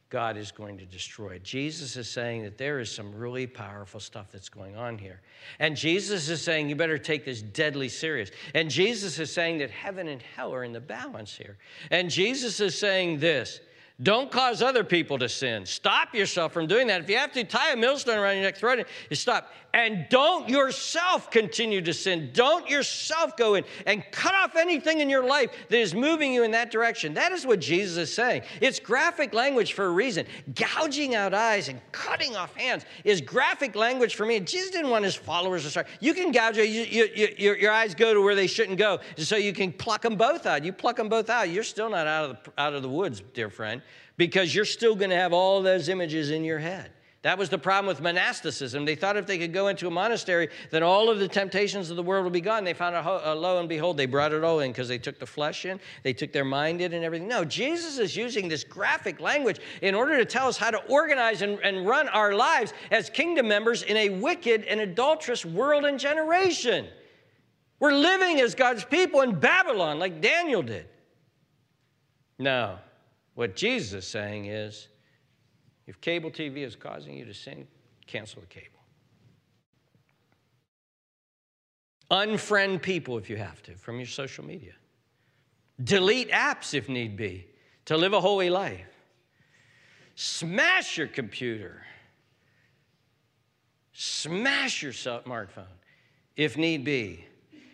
God 0.10 0.36
is 0.36 0.52
going 0.52 0.78
to 0.78 0.86
destroy 0.86 1.36
it. 1.36 1.44
Jesus 1.44 1.96
is 1.96 2.10
saying 2.10 2.44
that 2.44 2.58
there 2.58 2.80
is 2.80 2.94
some 2.94 3.16
really 3.16 3.48
powerful 3.48 4.02
stuff 4.02 4.28
that's 4.30 4.50
going 4.50 4.76
on 4.76 4.98
here. 4.98 5.22
And 5.58 5.78
Jesus 5.78 6.28
is 6.28 6.42
saying 6.42 6.68
you 6.68 6.76
better 6.76 6.98
take 6.98 7.24
this 7.24 7.42
deadly 7.42 7.88
serious. 7.88 8.30
And 8.54 8.70
Jesus 8.70 9.20
is 9.20 9.34
saying 9.34 9.60
that 9.60 9.72
heaven 9.72 10.10
and 10.10 10.22
hell 10.22 10.54
are 10.54 10.66
in 10.66 10.74
the 10.74 10.82
balance 10.82 11.38
here. 11.38 11.58
And 11.92 12.10
Jesus 12.10 12.60
is 12.60 12.78
saying 12.78 13.20
this 13.20 13.62
don't 14.04 14.32
cause 14.32 14.64
other 14.64 14.84
people 14.84 15.20
to 15.20 15.30
sin. 15.30 15.66
Stop 15.66 16.16
yourself 16.16 16.54
from 16.54 16.66
doing 16.66 16.88
that. 16.88 17.02
If 17.02 17.10
you 17.10 17.18
have 17.18 17.32
to 17.34 17.44
tie 17.44 17.72
a 17.72 17.78
millstone 17.78 18.18
around 18.18 18.36
your 18.36 18.46
neck, 18.46 18.58
throw 18.58 18.74
it 18.74 18.88
in, 19.10 19.16
stop. 19.16 19.54
And 19.74 20.08
don't 20.10 20.50
yourself 20.50 21.32
continue 21.32 21.82
to 21.82 21.94
sin. 21.94 22.32
Don't 22.34 22.70
yourself 22.70 23.38
go 23.38 23.56
in 23.56 23.64
and 23.86 24.04
cut 24.12 24.34
off 24.36 24.56
anything 24.56 25.00
in 25.00 25.10
your 25.10 25.24
life 25.24 25.52
that 25.70 25.80
is 25.80 25.96
moving 25.96 26.34
you 26.34 26.44
in 26.44 26.52
that 26.52 26.72
direction. 26.72 27.14
That 27.14 27.32
is 27.32 27.46
what 27.46 27.62
Jesus 27.62 27.98
is 27.98 28.14
saying. 28.14 28.42
It's 28.60 28.80
graphic 28.80 29.34
language 29.34 29.74
for 29.74 29.86
a 29.86 29.92
reason. 29.92 30.26
Gouging 30.56 31.16
out 31.16 31.34
eyes 31.34 31.70
and 31.70 31.80
cutting 31.94 32.36
off 32.36 32.54
hands 32.56 32.86
is 33.06 33.22
graphic 33.22 33.76
language 33.76 34.16
for 34.16 34.26
me. 34.26 34.40
Jesus 34.42 34.72
didn't 34.72 34.90
want 34.90 35.06
his 35.06 35.16
followers 35.16 35.64
to 35.64 35.70
start. 35.70 35.88
You 36.02 36.14
can 36.14 36.32
gouge, 36.32 36.58
you, 36.58 36.64
you, 36.64 37.08
you, 37.16 37.56
your 37.56 37.72
eyes 37.72 37.96
go 37.96 38.14
to 38.14 38.22
where 38.22 38.36
they 38.36 38.48
shouldn't 38.48 38.78
go, 38.78 39.00
so 39.18 39.38
you 39.38 39.54
can 39.54 39.72
pluck 39.72 40.02
them 40.02 40.16
both 40.16 40.46
out. 40.46 40.66
You 40.66 40.74
pluck 40.74 40.98
them 40.98 41.08
both 41.08 41.30
out, 41.30 41.50
you're 41.50 41.64
still 41.64 41.90
not 41.90 42.08
out 42.08 42.30
of 42.30 42.44
the, 42.44 42.62
out 42.62 42.74
of 42.74 42.82
the 42.82 42.90
woods, 42.90 43.24
dear 43.34 43.50
friend 43.50 43.82
because 44.18 44.54
you're 44.54 44.66
still 44.66 44.96
going 44.96 45.10
to 45.10 45.16
have 45.16 45.34
all 45.34 45.64
those 45.64 45.90
images 45.90 46.30
in 46.30 46.44
your 46.44 46.60
head. 46.60 46.92
That 47.24 47.38
was 47.38 47.50
the 47.50 47.58
problem 47.60 47.86
with 47.86 48.02
monasticism. 48.02 48.84
They 48.84 48.96
thought 48.96 49.16
if 49.16 49.28
they 49.28 49.38
could 49.38 49.54
go 49.54 49.68
into 49.68 49.86
a 49.86 49.92
monastery, 49.92 50.50
then 50.72 50.82
all 50.82 51.08
of 51.08 51.20
the 51.20 51.28
temptations 51.28 51.92
of 51.92 51.96
the 51.96 52.02
world 52.02 52.24
would 52.24 52.34
be 52.34 52.42
gone. 52.42 52.64
They 52.64 52.74
found 52.74 52.96
uh, 52.96 53.36
lo 53.36 53.60
and 53.60 53.70
behold, 53.70 53.98
they 53.98 54.08
brought 54.08 54.34
it 54.34 54.44
all 54.44 54.62
in 54.62 54.72
because 54.72 54.88
they 54.88 54.98
took 54.98 55.20
the 55.20 55.26
flesh 55.28 55.66
in, 55.66 55.80
they 56.02 56.14
took 56.14 56.34
their 56.34 56.46
mind 56.46 56.82
in, 56.82 56.94
and 56.94 57.06
everything. 57.06 57.28
No, 57.28 57.46
Jesus 57.46 58.00
is 58.00 58.16
using 58.16 58.48
this 58.48 58.64
graphic 58.64 59.20
language 59.20 59.60
in 59.84 59.94
order 59.94 60.18
to 60.18 60.26
tell 60.26 60.48
us 60.48 60.58
how 60.58 60.72
to 60.72 60.80
organize 60.86 61.44
and, 61.44 61.60
and 61.60 61.86
run 61.86 62.08
our 62.10 62.34
lives 62.34 62.74
as 62.90 63.08
kingdom 63.12 63.48
members 63.48 63.84
in 63.84 63.98
a 63.98 64.10
wicked 64.10 64.64
and 64.64 64.82
adulterous 64.82 65.46
world 65.46 65.86
and 65.86 66.00
generation. 66.00 66.88
We're 67.80 67.94
living 67.94 68.42
as 68.42 68.56
God's 68.56 68.84
people 68.84 69.22
in 69.22 69.40
Babylon, 69.40 70.00
like 70.00 70.22
Daniel 70.22 70.64
did. 70.64 70.88
No, 72.40 72.80
what 73.36 73.56
Jesus 73.56 74.06
is 74.06 74.08
saying 74.10 74.46
is 74.46 74.88
if 75.88 76.00
cable 76.02 76.32
TV 76.32 76.58
is 76.66 76.76
causing 76.76 77.16
you 77.16 77.26
to 77.26 77.34
sin, 77.34 77.68
cancel 78.08 78.42
the 78.42 78.48
cable. 78.48 78.80
Unfriend 82.12 82.82
people 82.82 83.18
if 83.18 83.30
you 83.30 83.38
have 83.38 83.64
to 83.64 83.76
from 83.76 83.98
your 83.98 84.06
social 84.06 84.44
media. 84.44 84.74
Delete 85.84 86.30
apps 86.30 86.74
if 86.74 86.90
need 86.90 87.16
be 87.16 87.48
to 87.86 87.98
live 87.98 88.14
a 88.14 88.20
holy 88.20 88.50
life. 88.50 88.86
Smash 90.16 90.98
your 90.98 91.08
computer. 91.08 91.82
Smash 93.94 94.84
your 94.84 94.92
smartphone 94.92 95.66
if 96.36 96.58
need 96.58 96.84
be. 96.84 97.26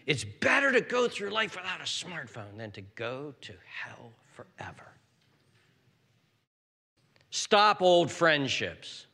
It's 0.05 0.23
better 0.23 0.71
to 0.71 0.81
go 0.81 1.07
through 1.07 1.31
life 1.31 1.55
without 1.55 1.81
a 1.81 1.83
smartphone 1.83 2.57
than 2.57 2.71
to 2.71 2.81
go 2.81 3.33
to 3.41 3.53
hell 3.83 4.13
forever. 4.33 4.96
Stop 7.37 7.83
old 7.83 8.09
friendships. 8.09 9.05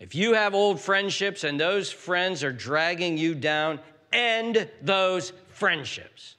If 0.00 0.14
you 0.14 0.32
have 0.34 0.54
old 0.54 0.80
friendships 0.80 1.42
and 1.42 1.58
those 1.58 1.90
friends 1.90 2.44
are 2.44 2.52
dragging 2.52 3.18
you 3.18 3.34
down, 3.34 3.80
end 4.12 4.70
those 4.80 5.32
friendships. 5.48 6.36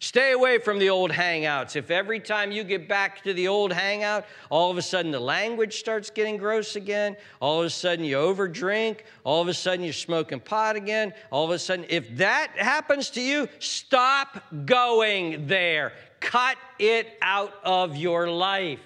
Stay 0.00 0.32
away 0.32 0.58
from 0.58 0.80
the 0.80 0.90
old 0.90 1.12
hangouts. 1.12 1.76
If 1.76 1.92
every 1.92 2.18
time 2.18 2.50
you 2.50 2.64
get 2.64 2.88
back 2.88 3.22
to 3.22 3.32
the 3.32 3.46
old 3.46 3.72
hangout, 3.72 4.26
all 4.50 4.72
of 4.72 4.76
a 4.76 4.82
sudden 4.82 5.12
the 5.12 5.20
language 5.20 5.78
starts 5.78 6.10
getting 6.10 6.36
gross 6.36 6.74
again, 6.74 7.16
all 7.40 7.60
of 7.60 7.66
a 7.66 7.70
sudden 7.70 8.04
you 8.04 8.16
overdrink, 8.16 9.02
all 9.22 9.40
of 9.40 9.46
a 9.46 9.54
sudden 9.54 9.84
you're 9.84 9.92
smoking 9.92 10.40
pot 10.40 10.74
again, 10.74 11.14
all 11.30 11.44
of 11.44 11.52
a 11.52 11.60
sudden, 11.60 11.86
if 11.88 12.16
that 12.16 12.50
happens 12.56 13.08
to 13.10 13.20
you, 13.20 13.48
stop 13.60 14.42
going 14.64 15.46
there. 15.46 15.92
Cut 16.18 16.56
it 16.80 17.16
out 17.22 17.54
of 17.62 17.96
your 17.96 18.28
life. 18.28 18.80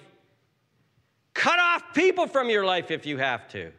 Cut 1.33 1.59
off 1.59 1.93
people 1.93 2.27
from 2.27 2.49
your 2.49 2.65
life 2.65 2.91
if 2.91 3.05
you 3.05 3.17
have 3.17 3.47
to. 3.49 3.71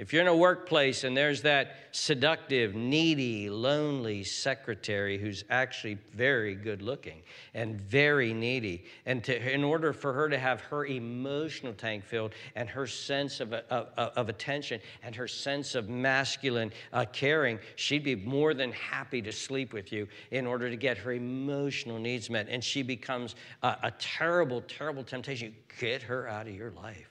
If 0.00 0.14
you're 0.14 0.22
in 0.22 0.28
a 0.28 0.34
workplace 0.34 1.04
and 1.04 1.14
there's 1.14 1.42
that 1.42 1.76
seductive, 1.92 2.74
needy, 2.74 3.50
lonely 3.50 4.24
secretary 4.24 5.18
who's 5.18 5.44
actually 5.50 5.98
very 6.14 6.54
good 6.54 6.80
looking 6.80 7.20
and 7.52 7.78
very 7.78 8.32
needy, 8.32 8.86
and 9.04 9.22
to, 9.24 9.52
in 9.52 9.62
order 9.62 9.92
for 9.92 10.14
her 10.14 10.30
to 10.30 10.38
have 10.38 10.62
her 10.62 10.86
emotional 10.86 11.74
tank 11.74 12.02
filled 12.02 12.32
and 12.54 12.66
her 12.70 12.86
sense 12.86 13.40
of, 13.40 13.52
of, 13.52 13.88
of 13.94 14.30
attention 14.30 14.80
and 15.02 15.14
her 15.14 15.28
sense 15.28 15.74
of 15.74 15.90
masculine 15.90 16.72
uh, 16.94 17.04
caring, 17.12 17.58
she'd 17.76 18.02
be 18.02 18.16
more 18.16 18.54
than 18.54 18.72
happy 18.72 19.20
to 19.20 19.32
sleep 19.32 19.74
with 19.74 19.92
you 19.92 20.08
in 20.30 20.46
order 20.46 20.70
to 20.70 20.76
get 20.76 20.96
her 20.96 21.12
emotional 21.12 21.98
needs 21.98 22.30
met. 22.30 22.46
And 22.48 22.64
she 22.64 22.82
becomes 22.82 23.34
a, 23.62 23.76
a 23.82 23.92
terrible, 23.98 24.62
terrible 24.62 25.04
temptation. 25.04 25.54
Get 25.78 26.00
her 26.00 26.26
out 26.26 26.48
of 26.48 26.54
your 26.54 26.70
life. 26.70 27.09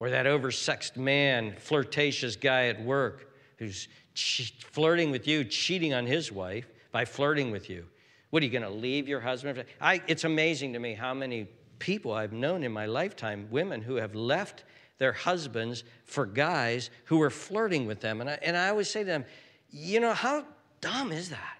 Or 0.00 0.10
that 0.10 0.26
oversexed 0.26 0.96
man, 0.96 1.54
flirtatious 1.58 2.36
guy 2.36 2.66
at 2.66 2.82
work 2.82 3.30
who's 3.58 3.88
flirting 4.14 5.10
with 5.10 5.26
you, 5.26 5.44
cheating 5.44 5.94
on 5.94 6.06
his 6.06 6.30
wife 6.30 6.66
by 6.92 7.04
flirting 7.04 7.50
with 7.50 7.70
you. 7.70 7.86
What 8.30 8.42
are 8.42 8.46
you 8.46 8.52
going 8.52 8.62
to 8.62 8.70
leave 8.70 9.08
your 9.08 9.20
husband? 9.20 9.64
I, 9.80 10.02
it's 10.06 10.24
amazing 10.24 10.72
to 10.72 10.78
me 10.78 10.94
how 10.94 11.14
many 11.14 11.48
people 11.78 12.12
I've 12.12 12.32
known 12.32 12.64
in 12.64 12.72
my 12.72 12.86
lifetime, 12.86 13.48
women 13.50 13.80
who 13.80 13.96
have 13.96 14.14
left 14.14 14.64
their 14.98 15.12
husbands 15.12 15.84
for 16.04 16.26
guys 16.26 16.90
who 17.04 17.18
were 17.18 17.30
flirting 17.30 17.86
with 17.86 18.00
them. 18.00 18.20
And 18.20 18.30
I, 18.30 18.38
and 18.42 18.56
I 18.56 18.68
always 18.68 18.90
say 18.90 19.00
to 19.00 19.06
them, 19.06 19.24
you 19.70 20.00
know, 20.00 20.12
how 20.12 20.44
dumb 20.80 21.12
is 21.12 21.30
that? 21.30 21.58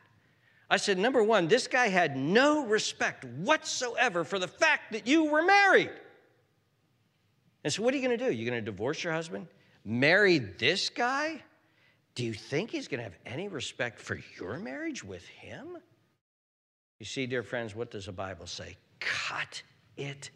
I 0.71 0.77
said, 0.77 0.99
number 0.99 1.23
one, 1.23 1.47
this 1.47 1.67
guy 1.67 1.89
had 1.89 2.17
no 2.17 2.67
respect 2.67 3.25
whatsoever 3.25 4.25
for 4.25 4.39
the 4.39 4.49
fact 4.49 4.93
that 4.93 5.07
you 5.07 5.25
were 5.25 5.43
married. 5.43 5.91
And 7.65 7.73
so, 7.73 7.83
what 7.83 7.95
are 7.95 7.97
you 7.97 8.07
going 8.07 8.17
to 8.17 8.25
do? 8.25 8.31
You're 8.31 8.51
going 8.51 8.63
to 8.63 8.71
divorce 8.71 9.03
your 9.03 9.13
husband? 9.13 9.47
Marry 9.85 10.39
this 10.39 10.91
guy? 10.91 11.43
Do 12.15 12.25
you 12.25 12.35
think 12.35 12.71
he's 12.71 12.87
going 12.87 12.99
to 12.99 13.05
have 13.05 13.17
any 13.27 13.49
respect 13.49 13.99
for 13.99 14.21
your 14.39 14.59
marriage 14.59 15.03
with 15.03 15.27
him? 15.27 15.79
You 17.01 17.07
see, 17.07 17.27
dear 17.27 17.43
friends, 17.43 17.75
what 17.75 17.91
does 17.91 18.07
the 18.07 18.13
Bible 18.13 18.47
say? 18.47 18.77
Cut 19.01 19.63
it 19.97 20.31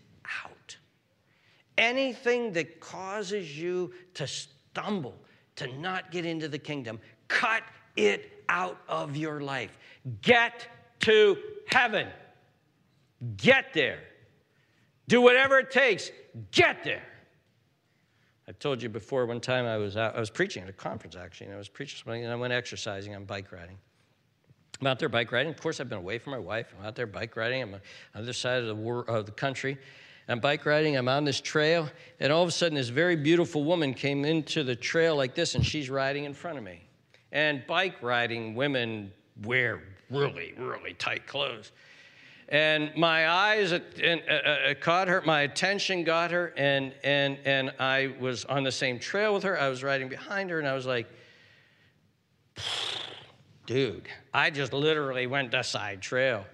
out. 0.44 0.76
Anything 1.76 2.52
that 2.54 2.80
causes 2.80 3.56
you 3.56 3.92
to 4.14 4.26
stumble, 4.26 5.14
to 5.56 5.68
not 5.78 6.10
get 6.10 6.26
into 6.26 6.48
the 6.48 6.58
kingdom, 6.58 6.98
cut 7.28 7.62
it 7.94 8.42
out 8.48 8.78
of 8.88 9.16
your 9.16 9.40
life. 9.40 9.78
Get 10.22 10.66
to 11.00 11.36
heaven. 11.66 12.08
Get 13.36 13.72
there. 13.72 14.00
Do 15.06 15.20
whatever 15.20 15.58
it 15.58 15.70
takes. 15.70 16.10
Get 16.50 16.82
there. 16.82 17.02
I've 18.48 18.58
told 18.58 18.82
you 18.82 18.88
before, 18.88 19.26
one 19.26 19.40
time 19.40 19.66
I 19.66 19.76
was 19.76 19.98
out, 19.98 20.16
I 20.16 20.20
was 20.20 20.30
preaching 20.30 20.62
at 20.62 20.70
a 20.70 20.72
conference 20.72 21.16
actually, 21.16 21.48
and 21.48 21.54
I 21.54 21.58
was 21.58 21.68
preaching 21.68 22.00
something, 22.02 22.24
and 22.24 22.32
I 22.32 22.36
went 22.36 22.54
exercising, 22.54 23.14
I'm 23.14 23.24
bike 23.24 23.52
riding. 23.52 23.76
I'm 24.80 24.86
out 24.86 24.98
there 24.98 25.10
bike 25.10 25.32
riding. 25.32 25.52
Of 25.52 25.60
course, 25.60 25.80
I've 25.80 25.88
been 25.88 25.98
away 25.98 26.18
from 26.18 26.30
my 26.30 26.38
wife. 26.38 26.72
I'm 26.78 26.86
out 26.86 26.96
there 26.96 27.06
bike 27.06 27.36
riding. 27.36 27.62
I'm 27.62 27.74
on 27.74 27.80
the 28.14 28.20
other 28.20 28.32
side 28.32 28.62
of 28.62 28.76
the, 28.76 28.84
of 28.84 29.26
the 29.26 29.32
country. 29.32 29.76
I'm 30.28 30.40
bike 30.40 30.64
riding. 30.64 30.96
I'm 30.96 31.08
on 31.08 31.24
this 31.24 31.40
trail, 31.40 31.90
and 32.20 32.32
all 32.32 32.42
of 32.42 32.48
a 32.48 32.52
sudden, 32.52 32.76
this 32.76 32.88
very 32.88 33.16
beautiful 33.16 33.64
woman 33.64 33.92
came 33.92 34.24
into 34.24 34.62
the 34.62 34.76
trail 34.76 35.14
like 35.14 35.34
this, 35.34 35.54
and 35.54 35.66
she's 35.66 35.90
riding 35.90 36.24
in 36.24 36.32
front 36.32 36.56
of 36.56 36.64
me. 36.64 36.82
And 37.32 37.66
bike 37.66 38.02
riding 38.02 38.54
women 38.54 39.12
wear 39.44 39.82
really, 40.10 40.54
really 40.56 40.94
tight 40.94 41.26
clothes. 41.26 41.72
And 42.48 42.90
my 42.96 43.28
eyes 43.28 43.72
uh, 43.72 43.80
uh, 44.00 44.74
caught 44.80 45.08
her, 45.08 45.20
my 45.20 45.42
attention 45.42 46.02
got 46.02 46.30
her, 46.30 46.54
and, 46.56 46.94
and, 47.04 47.38
and 47.44 47.74
I 47.78 48.14
was 48.18 48.46
on 48.46 48.64
the 48.64 48.72
same 48.72 48.98
trail 48.98 49.34
with 49.34 49.42
her. 49.42 49.60
I 49.60 49.68
was 49.68 49.82
riding 49.82 50.08
behind 50.08 50.48
her, 50.50 50.58
and 50.58 50.66
I 50.66 50.74
was 50.74 50.86
like, 50.86 51.08
dude, 53.66 54.08
I 54.32 54.48
just 54.48 54.72
literally 54.72 55.26
went 55.26 55.50
the 55.50 55.62
side 55.62 56.00
trail. 56.00 56.46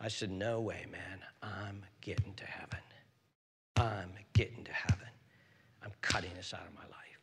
I 0.00 0.06
said, 0.06 0.30
no 0.30 0.60
way, 0.60 0.86
man, 0.90 1.18
I'm 1.42 1.82
getting 2.00 2.32
to 2.34 2.46
heaven. 2.46 2.78
I'm 3.76 4.12
getting 4.34 4.62
to 4.62 4.72
heaven. 4.72 5.08
I'm 5.82 5.92
cutting 6.00 6.30
this 6.36 6.54
out 6.54 6.66
of 6.66 6.74
my 6.74 6.82
life. 6.82 7.20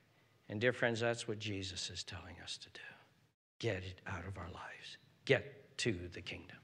And, 0.49 0.59
dear 0.59 0.73
friends, 0.73 0.99
that's 0.99 1.29
what 1.29 1.39
Jesus 1.39 1.89
is 1.89 2.03
telling 2.03 2.35
us 2.43 2.57
to 2.57 2.69
do 2.69 2.81
get 3.59 3.77
it 3.77 4.01
out 4.05 4.23
of 4.27 4.37
our 4.37 4.49
lives, 4.53 4.97
get 5.25 5.75
to 5.79 5.97
the 6.13 6.21
kingdom. 6.21 6.57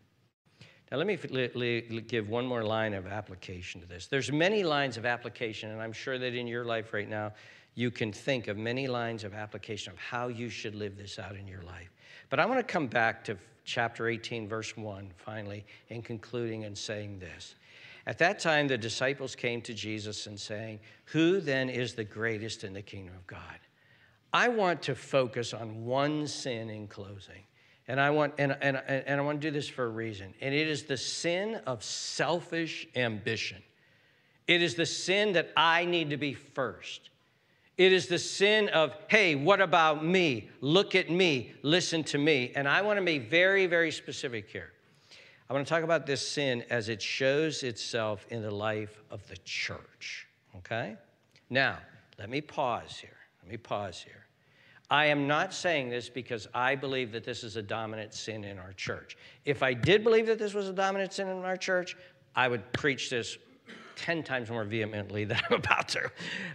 Now, 0.93 0.99
let 0.99 1.07
me 1.07 2.01
give 2.01 2.29
one 2.29 2.45
more 2.45 2.63
line 2.63 2.93
of 2.93 3.07
application 3.07 3.81
to 3.81 3.87
this. 3.87 4.05
There's 4.05 4.31
many 4.31 4.61
lines 4.61 4.95
of 4.95 5.07
application, 5.07 5.71
and 5.71 5.81
I'm 5.81 5.91
sure 5.91 6.19
that 6.19 6.35
in 6.35 6.45
your 6.45 6.65
life 6.65 6.93
right 6.93 7.09
now, 7.09 7.33
you 7.73 7.89
can 7.89 8.13
think 8.13 8.47
of 8.47 8.57
many 8.57 8.85
lines 8.85 9.23
of 9.23 9.33
application 9.33 9.91
of 9.91 9.97
how 9.97 10.27
you 10.27 10.49
should 10.49 10.75
live 10.75 10.95
this 10.95 11.17
out 11.17 11.35
in 11.35 11.47
your 11.47 11.63
life. 11.63 11.89
But 12.29 12.39
I 12.39 12.45
want 12.45 12.59
to 12.59 12.71
come 12.71 12.85
back 12.85 13.23
to 13.23 13.39
chapter 13.65 14.07
18, 14.07 14.47
verse 14.47 14.77
1, 14.77 15.09
finally, 15.17 15.65
in 15.89 16.03
concluding 16.03 16.65
and 16.65 16.77
saying 16.77 17.17
this. 17.17 17.55
At 18.05 18.19
that 18.19 18.37
time, 18.37 18.67
the 18.67 18.77
disciples 18.77 19.33
came 19.33 19.63
to 19.63 19.73
Jesus 19.73 20.27
and 20.27 20.39
saying, 20.39 20.79
Who 21.05 21.39
then 21.39 21.71
is 21.71 21.95
the 21.95 22.03
greatest 22.03 22.63
in 22.63 22.71
the 22.71 22.83
kingdom 22.83 23.15
of 23.15 23.25
God? 23.25 23.57
I 24.31 24.47
want 24.47 24.83
to 24.83 24.93
focus 24.93 25.55
on 25.55 25.85
one 25.85 26.27
sin 26.27 26.69
in 26.69 26.87
closing. 26.87 27.45
And 27.87 27.99
I 27.99 28.11
want 28.11 28.35
and, 28.37 28.55
and, 28.61 28.77
and 28.77 29.19
I 29.19 29.23
want 29.23 29.41
to 29.41 29.47
do 29.47 29.51
this 29.51 29.67
for 29.67 29.85
a 29.85 29.89
reason. 29.89 30.33
And 30.41 30.55
it 30.55 30.67
is 30.67 30.83
the 30.83 30.97
sin 30.97 31.55
of 31.67 31.83
selfish 31.83 32.87
ambition. 32.95 33.61
It 34.47 34.61
is 34.61 34.75
the 34.75 34.85
sin 34.85 35.33
that 35.33 35.51
I 35.55 35.85
need 35.85 36.09
to 36.11 36.17
be 36.17 36.33
first. 36.33 37.09
It 37.77 37.91
is 37.91 38.07
the 38.07 38.19
sin 38.19 38.69
of, 38.69 38.95
hey, 39.07 39.35
what 39.35 39.59
about 39.59 40.05
me? 40.05 40.49
Look 40.61 40.93
at 40.93 41.09
me, 41.09 41.53
listen 41.63 42.03
to 42.05 42.17
me. 42.17 42.51
And 42.55 42.67
I 42.67 42.81
want 42.81 42.99
to 42.99 43.05
be 43.05 43.17
very, 43.17 43.65
very 43.65 43.91
specific 43.91 44.49
here. 44.49 44.71
I 45.49 45.53
want 45.53 45.65
to 45.65 45.73
talk 45.73 45.83
about 45.83 46.05
this 46.05 46.25
sin 46.27 46.63
as 46.69 46.87
it 46.87 47.01
shows 47.01 47.63
itself 47.63 48.25
in 48.29 48.41
the 48.41 48.51
life 48.51 49.01
of 49.09 49.27
the 49.27 49.37
church. 49.37 50.27
Okay? 50.57 50.95
Now, 51.49 51.79
let 52.19 52.29
me 52.29 52.41
pause 52.41 52.97
here. 52.97 53.17
Let 53.41 53.51
me 53.51 53.57
pause 53.57 54.01
here. 54.01 54.22
I 54.93 55.05
am 55.05 55.25
not 55.25 55.55
saying 55.55 55.89
this 55.89 56.07
because 56.07 56.47
I 56.53 56.75
believe 56.75 57.11
that 57.13 57.23
this 57.23 57.43
is 57.43 57.55
a 57.55 57.63
dominant 57.63 58.13
sin 58.13 58.43
in 58.43 58.59
our 58.59 58.73
church. 58.73 59.17
If 59.43 59.63
I 59.63 59.73
did 59.73 60.03
believe 60.03 60.27
that 60.27 60.37
this 60.37 60.53
was 60.53 60.69
a 60.69 60.71
dominant 60.71 61.13
sin 61.13 61.29
in 61.29 61.39
our 61.39 61.57
church, 61.57 61.97
I 62.35 62.47
would 62.47 62.71
preach 62.73 63.09
this 63.09 63.39
10 63.95 64.21
times 64.21 64.51
more 64.51 64.63
vehemently 64.63 65.25
than 65.25 65.41
I'm 65.49 65.55
about 65.57 65.87
to. 65.89 66.11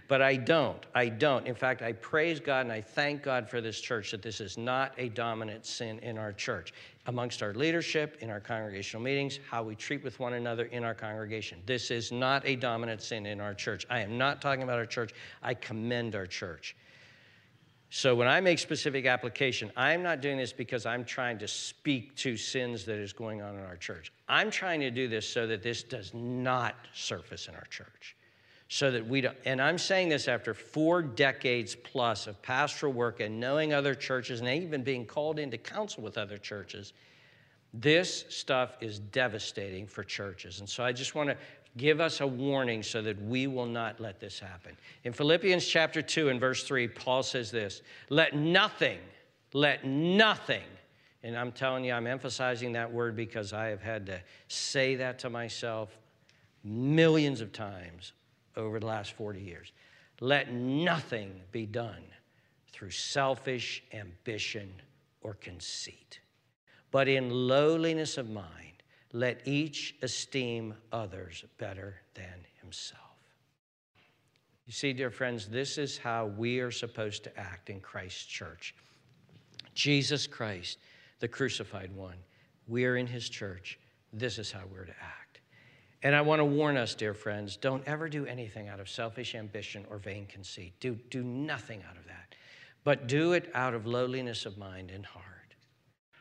But 0.07 0.21
I 0.21 0.37
don't. 0.37 0.85
I 0.95 1.09
don't. 1.09 1.47
In 1.47 1.53
fact, 1.53 1.81
I 1.81 1.91
praise 1.91 2.39
God 2.39 2.61
and 2.61 2.71
I 2.71 2.79
thank 2.79 3.23
God 3.23 3.49
for 3.49 3.59
this 3.59 3.81
church 3.81 4.11
that 4.11 4.21
this 4.21 4.39
is 4.39 4.57
not 4.57 4.93
a 4.97 5.09
dominant 5.09 5.65
sin 5.65 5.99
in 5.99 6.17
our 6.17 6.31
church, 6.31 6.71
amongst 7.07 7.43
our 7.43 7.53
leadership, 7.53 8.19
in 8.21 8.29
our 8.29 8.39
congregational 8.39 9.03
meetings, 9.03 9.39
how 9.49 9.63
we 9.63 9.75
treat 9.75 10.01
with 10.01 10.17
one 10.17 10.35
another 10.35 10.67
in 10.67 10.85
our 10.85 10.95
congregation. 10.95 11.59
This 11.65 11.91
is 11.91 12.09
not 12.09 12.47
a 12.47 12.55
dominant 12.55 13.01
sin 13.01 13.25
in 13.25 13.41
our 13.41 13.53
church. 13.53 13.85
I 13.89 13.99
am 13.99 14.17
not 14.17 14.41
talking 14.41 14.63
about 14.63 14.79
our 14.79 14.85
church. 14.85 15.13
I 15.43 15.55
commend 15.55 16.15
our 16.15 16.25
church. 16.25 16.77
So 17.91 18.13
when 18.13 18.27
I 18.27 18.39
make 18.39 18.59
specific 18.59 19.07
application, 19.07 19.71
I'm 19.75 20.03
not 20.03 20.21
doing 20.21 20.37
this 20.37 20.53
because 20.53 20.85
I'm 20.85 21.03
trying 21.03 21.39
to 21.39 21.47
speak 21.47 22.15
to 22.17 22.37
sins 22.37 22.85
that 22.85 22.99
is 22.99 23.13
going 23.13 23.41
on 23.41 23.55
in 23.55 23.61
our 23.61 23.77
church. 23.77 24.11
I'm 24.27 24.51
trying 24.51 24.79
to 24.81 24.91
do 24.91 25.07
this 25.07 25.27
so 25.27 25.47
that 25.47 25.63
this 25.63 25.81
does 25.81 26.13
not 26.13 26.75
surface 26.93 27.47
in 27.47 27.55
our 27.55 27.65
church. 27.65 28.15
So 28.67 28.91
that 28.91 29.07
we 29.07 29.21
don't, 29.21 29.35
and 29.45 29.59
I'm 29.59 29.79
saying 29.79 30.09
this 30.09 30.27
after 30.27 30.53
four 30.53 31.01
decades 31.01 31.75
plus 31.75 32.27
of 32.27 32.39
pastoral 32.43 32.93
work 32.93 33.19
and 33.19 33.39
knowing 33.39 33.73
other 33.73 33.95
churches 33.95 34.41
and 34.41 34.49
even 34.49 34.83
being 34.83 35.07
called 35.07 35.39
into 35.39 35.57
counsel 35.57 36.03
with 36.03 36.19
other 36.19 36.37
churches. 36.37 36.93
This 37.73 38.25
stuff 38.29 38.77
is 38.81 38.99
devastating 38.99 39.87
for 39.87 40.03
churches. 40.03 40.59
And 40.59 40.69
so 40.69 40.83
I 40.83 40.91
just 40.91 41.15
want 41.15 41.29
to 41.29 41.37
give 41.77 41.99
us 41.99 42.21
a 42.21 42.27
warning 42.27 42.83
so 42.83 43.01
that 43.01 43.21
we 43.21 43.47
will 43.47 43.65
not 43.65 43.99
let 43.99 44.19
this 44.19 44.39
happen. 44.39 44.75
In 45.03 45.13
Philippians 45.13 45.65
chapter 45.65 46.01
2 46.01 46.29
and 46.29 46.39
verse 46.39 46.63
3, 46.63 46.87
Paul 46.87 47.23
says 47.23 47.51
this 47.51 47.81
Let 48.09 48.35
nothing, 48.35 48.99
let 49.53 49.85
nothing, 49.85 50.63
and 51.23 51.37
I'm 51.37 51.51
telling 51.51 51.83
you, 51.85 51.93
I'm 51.93 52.07
emphasizing 52.07 52.73
that 52.73 52.91
word 52.91 53.15
because 53.15 53.53
I 53.53 53.67
have 53.67 53.81
had 53.81 54.05
to 54.07 54.21
say 54.47 54.95
that 54.95 55.19
to 55.19 55.29
myself 55.29 55.97
millions 56.63 57.41
of 57.41 57.51
times 57.51 58.13
over 58.55 58.79
the 58.79 58.85
last 58.85 59.13
40 59.13 59.39
years. 59.39 59.71
Let 60.21 60.51
nothing 60.51 61.41
be 61.51 61.65
done 61.65 62.03
through 62.71 62.91
selfish 62.91 63.83
ambition 63.93 64.71
or 65.21 65.33
conceit, 65.35 66.19
but 66.91 67.07
in 67.07 67.29
lowliness 67.29 68.17
of 68.17 68.29
mind 68.29 68.68
let 69.13 69.47
each 69.47 69.95
esteem 70.01 70.73
others 70.91 71.43
better 71.57 71.95
than 72.13 72.45
himself. 72.61 73.01
You 74.67 74.73
see, 74.73 74.93
dear 74.93 75.09
friends, 75.09 75.47
this 75.47 75.79
is 75.79 75.97
how 75.97 76.27
we 76.27 76.59
are 76.59 76.69
supposed 76.69 77.23
to 77.23 77.39
act 77.39 77.71
in 77.71 77.79
Christ's 77.79 78.25
church. 78.25 78.75
Jesus 79.73 80.27
Christ, 80.27 80.77
the 81.19 81.27
crucified 81.27 81.91
one, 81.95 82.17
we're 82.67 82.97
in 82.97 83.07
his 83.07 83.29
church. 83.29 83.79
This 84.13 84.37
is 84.37 84.51
how 84.51 84.61
we're 84.71 84.85
to 84.85 84.95
act. 85.01 85.41
And 86.03 86.15
I 86.15 86.21
want 86.21 86.39
to 86.39 86.45
warn 86.45 86.77
us, 86.77 86.93
dear 86.93 87.13
friends, 87.13 87.57
don't 87.57 87.83
ever 87.87 88.07
do 88.07 88.25
anything 88.25 88.69
out 88.69 88.79
of 88.79 88.87
selfish 88.87 89.35
ambition 89.35 89.85
or 89.89 89.97
vain 89.97 90.27
conceit. 90.27 90.73
Do, 90.79 90.97
do 91.09 91.23
nothing 91.23 91.81
out 91.89 91.97
of 91.97 92.05
that, 92.05 92.35
but 92.83 93.07
do 93.07 93.33
it 93.33 93.49
out 93.53 93.73
of 93.73 93.85
lowliness 93.85 94.45
of 94.45 94.57
mind 94.57 94.91
and 94.91 95.05
heart. 95.05 95.25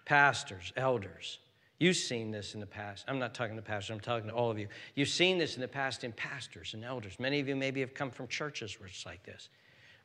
Pastors, 0.05 0.73
elders, 0.77 1.39
You've 1.79 1.97
seen 1.97 2.31
this 2.33 2.55
in 2.55 2.61
the 2.61 2.67
past. 2.67 3.05
I'm 3.07 3.19
not 3.19 3.35
talking 3.35 3.55
to 3.57 3.63
pastors, 3.63 3.95
I'm 3.95 4.01
talking 4.01 4.29
to 4.29 4.35
all 4.35 4.51
of 4.51 4.59
you. 4.59 4.67
You've 4.95 5.09
seen 5.09 5.39
this 5.39 5.55
in 5.55 5.61
the 5.61 5.69
past 5.69 6.03
in 6.03 6.13
pastors 6.13 6.75
and 6.75 6.85
elders. 6.85 7.21
Many 7.21 7.39
of 7.39 7.49
you 7.49 7.55
maybe 7.55 7.81
have 7.81 7.95
come 7.95 8.11
from 8.11 8.27
churches 8.27 8.81
where 8.81 8.89
it's 8.89 9.07
like 9.07 9.23
this, 9.25 9.49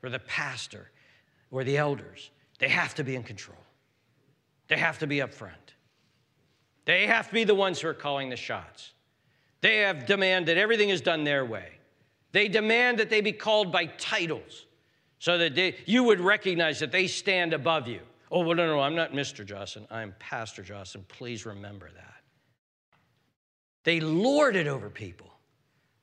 where 0.01 0.11
the 0.11 0.19
pastor 0.19 0.91
or 1.49 1.63
the 1.63 1.78
elders, 1.78 2.30
they 2.59 2.69
have 2.69 2.93
to 2.95 3.03
be 3.03 3.15
in 3.15 3.24
control. 3.24 3.57
They 4.67 4.78
have 4.78 4.99
to 4.99 5.07
be 5.07 5.21
up 5.21 5.34
front. 5.34 5.74
They 6.86 7.07
have 7.07 7.28
to 7.28 7.34
be 7.34 7.43
the 7.43 7.55
ones 7.55 7.80
who 7.80 7.88
are 7.88 7.93
calling 7.93 8.30
the 8.30 8.36
shots. 8.36 8.91
They 9.61 9.78
have 9.78 10.05
demand 10.05 10.47
that 10.47 10.57
everything 10.57 10.89
is 10.89 11.01
done 11.01 11.24
their 11.24 11.45
way. 11.45 11.69
They 12.34 12.49
demand 12.49 12.99
that 12.99 13.09
they 13.09 13.21
be 13.21 13.32
called 13.32 13.71
by 13.71 13.86
titles 13.86 14.65
so 15.19 15.38
that 15.38 15.55
they, 15.55 15.76
you 15.86 16.03
would 16.03 16.19
recognize 16.19 16.80
that 16.80 16.91
they 16.91 17.07
stand 17.07 17.53
above 17.53 17.88
you. 17.88 18.01
Oh, 18.34 18.39
well, 18.39 18.57
no, 18.57 18.65
no, 18.65 18.79
I'm 18.79 18.95
not 18.95 19.13
Mr. 19.13 19.45
Johnson. 19.45 19.86
I'm 19.91 20.15
Pastor 20.17 20.63
Johnson. 20.63 21.05
Please 21.07 21.45
remember 21.45 21.88
that. 21.93 22.15
They 23.84 23.99
lord 23.99 24.55
it 24.55 24.65
over 24.65 24.89
people. 24.89 25.29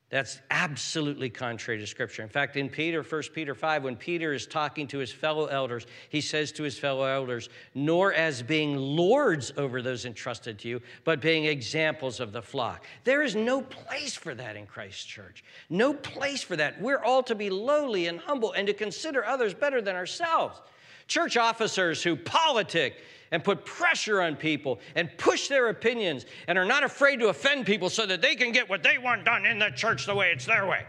That's 0.09 0.39
absolutely 0.49 1.29
contrary 1.29 1.77
to 1.81 1.87
Scripture. 1.87 2.23
In 2.23 2.29
fact, 2.29 2.55
in 2.55 2.69
Peter, 2.69 3.03
1 3.03 3.21
Peter 3.33 3.53
5, 3.53 3.83
when 3.83 3.97
Peter 3.97 4.31
is 4.31 4.47
talking 4.47 4.87
to 4.87 4.97
his 4.97 5.11
fellow 5.11 5.47
elders, 5.47 5.87
he 6.07 6.21
says 6.21 6.53
to 6.53 6.63
his 6.63 6.79
fellow 6.79 7.03
elders, 7.03 7.49
Nor 7.75 8.13
as 8.13 8.41
being 8.41 8.77
lords 8.77 9.51
over 9.57 9.81
those 9.81 10.05
entrusted 10.05 10.57
to 10.59 10.69
you, 10.69 10.81
but 11.03 11.19
being 11.19 11.45
examples 11.45 12.21
of 12.21 12.31
the 12.31 12.41
flock. 12.41 12.85
There 13.03 13.23
is 13.23 13.35
no 13.35 13.61
place 13.61 14.15
for 14.15 14.33
that 14.35 14.55
in 14.55 14.67
Christ's 14.67 15.03
church. 15.03 15.43
No 15.69 15.93
place 15.93 16.43
for 16.43 16.55
that. 16.55 16.81
We're 16.81 17.03
all 17.03 17.23
to 17.23 17.35
be 17.35 17.49
lowly 17.49 18.07
and 18.07 18.21
humble 18.21 18.53
and 18.53 18.67
to 18.67 18.73
consider 18.73 19.25
others 19.25 19.53
better 19.53 19.81
than 19.81 19.97
ourselves 19.97 20.61
church 21.07 21.37
officers 21.37 22.01
who 22.03 22.15
politic 22.15 22.95
and 23.31 23.43
put 23.43 23.65
pressure 23.65 24.21
on 24.21 24.35
people 24.35 24.79
and 24.95 25.09
push 25.17 25.47
their 25.47 25.69
opinions 25.69 26.25
and 26.47 26.57
are 26.57 26.65
not 26.65 26.83
afraid 26.83 27.19
to 27.19 27.29
offend 27.29 27.65
people 27.65 27.89
so 27.89 28.05
that 28.05 28.21
they 28.21 28.35
can 28.35 28.51
get 28.51 28.69
what 28.69 28.83
they 28.83 28.97
want 28.97 29.25
done 29.25 29.45
in 29.45 29.57
the 29.57 29.69
church 29.69 30.05
the 30.05 30.13
way 30.13 30.31
it's 30.31 30.45
their 30.45 30.67
way. 30.67 30.85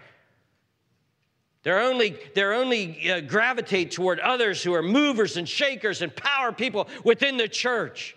They're 1.63 1.81
only, 1.81 2.17
they're 2.35 2.55
only 2.55 3.11
uh, 3.11 3.21
gravitate 3.21 3.93
toward 3.93 4.19
others 4.19 4.63
who 4.63 4.75
are 4.75 4.83
movers 4.83 5.37
and 5.37 5.49
shakers 5.49 6.03
and 6.03 6.15
power 6.15 6.51
people 6.51 6.89
within 7.05 7.37
the 7.37 7.47
church. 7.47 8.17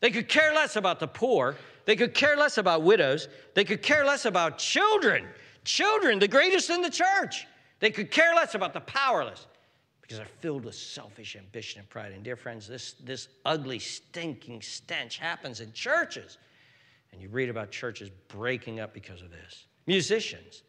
They 0.00 0.10
could 0.10 0.28
care 0.28 0.54
less 0.54 0.76
about 0.76 1.00
the 1.00 1.08
poor. 1.08 1.56
They 1.86 1.96
could 1.96 2.12
care 2.12 2.36
less 2.36 2.58
about 2.58 2.82
widows. 2.82 3.28
They 3.54 3.64
could 3.64 3.80
care 3.80 4.04
less 4.04 4.26
about 4.26 4.58
children. 4.58 5.26
Children, 5.64 6.18
the 6.18 6.28
greatest 6.28 6.68
in 6.68 6.82
the 6.82 6.90
church. 6.90 7.46
They 7.80 7.90
could 7.90 8.10
care 8.10 8.34
less 8.34 8.54
about 8.54 8.74
the 8.74 8.80
powerless 8.80 9.46
because 10.06 10.18
they're 10.18 10.26
filled 10.40 10.64
with 10.64 10.76
selfish 10.76 11.34
ambition 11.34 11.80
and 11.80 11.88
pride. 11.88 12.12
And 12.12 12.22
dear 12.22 12.36
friends, 12.36 12.68
this, 12.68 12.92
this 13.04 13.26
ugly, 13.44 13.80
stinking 13.80 14.62
stench 14.62 15.18
happens 15.18 15.60
in 15.60 15.72
churches. 15.72 16.38
And 17.10 17.20
you 17.20 17.28
read 17.28 17.48
about 17.48 17.72
churches 17.72 18.08
breaking 18.28 18.78
up 18.78 18.94
because 18.94 19.20
of 19.20 19.30
this. 19.32 19.66
Musicians, 19.86 20.62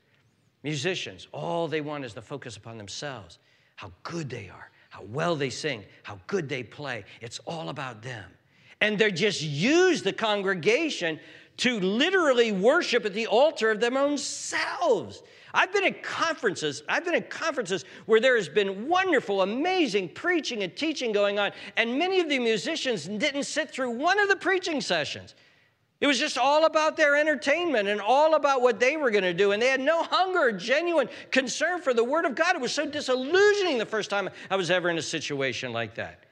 musicians, 0.63 1.27
all 1.33 1.67
they 1.67 1.81
want 1.81 2.03
is 2.03 2.15
to 2.15 2.21
focus 2.21 2.57
upon 2.57 2.79
themselves, 2.79 3.37
how 3.75 3.91
good 4.01 4.27
they 4.27 4.49
are, 4.49 4.71
how 4.89 5.03
well 5.03 5.35
they 5.35 5.51
sing, 5.51 5.83
how 6.01 6.19
good 6.25 6.49
they 6.49 6.63
play. 6.63 7.03
It's 7.21 7.37
all 7.45 7.69
about 7.69 8.01
them. 8.01 8.25
And 8.81 8.97
they 8.97 9.11
just 9.11 9.43
use 9.43 10.01
the 10.01 10.13
congregation 10.13 11.19
to 11.57 11.79
literally 11.79 12.51
worship 12.51 13.05
at 13.05 13.13
the 13.13 13.27
altar 13.27 13.69
of 13.69 13.81
their 13.81 13.95
own 13.95 14.17
selves. 14.17 15.21
I've 15.57 15.73
been 15.73 15.85
at 15.85 16.03
conferences, 16.03 16.83
I've 16.87 17.03
been 17.03 17.15
at 17.15 17.31
conferences 17.31 17.83
where 18.05 18.21
there 18.21 18.35
has 18.35 18.47
been 18.47 18.87
wonderful, 18.87 19.41
amazing 19.41 20.09
preaching 20.09 20.61
and 20.61 20.73
teaching 20.75 21.11
going 21.11 21.39
on, 21.39 21.51
and 21.75 21.97
many 21.97 22.19
of 22.19 22.29
the 22.29 22.37
musicians 22.37 23.05
didn't 23.05 23.45
sit 23.45 23.71
through 23.71 23.89
one 23.89 24.19
of 24.19 24.29
the 24.29 24.35
preaching 24.35 24.81
sessions. 24.81 25.33
It 25.99 26.05
was 26.05 26.19
just 26.19 26.37
all 26.37 26.65
about 26.65 26.95
their 26.95 27.15
entertainment 27.15 27.87
and 27.87 27.99
all 27.99 28.35
about 28.35 28.61
what 28.61 28.79
they 28.79 28.97
were 28.97 29.09
going 29.09 29.23
to 29.23 29.33
do. 29.33 29.51
And 29.51 29.59
they 29.59 29.69
had 29.69 29.79
no 29.79 30.03
hunger 30.03 30.41
or 30.41 30.51
genuine 30.51 31.09
concern 31.31 31.81
for 31.81 31.91
the 31.91 32.03
Word 32.03 32.25
of 32.25 32.35
God. 32.35 32.55
It 32.55 32.61
was 32.61 32.71
so 32.71 32.85
disillusioning 32.85 33.79
the 33.79 33.85
first 33.87 34.11
time 34.11 34.29
I 34.51 34.57
was 34.57 34.69
ever 34.69 34.91
in 34.91 34.99
a 34.99 35.01
situation 35.01 35.73
like 35.73 35.95
that. 35.95 36.25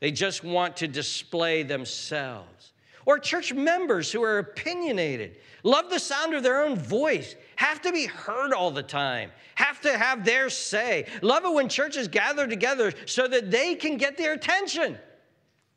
They 0.00 0.10
just 0.10 0.42
want 0.42 0.78
to 0.78 0.88
display 0.88 1.64
themselves. 1.64 2.72
Or 3.04 3.18
church 3.18 3.52
members 3.52 4.10
who 4.10 4.22
are 4.22 4.38
opinionated, 4.38 5.36
love 5.64 5.90
the 5.90 5.98
sound 5.98 6.32
of 6.32 6.42
their 6.42 6.64
own 6.64 6.74
voice, 6.76 7.36
have 7.56 7.80
to 7.82 7.92
be 7.92 8.06
heard 8.06 8.52
all 8.52 8.70
the 8.70 8.82
time, 8.82 9.30
have 9.54 9.80
to 9.82 9.96
have 9.96 10.24
their 10.24 10.50
say. 10.50 11.06
Love 11.22 11.44
it 11.44 11.52
when 11.52 11.68
churches 11.68 12.08
gather 12.08 12.46
together 12.46 12.92
so 13.06 13.28
that 13.28 13.50
they 13.50 13.74
can 13.74 13.96
get 13.96 14.16
their 14.16 14.32
attention. 14.32 14.98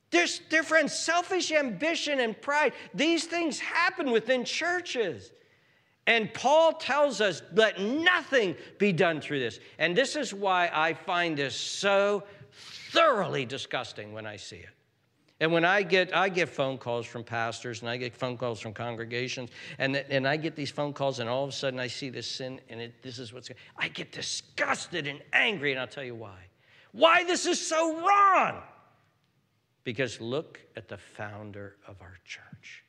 There's, 0.10 0.40
friends, 0.64 0.94
selfish 0.94 1.52
ambition 1.52 2.20
and 2.22 2.40
pride, 2.42 2.74
these 2.94 3.26
things 3.26 3.60
happen 3.60 4.12
within 4.12 4.46
churches. 4.46 5.32
And 6.06 6.34
Paul 6.34 6.74
tells 6.74 7.20
us, 7.20 7.42
let 7.54 7.82
nothing 7.82 8.56
be 8.78 8.94
done 8.94 9.20
through 9.20 9.40
this. 9.42 9.60
And 9.78 9.96
this 9.96 10.16
is 10.16 10.34
why 10.34 10.72
I 10.74 10.94
find 10.94 11.38
this 11.38 11.56
so 11.56 12.24
thoroughly 12.92 13.46
disgusting 13.46 14.14
when 14.14 14.26
I 14.26 14.38
see 14.38 14.58
it. 14.58 14.77
And 15.40 15.52
when 15.52 15.64
I 15.64 15.84
get, 15.84 16.16
I 16.16 16.30
get 16.30 16.50
phone 16.50 16.78
calls 16.78 17.06
from 17.06 17.24
pastors 17.24 17.82
and 17.82 17.90
I 17.90 17.98
get 17.98 18.16
phone 18.16 18.38
calls 18.38 18.60
from 18.60 18.74
congregations, 18.74 19.52
and, 19.78 19.96
and 19.96 20.28
I 20.28 20.36
get 20.38 20.56
these 20.56 20.72
phone 20.72 20.94
calls, 20.94 21.20
and 21.20 21.30
all 21.30 21.44
of 21.44 21.50
a 21.50 21.54
sudden 21.54 21.80
I 21.80 21.88
see 21.88 22.10
this 22.10 22.26
sin, 22.30 22.60
and 22.70 22.82
it, 22.82 23.04
this 23.04 23.20
is 23.20 23.34
what's, 23.34 23.50
I 23.78 23.88
get 23.90 24.12
disgusted 24.12 25.06
and 25.06 25.22
angry, 25.34 25.72
and 25.72 25.80
I'll 25.80 25.88
tell 25.88 26.04
you 26.04 26.16
why. 26.16 26.40
Why 26.92 27.24
this 27.24 27.46
is 27.46 27.66
so 27.66 28.02
wrong. 28.02 28.64
Because 29.84 30.20
look 30.20 30.60
at 30.76 30.88
the 30.88 30.98
founder 30.98 31.76
of 31.88 32.02
our 32.02 32.18
church, 32.26 32.84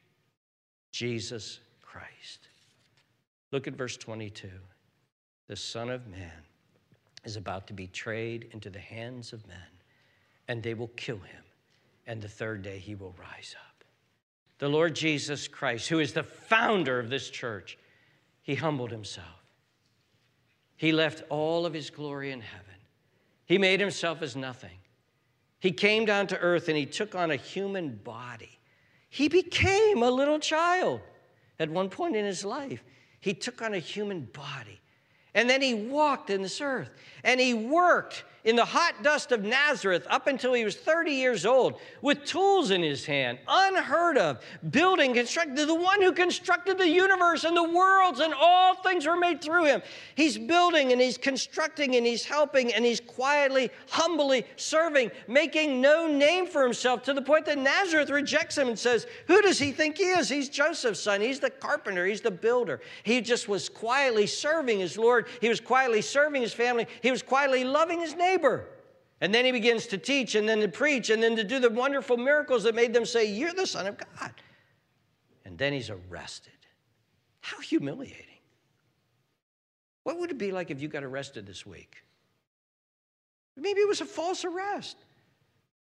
Jesus 0.90 1.60
Christ. 1.82 2.48
Look 3.52 3.66
at 3.66 3.74
verse 3.74 3.96
22. 3.96 4.48
The 5.46 5.56
Son 5.56 5.90
of 5.90 6.06
Man 6.08 6.42
is 7.24 7.36
about 7.36 7.66
to 7.68 7.72
be 7.72 7.86
betrayed 7.86 8.48
into 8.52 8.70
the 8.70 8.78
hands 8.78 9.32
of 9.32 9.46
men, 9.46 9.58
and 10.48 10.62
they 10.62 10.74
will 10.74 10.90
kill 10.96 11.18
him, 11.18 11.44
and 12.08 12.22
the 12.22 12.28
third 12.28 12.62
day 12.62 12.78
he 12.78 12.96
will 12.96 13.14
rise 13.20 13.54
up. 13.66 13.84
The 14.58 14.68
Lord 14.68 14.96
Jesus 14.96 15.46
Christ, 15.46 15.88
who 15.88 16.00
is 16.00 16.14
the 16.14 16.24
founder 16.24 16.98
of 16.98 17.10
this 17.10 17.30
church, 17.30 17.78
he 18.42 18.56
humbled 18.56 18.90
himself. 18.90 19.26
He 20.74 20.90
left 20.90 21.22
all 21.28 21.66
of 21.66 21.74
his 21.74 21.90
glory 21.90 22.32
in 22.32 22.40
heaven. 22.40 22.64
He 23.44 23.58
made 23.58 23.78
himself 23.78 24.22
as 24.22 24.34
nothing. 24.34 24.78
He 25.60 25.70
came 25.70 26.06
down 26.06 26.28
to 26.28 26.38
earth 26.38 26.68
and 26.68 26.78
he 26.78 26.86
took 26.86 27.14
on 27.14 27.30
a 27.30 27.36
human 27.36 27.96
body. 27.96 28.58
He 29.10 29.28
became 29.28 30.02
a 30.02 30.10
little 30.10 30.38
child 30.38 31.00
at 31.58 31.70
one 31.70 31.90
point 31.90 32.16
in 32.16 32.24
his 32.24 32.44
life. 32.44 32.82
He 33.20 33.34
took 33.34 33.60
on 33.60 33.74
a 33.74 33.78
human 33.78 34.22
body. 34.32 34.80
And 35.34 35.48
then 35.48 35.60
he 35.60 35.74
walked 35.74 36.30
in 36.30 36.42
this 36.42 36.60
earth 36.60 36.90
and 37.22 37.38
he 37.38 37.52
worked 37.52 38.24
in 38.44 38.56
the 38.56 38.64
hot 38.64 39.02
dust 39.02 39.32
of 39.32 39.42
Nazareth 39.42 40.06
up 40.08 40.26
until 40.26 40.52
he 40.52 40.64
was 40.64 40.76
30 40.76 41.10
years 41.10 41.44
old 41.44 41.80
with 42.02 42.24
tools 42.24 42.70
in 42.70 42.82
his 42.82 43.04
hand, 43.04 43.38
unheard 43.48 44.16
of, 44.16 44.40
building, 44.70 45.14
constructed, 45.14 45.66
the 45.66 45.74
one 45.74 46.00
who 46.00 46.12
constructed 46.12 46.78
the 46.78 46.88
universe 46.88 47.44
and 47.44 47.56
the 47.56 47.62
worlds 47.62 48.20
and 48.20 48.32
all 48.34 48.76
things 48.76 49.06
were 49.06 49.16
made 49.16 49.42
through 49.42 49.64
him. 49.64 49.82
He's 50.14 50.38
building 50.38 50.92
and 50.92 51.00
he's 51.00 51.18
constructing 51.18 51.96
and 51.96 52.06
he's 52.06 52.24
helping 52.24 52.72
and 52.72 52.84
he's 52.84 53.00
quietly, 53.00 53.70
humbly 53.90 54.46
serving, 54.56 55.10
making 55.26 55.80
no 55.80 56.06
name 56.06 56.46
for 56.46 56.62
himself 56.62 57.02
to 57.04 57.12
the 57.12 57.22
point 57.22 57.44
that 57.46 57.58
Nazareth 57.58 58.10
rejects 58.10 58.56
him 58.56 58.68
and 58.68 58.78
says, 58.78 59.06
Who 59.26 59.42
does 59.42 59.58
he 59.58 59.72
think 59.72 59.98
he 59.98 60.04
is? 60.04 60.28
He's 60.28 60.48
Joseph's 60.48 61.00
son. 61.00 61.20
He's 61.20 61.40
the 61.40 61.50
carpenter. 61.50 62.06
He's 62.06 62.20
the 62.20 62.30
builder. 62.30 62.80
He 63.02 63.20
just 63.20 63.48
was 63.48 63.68
quietly 63.68 64.26
serving 64.26 64.78
his 64.78 64.96
Lord. 64.96 65.26
He 65.40 65.48
was 65.48 65.60
quietly 65.60 66.02
serving 66.02 66.42
his 66.42 66.52
family. 66.52 66.86
He 67.02 67.10
was 67.10 67.22
quietly 67.22 67.64
loving 67.64 68.00
his 68.00 68.14
neighbor 68.14 68.27
neighbor. 68.28 68.66
And 69.20 69.34
then 69.34 69.44
he 69.44 69.52
begins 69.52 69.86
to 69.88 69.98
teach 69.98 70.34
and 70.34 70.48
then 70.48 70.60
to 70.60 70.68
preach 70.68 71.10
and 71.10 71.22
then 71.22 71.34
to 71.36 71.44
do 71.44 71.58
the 71.58 71.70
wonderful 71.70 72.16
miracles 72.16 72.62
that 72.64 72.74
made 72.74 72.92
them 72.92 73.04
say, 73.04 73.24
You're 73.24 73.52
the 73.52 73.66
Son 73.66 73.86
of 73.86 73.96
God. 73.98 74.32
And 75.44 75.58
then 75.58 75.72
he's 75.72 75.90
arrested. 75.90 76.52
How 77.40 77.60
humiliating. 77.60 78.24
What 80.04 80.18
would 80.20 80.30
it 80.30 80.38
be 80.38 80.52
like 80.52 80.70
if 80.70 80.80
you 80.80 80.88
got 80.88 81.04
arrested 81.04 81.46
this 81.46 81.66
week? 81.66 81.96
Maybe 83.56 83.80
it 83.80 83.88
was 83.88 84.00
a 84.00 84.06
false 84.06 84.44
arrest. 84.44 84.96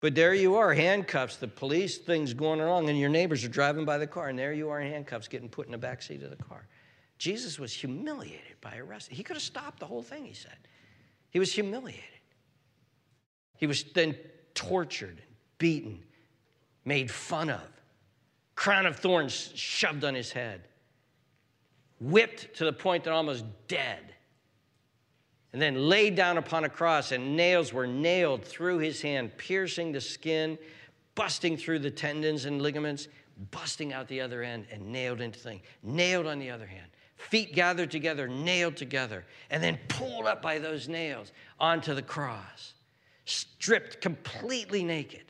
But 0.01 0.15
there 0.15 0.33
you 0.33 0.55
are, 0.55 0.73
handcuffs, 0.73 1.37
the 1.37 1.47
police 1.47 1.99
thing's 1.99 2.33
going 2.33 2.59
wrong, 2.59 2.89
and 2.89 2.99
your 2.99 3.09
neighbors 3.09 3.43
are 3.45 3.49
driving 3.49 3.85
by 3.85 3.99
the 3.99 4.07
car, 4.07 4.29
and 4.29 4.37
there 4.37 4.51
you 4.51 4.69
are 4.69 4.81
in 4.81 4.91
handcuffs 4.91 5.27
getting 5.27 5.47
put 5.47 5.67
in 5.67 5.71
the 5.71 5.77
back 5.77 6.01
seat 6.01 6.23
of 6.23 6.31
the 6.31 6.43
car. 6.43 6.67
Jesus 7.19 7.59
was 7.59 7.71
humiliated 7.71 8.59
by 8.61 8.77
arrest. 8.77 9.09
He 9.11 9.21
could 9.21 9.35
have 9.35 9.43
stopped 9.43 9.79
the 9.79 9.85
whole 9.85 10.01
thing, 10.01 10.25
he 10.25 10.33
said. 10.33 10.57
He 11.29 11.37
was 11.37 11.53
humiliated. 11.53 12.20
He 13.61 13.67
was 13.67 13.83
then 13.83 14.17
tortured, 14.55 15.21
beaten, 15.59 16.03
made 16.83 17.11
fun 17.11 17.51
of, 17.51 17.67
crown 18.55 18.87
of 18.87 18.97
thorns 18.97 19.53
shoved 19.55 20.03
on 20.03 20.15
his 20.15 20.31
head, 20.31 20.63
whipped 21.99 22.55
to 22.55 22.65
the 22.65 22.73
point 22.73 23.03
that 23.03 23.13
almost 23.13 23.45
dead, 23.67 24.15
and 25.53 25.61
then 25.61 25.87
laid 25.87 26.15
down 26.15 26.39
upon 26.39 26.63
a 26.63 26.69
cross, 26.69 27.11
and 27.11 27.37
nails 27.37 27.71
were 27.71 27.85
nailed 27.85 28.43
through 28.43 28.79
his 28.79 28.99
hand, 28.99 29.37
piercing 29.37 29.91
the 29.91 30.01
skin, 30.01 30.57
busting 31.13 31.55
through 31.55 31.79
the 31.79 31.91
tendons 31.91 32.45
and 32.45 32.63
ligaments, 32.63 33.09
busting 33.51 33.93
out 33.93 34.07
the 34.07 34.21
other 34.21 34.41
end, 34.41 34.65
and 34.71 34.91
nailed 34.91 35.21
into 35.21 35.37
thing, 35.37 35.61
nailed 35.83 36.25
on 36.25 36.39
the 36.39 36.49
other 36.49 36.65
hand 36.67 36.87
feet 37.17 37.53
gathered 37.53 37.91
together, 37.91 38.27
nailed 38.27 38.75
together, 38.75 39.23
and 39.51 39.61
then 39.61 39.77
pulled 39.87 40.25
up 40.25 40.41
by 40.41 40.57
those 40.57 40.89
nails 40.89 41.31
onto 41.59 41.93
the 41.93 42.01
cross 42.01 42.73
stripped 43.31 44.01
completely 44.01 44.83
naked. 44.83 45.23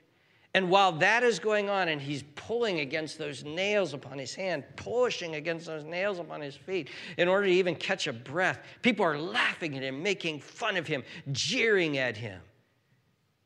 And 0.53 0.69
while 0.69 0.91
that 0.93 1.23
is 1.23 1.39
going 1.39 1.69
on, 1.69 1.87
and 1.87 2.01
he's 2.01 2.23
pulling 2.35 2.81
against 2.81 3.17
those 3.17 3.45
nails 3.45 3.93
upon 3.93 4.17
his 4.17 4.35
hand, 4.35 4.65
pushing 4.75 5.35
against 5.35 5.65
those 5.65 5.85
nails 5.85 6.19
upon 6.19 6.41
his 6.41 6.55
feet 6.55 6.89
in 7.17 7.29
order 7.29 7.47
to 7.47 7.53
even 7.53 7.73
catch 7.73 8.07
a 8.07 8.13
breath, 8.13 8.59
people 8.81 9.05
are 9.05 9.17
laughing 9.17 9.77
at 9.77 9.83
him, 9.83 10.03
making 10.03 10.41
fun 10.41 10.75
of 10.75 10.85
him, 10.85 11.03
jeering 11.31 11.97
at 11.97 12.17
him. 12.17 12.41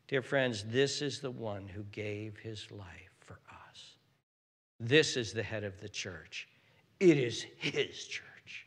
Dear 0.08 0.22
friends, 0.22 0.64
this 0.64 1.00
is 1.00 1.20
the 1.20 1.30
one 1.30 1.68
who 1.68 1.84
gave 1.84 2.36
his 2.38 2.68
life 2.72 3.14
for 3.20 3.38
us. 3.50 3.96
This 4.80 5.16
is 5.16 5.32
the 5.32 5.42
head 5.42 5.62
of 5.62 5.80
the 5.80 5.88
church. 5.88 6.48
It 6.98 7.18
is 7.18 7.46
his 7.58 8.04
church. 8.04 8.66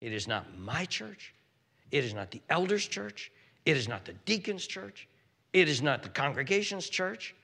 It 0.00 0.12
is 0.12 0.26
not 0.26 0.58
my 0.58 0.86
church. 0.86 1.34
It 1.90 2.04
is 2.04 2.14
not 2.14 2.30
the 2.30 2.42
elders' 2.48 2.86
church. 2.86 3.30
It 3.64 3.76
is 3.76 3.88
not 3.88 4.04
the 4.04 4.14
deacon's 4.24 4.66
church. 4.66 5.08
It 5.52 5.68
is 5.68 5.82
not 5.82 6.02
the 6.02 6.08
congregation's 6.08 6.88
church. 6.88 7.34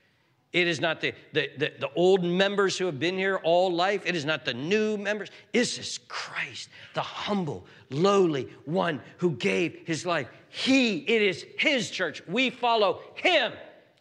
It 0.51 0.67
is 0.67 0.81
not 0.81 0.99
the, 0.99 1.13
the, 1.31 1.49
the, 1.57 1.73
the, 1.79 1.89
old 1.95 2.23
members 2.23 2.75
who 2.75 2.87
have 2.87 2.99
been 2.99 3.17
here 3.17 3.37
all 3.43 3.71
life. 3.71 4.01
It 4.05 4.15
is 4.15 4.25
not 4.25 4.45
the 4.45 4.53
new 4.53 4.97
members. 4.97 5.29
This 5.53 5.77
is 5.77 5.99
Christ, 6.07 6.69
the 6.95 7.01
humble, 7.01 7.67
lowly 7.91 8.49
one 8.65 8.99
who 9.17 9.31
gave 9.31 9.81
his 9.85 10.07
life. 10.07 10.27
He, 10.49 10.97
it 10.97 11.21
is 11.21 11.45
his 11.59 11.91
church. 11.91 12.23
We 12.27 12.49
follow 12.49 13.01
him. 13.13 13.53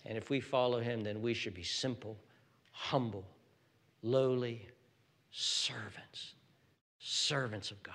And 0.06 0.16
if 0.16 0.30
we 0.30 0.40
follow 0.40 0.80
him, 0.80 1.04
then 1.04 1.20
we 1.20 1.34
should 1.34 1.52
be 1.52 1.62
simple, 1.62 2.16
humble, 2.72 3.26
lowly 4.02 4.66
servants, 5.30 6.34
servants 6.98 7.70
of 7.70 7.82
God, 7.82 7.94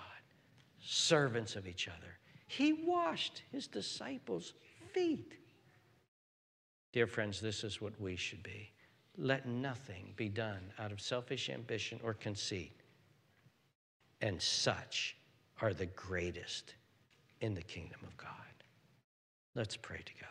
servants 0.80 1.56
of 1.56 1.68
each 1.68 1.88
other. 1.88 2.20
He 2.58 2.74
washed 2.74 3.42
his 3.52 3.66
disciples' 3.66 4.54
feet. 4.94 5.34
Dear 6.92 7.08
friends, 7.08 7.42
this 7.42 7.64
is 7.64 7.82
what 7.82 8.00
we 8.00 8.16
should 8.16 8.44
be. 8.44 8.72
Let 9.18 9.48
nothing 9.48 10.14
be 10.16 10.30
done 10.30 10.62
out 10.78 10.92
of 10.92 11.02
selfish 11.02 11.50
ambition 11.50 12.00
or 12.04 12.14
conceit. 12.14 12.80
And 14.22 14.40
such 14.40 15.16
are 15.62 15.74
the 15.74 15.88
greatest 15.88 16.76
in 17.42 17.56
the 17.56 17.64
kingdom 17.64 18.00
of 18.04 18.16
God. 18.18 18.30
Let's 19.56 19.76
pray 19.76 20.02
together. 20.06 20.30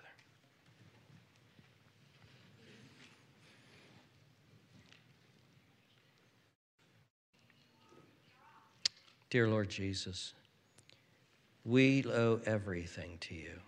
Dear 9.28 9.48
Lord 9.48 9.70
Jesus, 9.70 10.34
we 11.64 12.04
owe 12.04 12.40
everything 12.44 13.18
to 13.20 13.34
you. 13.34 13.60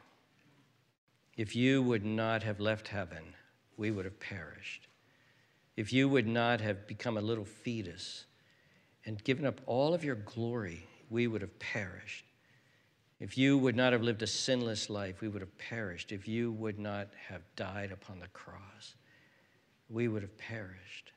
If 1.37 1.57
you 1.57 1.83
would 1.83 2.05
not 2.05 2.43
have 2.43 2.61
left 2.61 2.89
heaven, 2.89 3.35
we 3.77 3.91
would 3.91 4.05
have 4.05 4.21
perished. 4.21 4.89
If 5.77 5.93
you 5.93 6.09
would 6.09 6.27
not 6.27 6.61
have 6.61 6.87
become 6.87 7.17
a 7.17 7.23
little 7.23 7.45
fetus 7.45 8.27
and 9.05 9.23
given 9.25 9.47
up 9.47 9.61
all 9.67 9.95
of 9.95 10.05
your 10.05 10.15
glory, 10.17 10.87
we 11.11 11.27
would 11.27 11.41
have 11.43 11.59
perished. 11.59 12.25
If 13.21 13.39
you 13.39 13.59
would 13.59 13.77
not 13.77 13.93
have 13.93 14.03
lived 14.03 14.23
a 14.23 14.27
sinless 14.27 14.91
life, 14.91 15.21
we 15.21 15.29
would 15.29 15.41
have 15.43 15.57
perished. 15.59 16.13
If 16.13 16.27
you 16.29 16.53
would 16.53 16.79
not 16.79 17.09
have 17.29 17.43
died 17.57 17.93
upon 17.93 18.19
the 18.21 18.29
cross, 18.29 18.97
we 19.89 20.09
would 20.09 20.23
have 20.23 20.37
perished. 20.39 21.13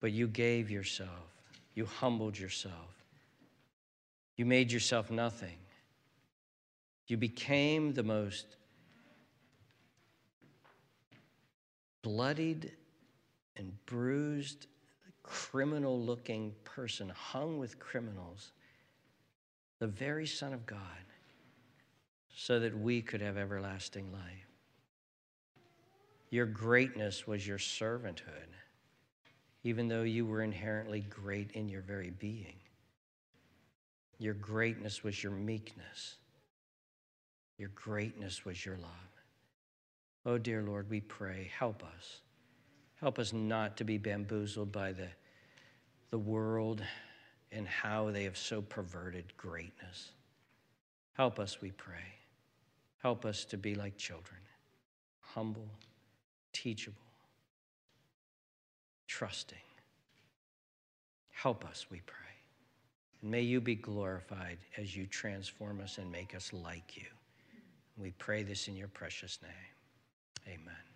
but 0.00 0.12
you 0.12 0.28
gave 0.28 0.70
yourself, 0.70 1.32
you 1.74 1.84
humbled 1.86 2.38
yourself, 2.38 2.95
you 4.36 4.44
made 4.44 4.70
yourself 4.70 5.10
nothing. 5.10 5.56
You 7.06 7.16
became 7.16 7.94
the 7.94 8.02
most 8.02 8.56
bloodied 12.02 12.72
and 13.56 13.72
bruised, 13.86 14.66
criminal 15.22 16.00
looking 16.00 16.54
person, 16.64 17.08
hung 17.08 17.58
with 17.58 17.78
criminals, 17.78 18.52
the 19.78 19.86
very 19.86 20.26
Son 20.26 20.52
of 20.52 20.66
God, 20.66 20.78
so 22.34 22.60
that 22.60 22.78
we 22.78 23.00
could 23.00 23.20
have 23.20 23.36
everlasting 23.36 24.12
life. 24.12 24.46
Your 26.30 26.46
greatness 26.46 27.26
was 27.26 27.46
your 27.46 27.58
servanthood, 27.58 28.52
even 29.64 29.88
though 29.88 30.02
you 30.02 30.26
were 30.26 30.42
inherently 30.42 31.00
great 31.00 31.52
in 31.52 31.68
your 31.68 31.82
very 31.82 32.10
being. 32.10 32.56
Your 34.18 34.34
greatness 34.34 35.04
was 35.04 35.22
your 35.22 35.32
meekness. 35.32 36.16
Your 37.58 37.70
greatness 37.74 38.44
was 38.44 38.64
your 38.64 38.76
love. 38.76 38.90
Oh, 40.24 40.38
dear 40.38 40.62
Lord, 40.62 40.90
we 40.90 41.00
pray, 41.00 41.50
help 41.58 41.82
us. 41.84 42.20
Help 43.00 43.18
us 43.18 43.32
not 43.32 43.76
to 43.76 43.84
be 43.84 43.98
bamboozled 43.98 44.72
by 44.72 44.92
the, 44.92 45.08
the 46.10 46.18
world 46.18 46.82
and 47.52 47.68
how 47.68 48.10
they 48.10 48.24
have 48.24 48.36
so 48.36 48.60
perverted 48.62 49.36
greatness. 49.36 50.10
Help 51.12 51.38
us, 51.38 51.60
we 51.60 51.70
pray. 51.70 52.14
Help 53.02 53.24
us 53.24 53.44
to 53.44 53.56
be 53.56 53.74
like 53.74 53.96
children, 53.96 54.40
humble, 55.20 55.68
teachable, 56.52 56.96
trusting. 59.06 59.58
Help 61.30 61.64
us, 61.64 61.86
we 61.90 62.00
pray. 62.04 62.25
May 63.22 63.42
you 63.42 63.60
be 63.60 63.74
glorified 63.74 64.58
as 64.76 64.96
you 64.96 65.06
transform 65.06 65.80
us 65.80 65.98
and 65.98 66.10
make 66.10 66.34
us 66.34 66.52
like 66.52 66.96
you. 66.96 67.06
We 67.98 68.10
pray 68.12 68.42
this 68.42 68.68
in 68.68 68.76
your 68.76 68.88
precious 68.88 69.38
name. 69.42 70.54
Amen. 70.54 70.95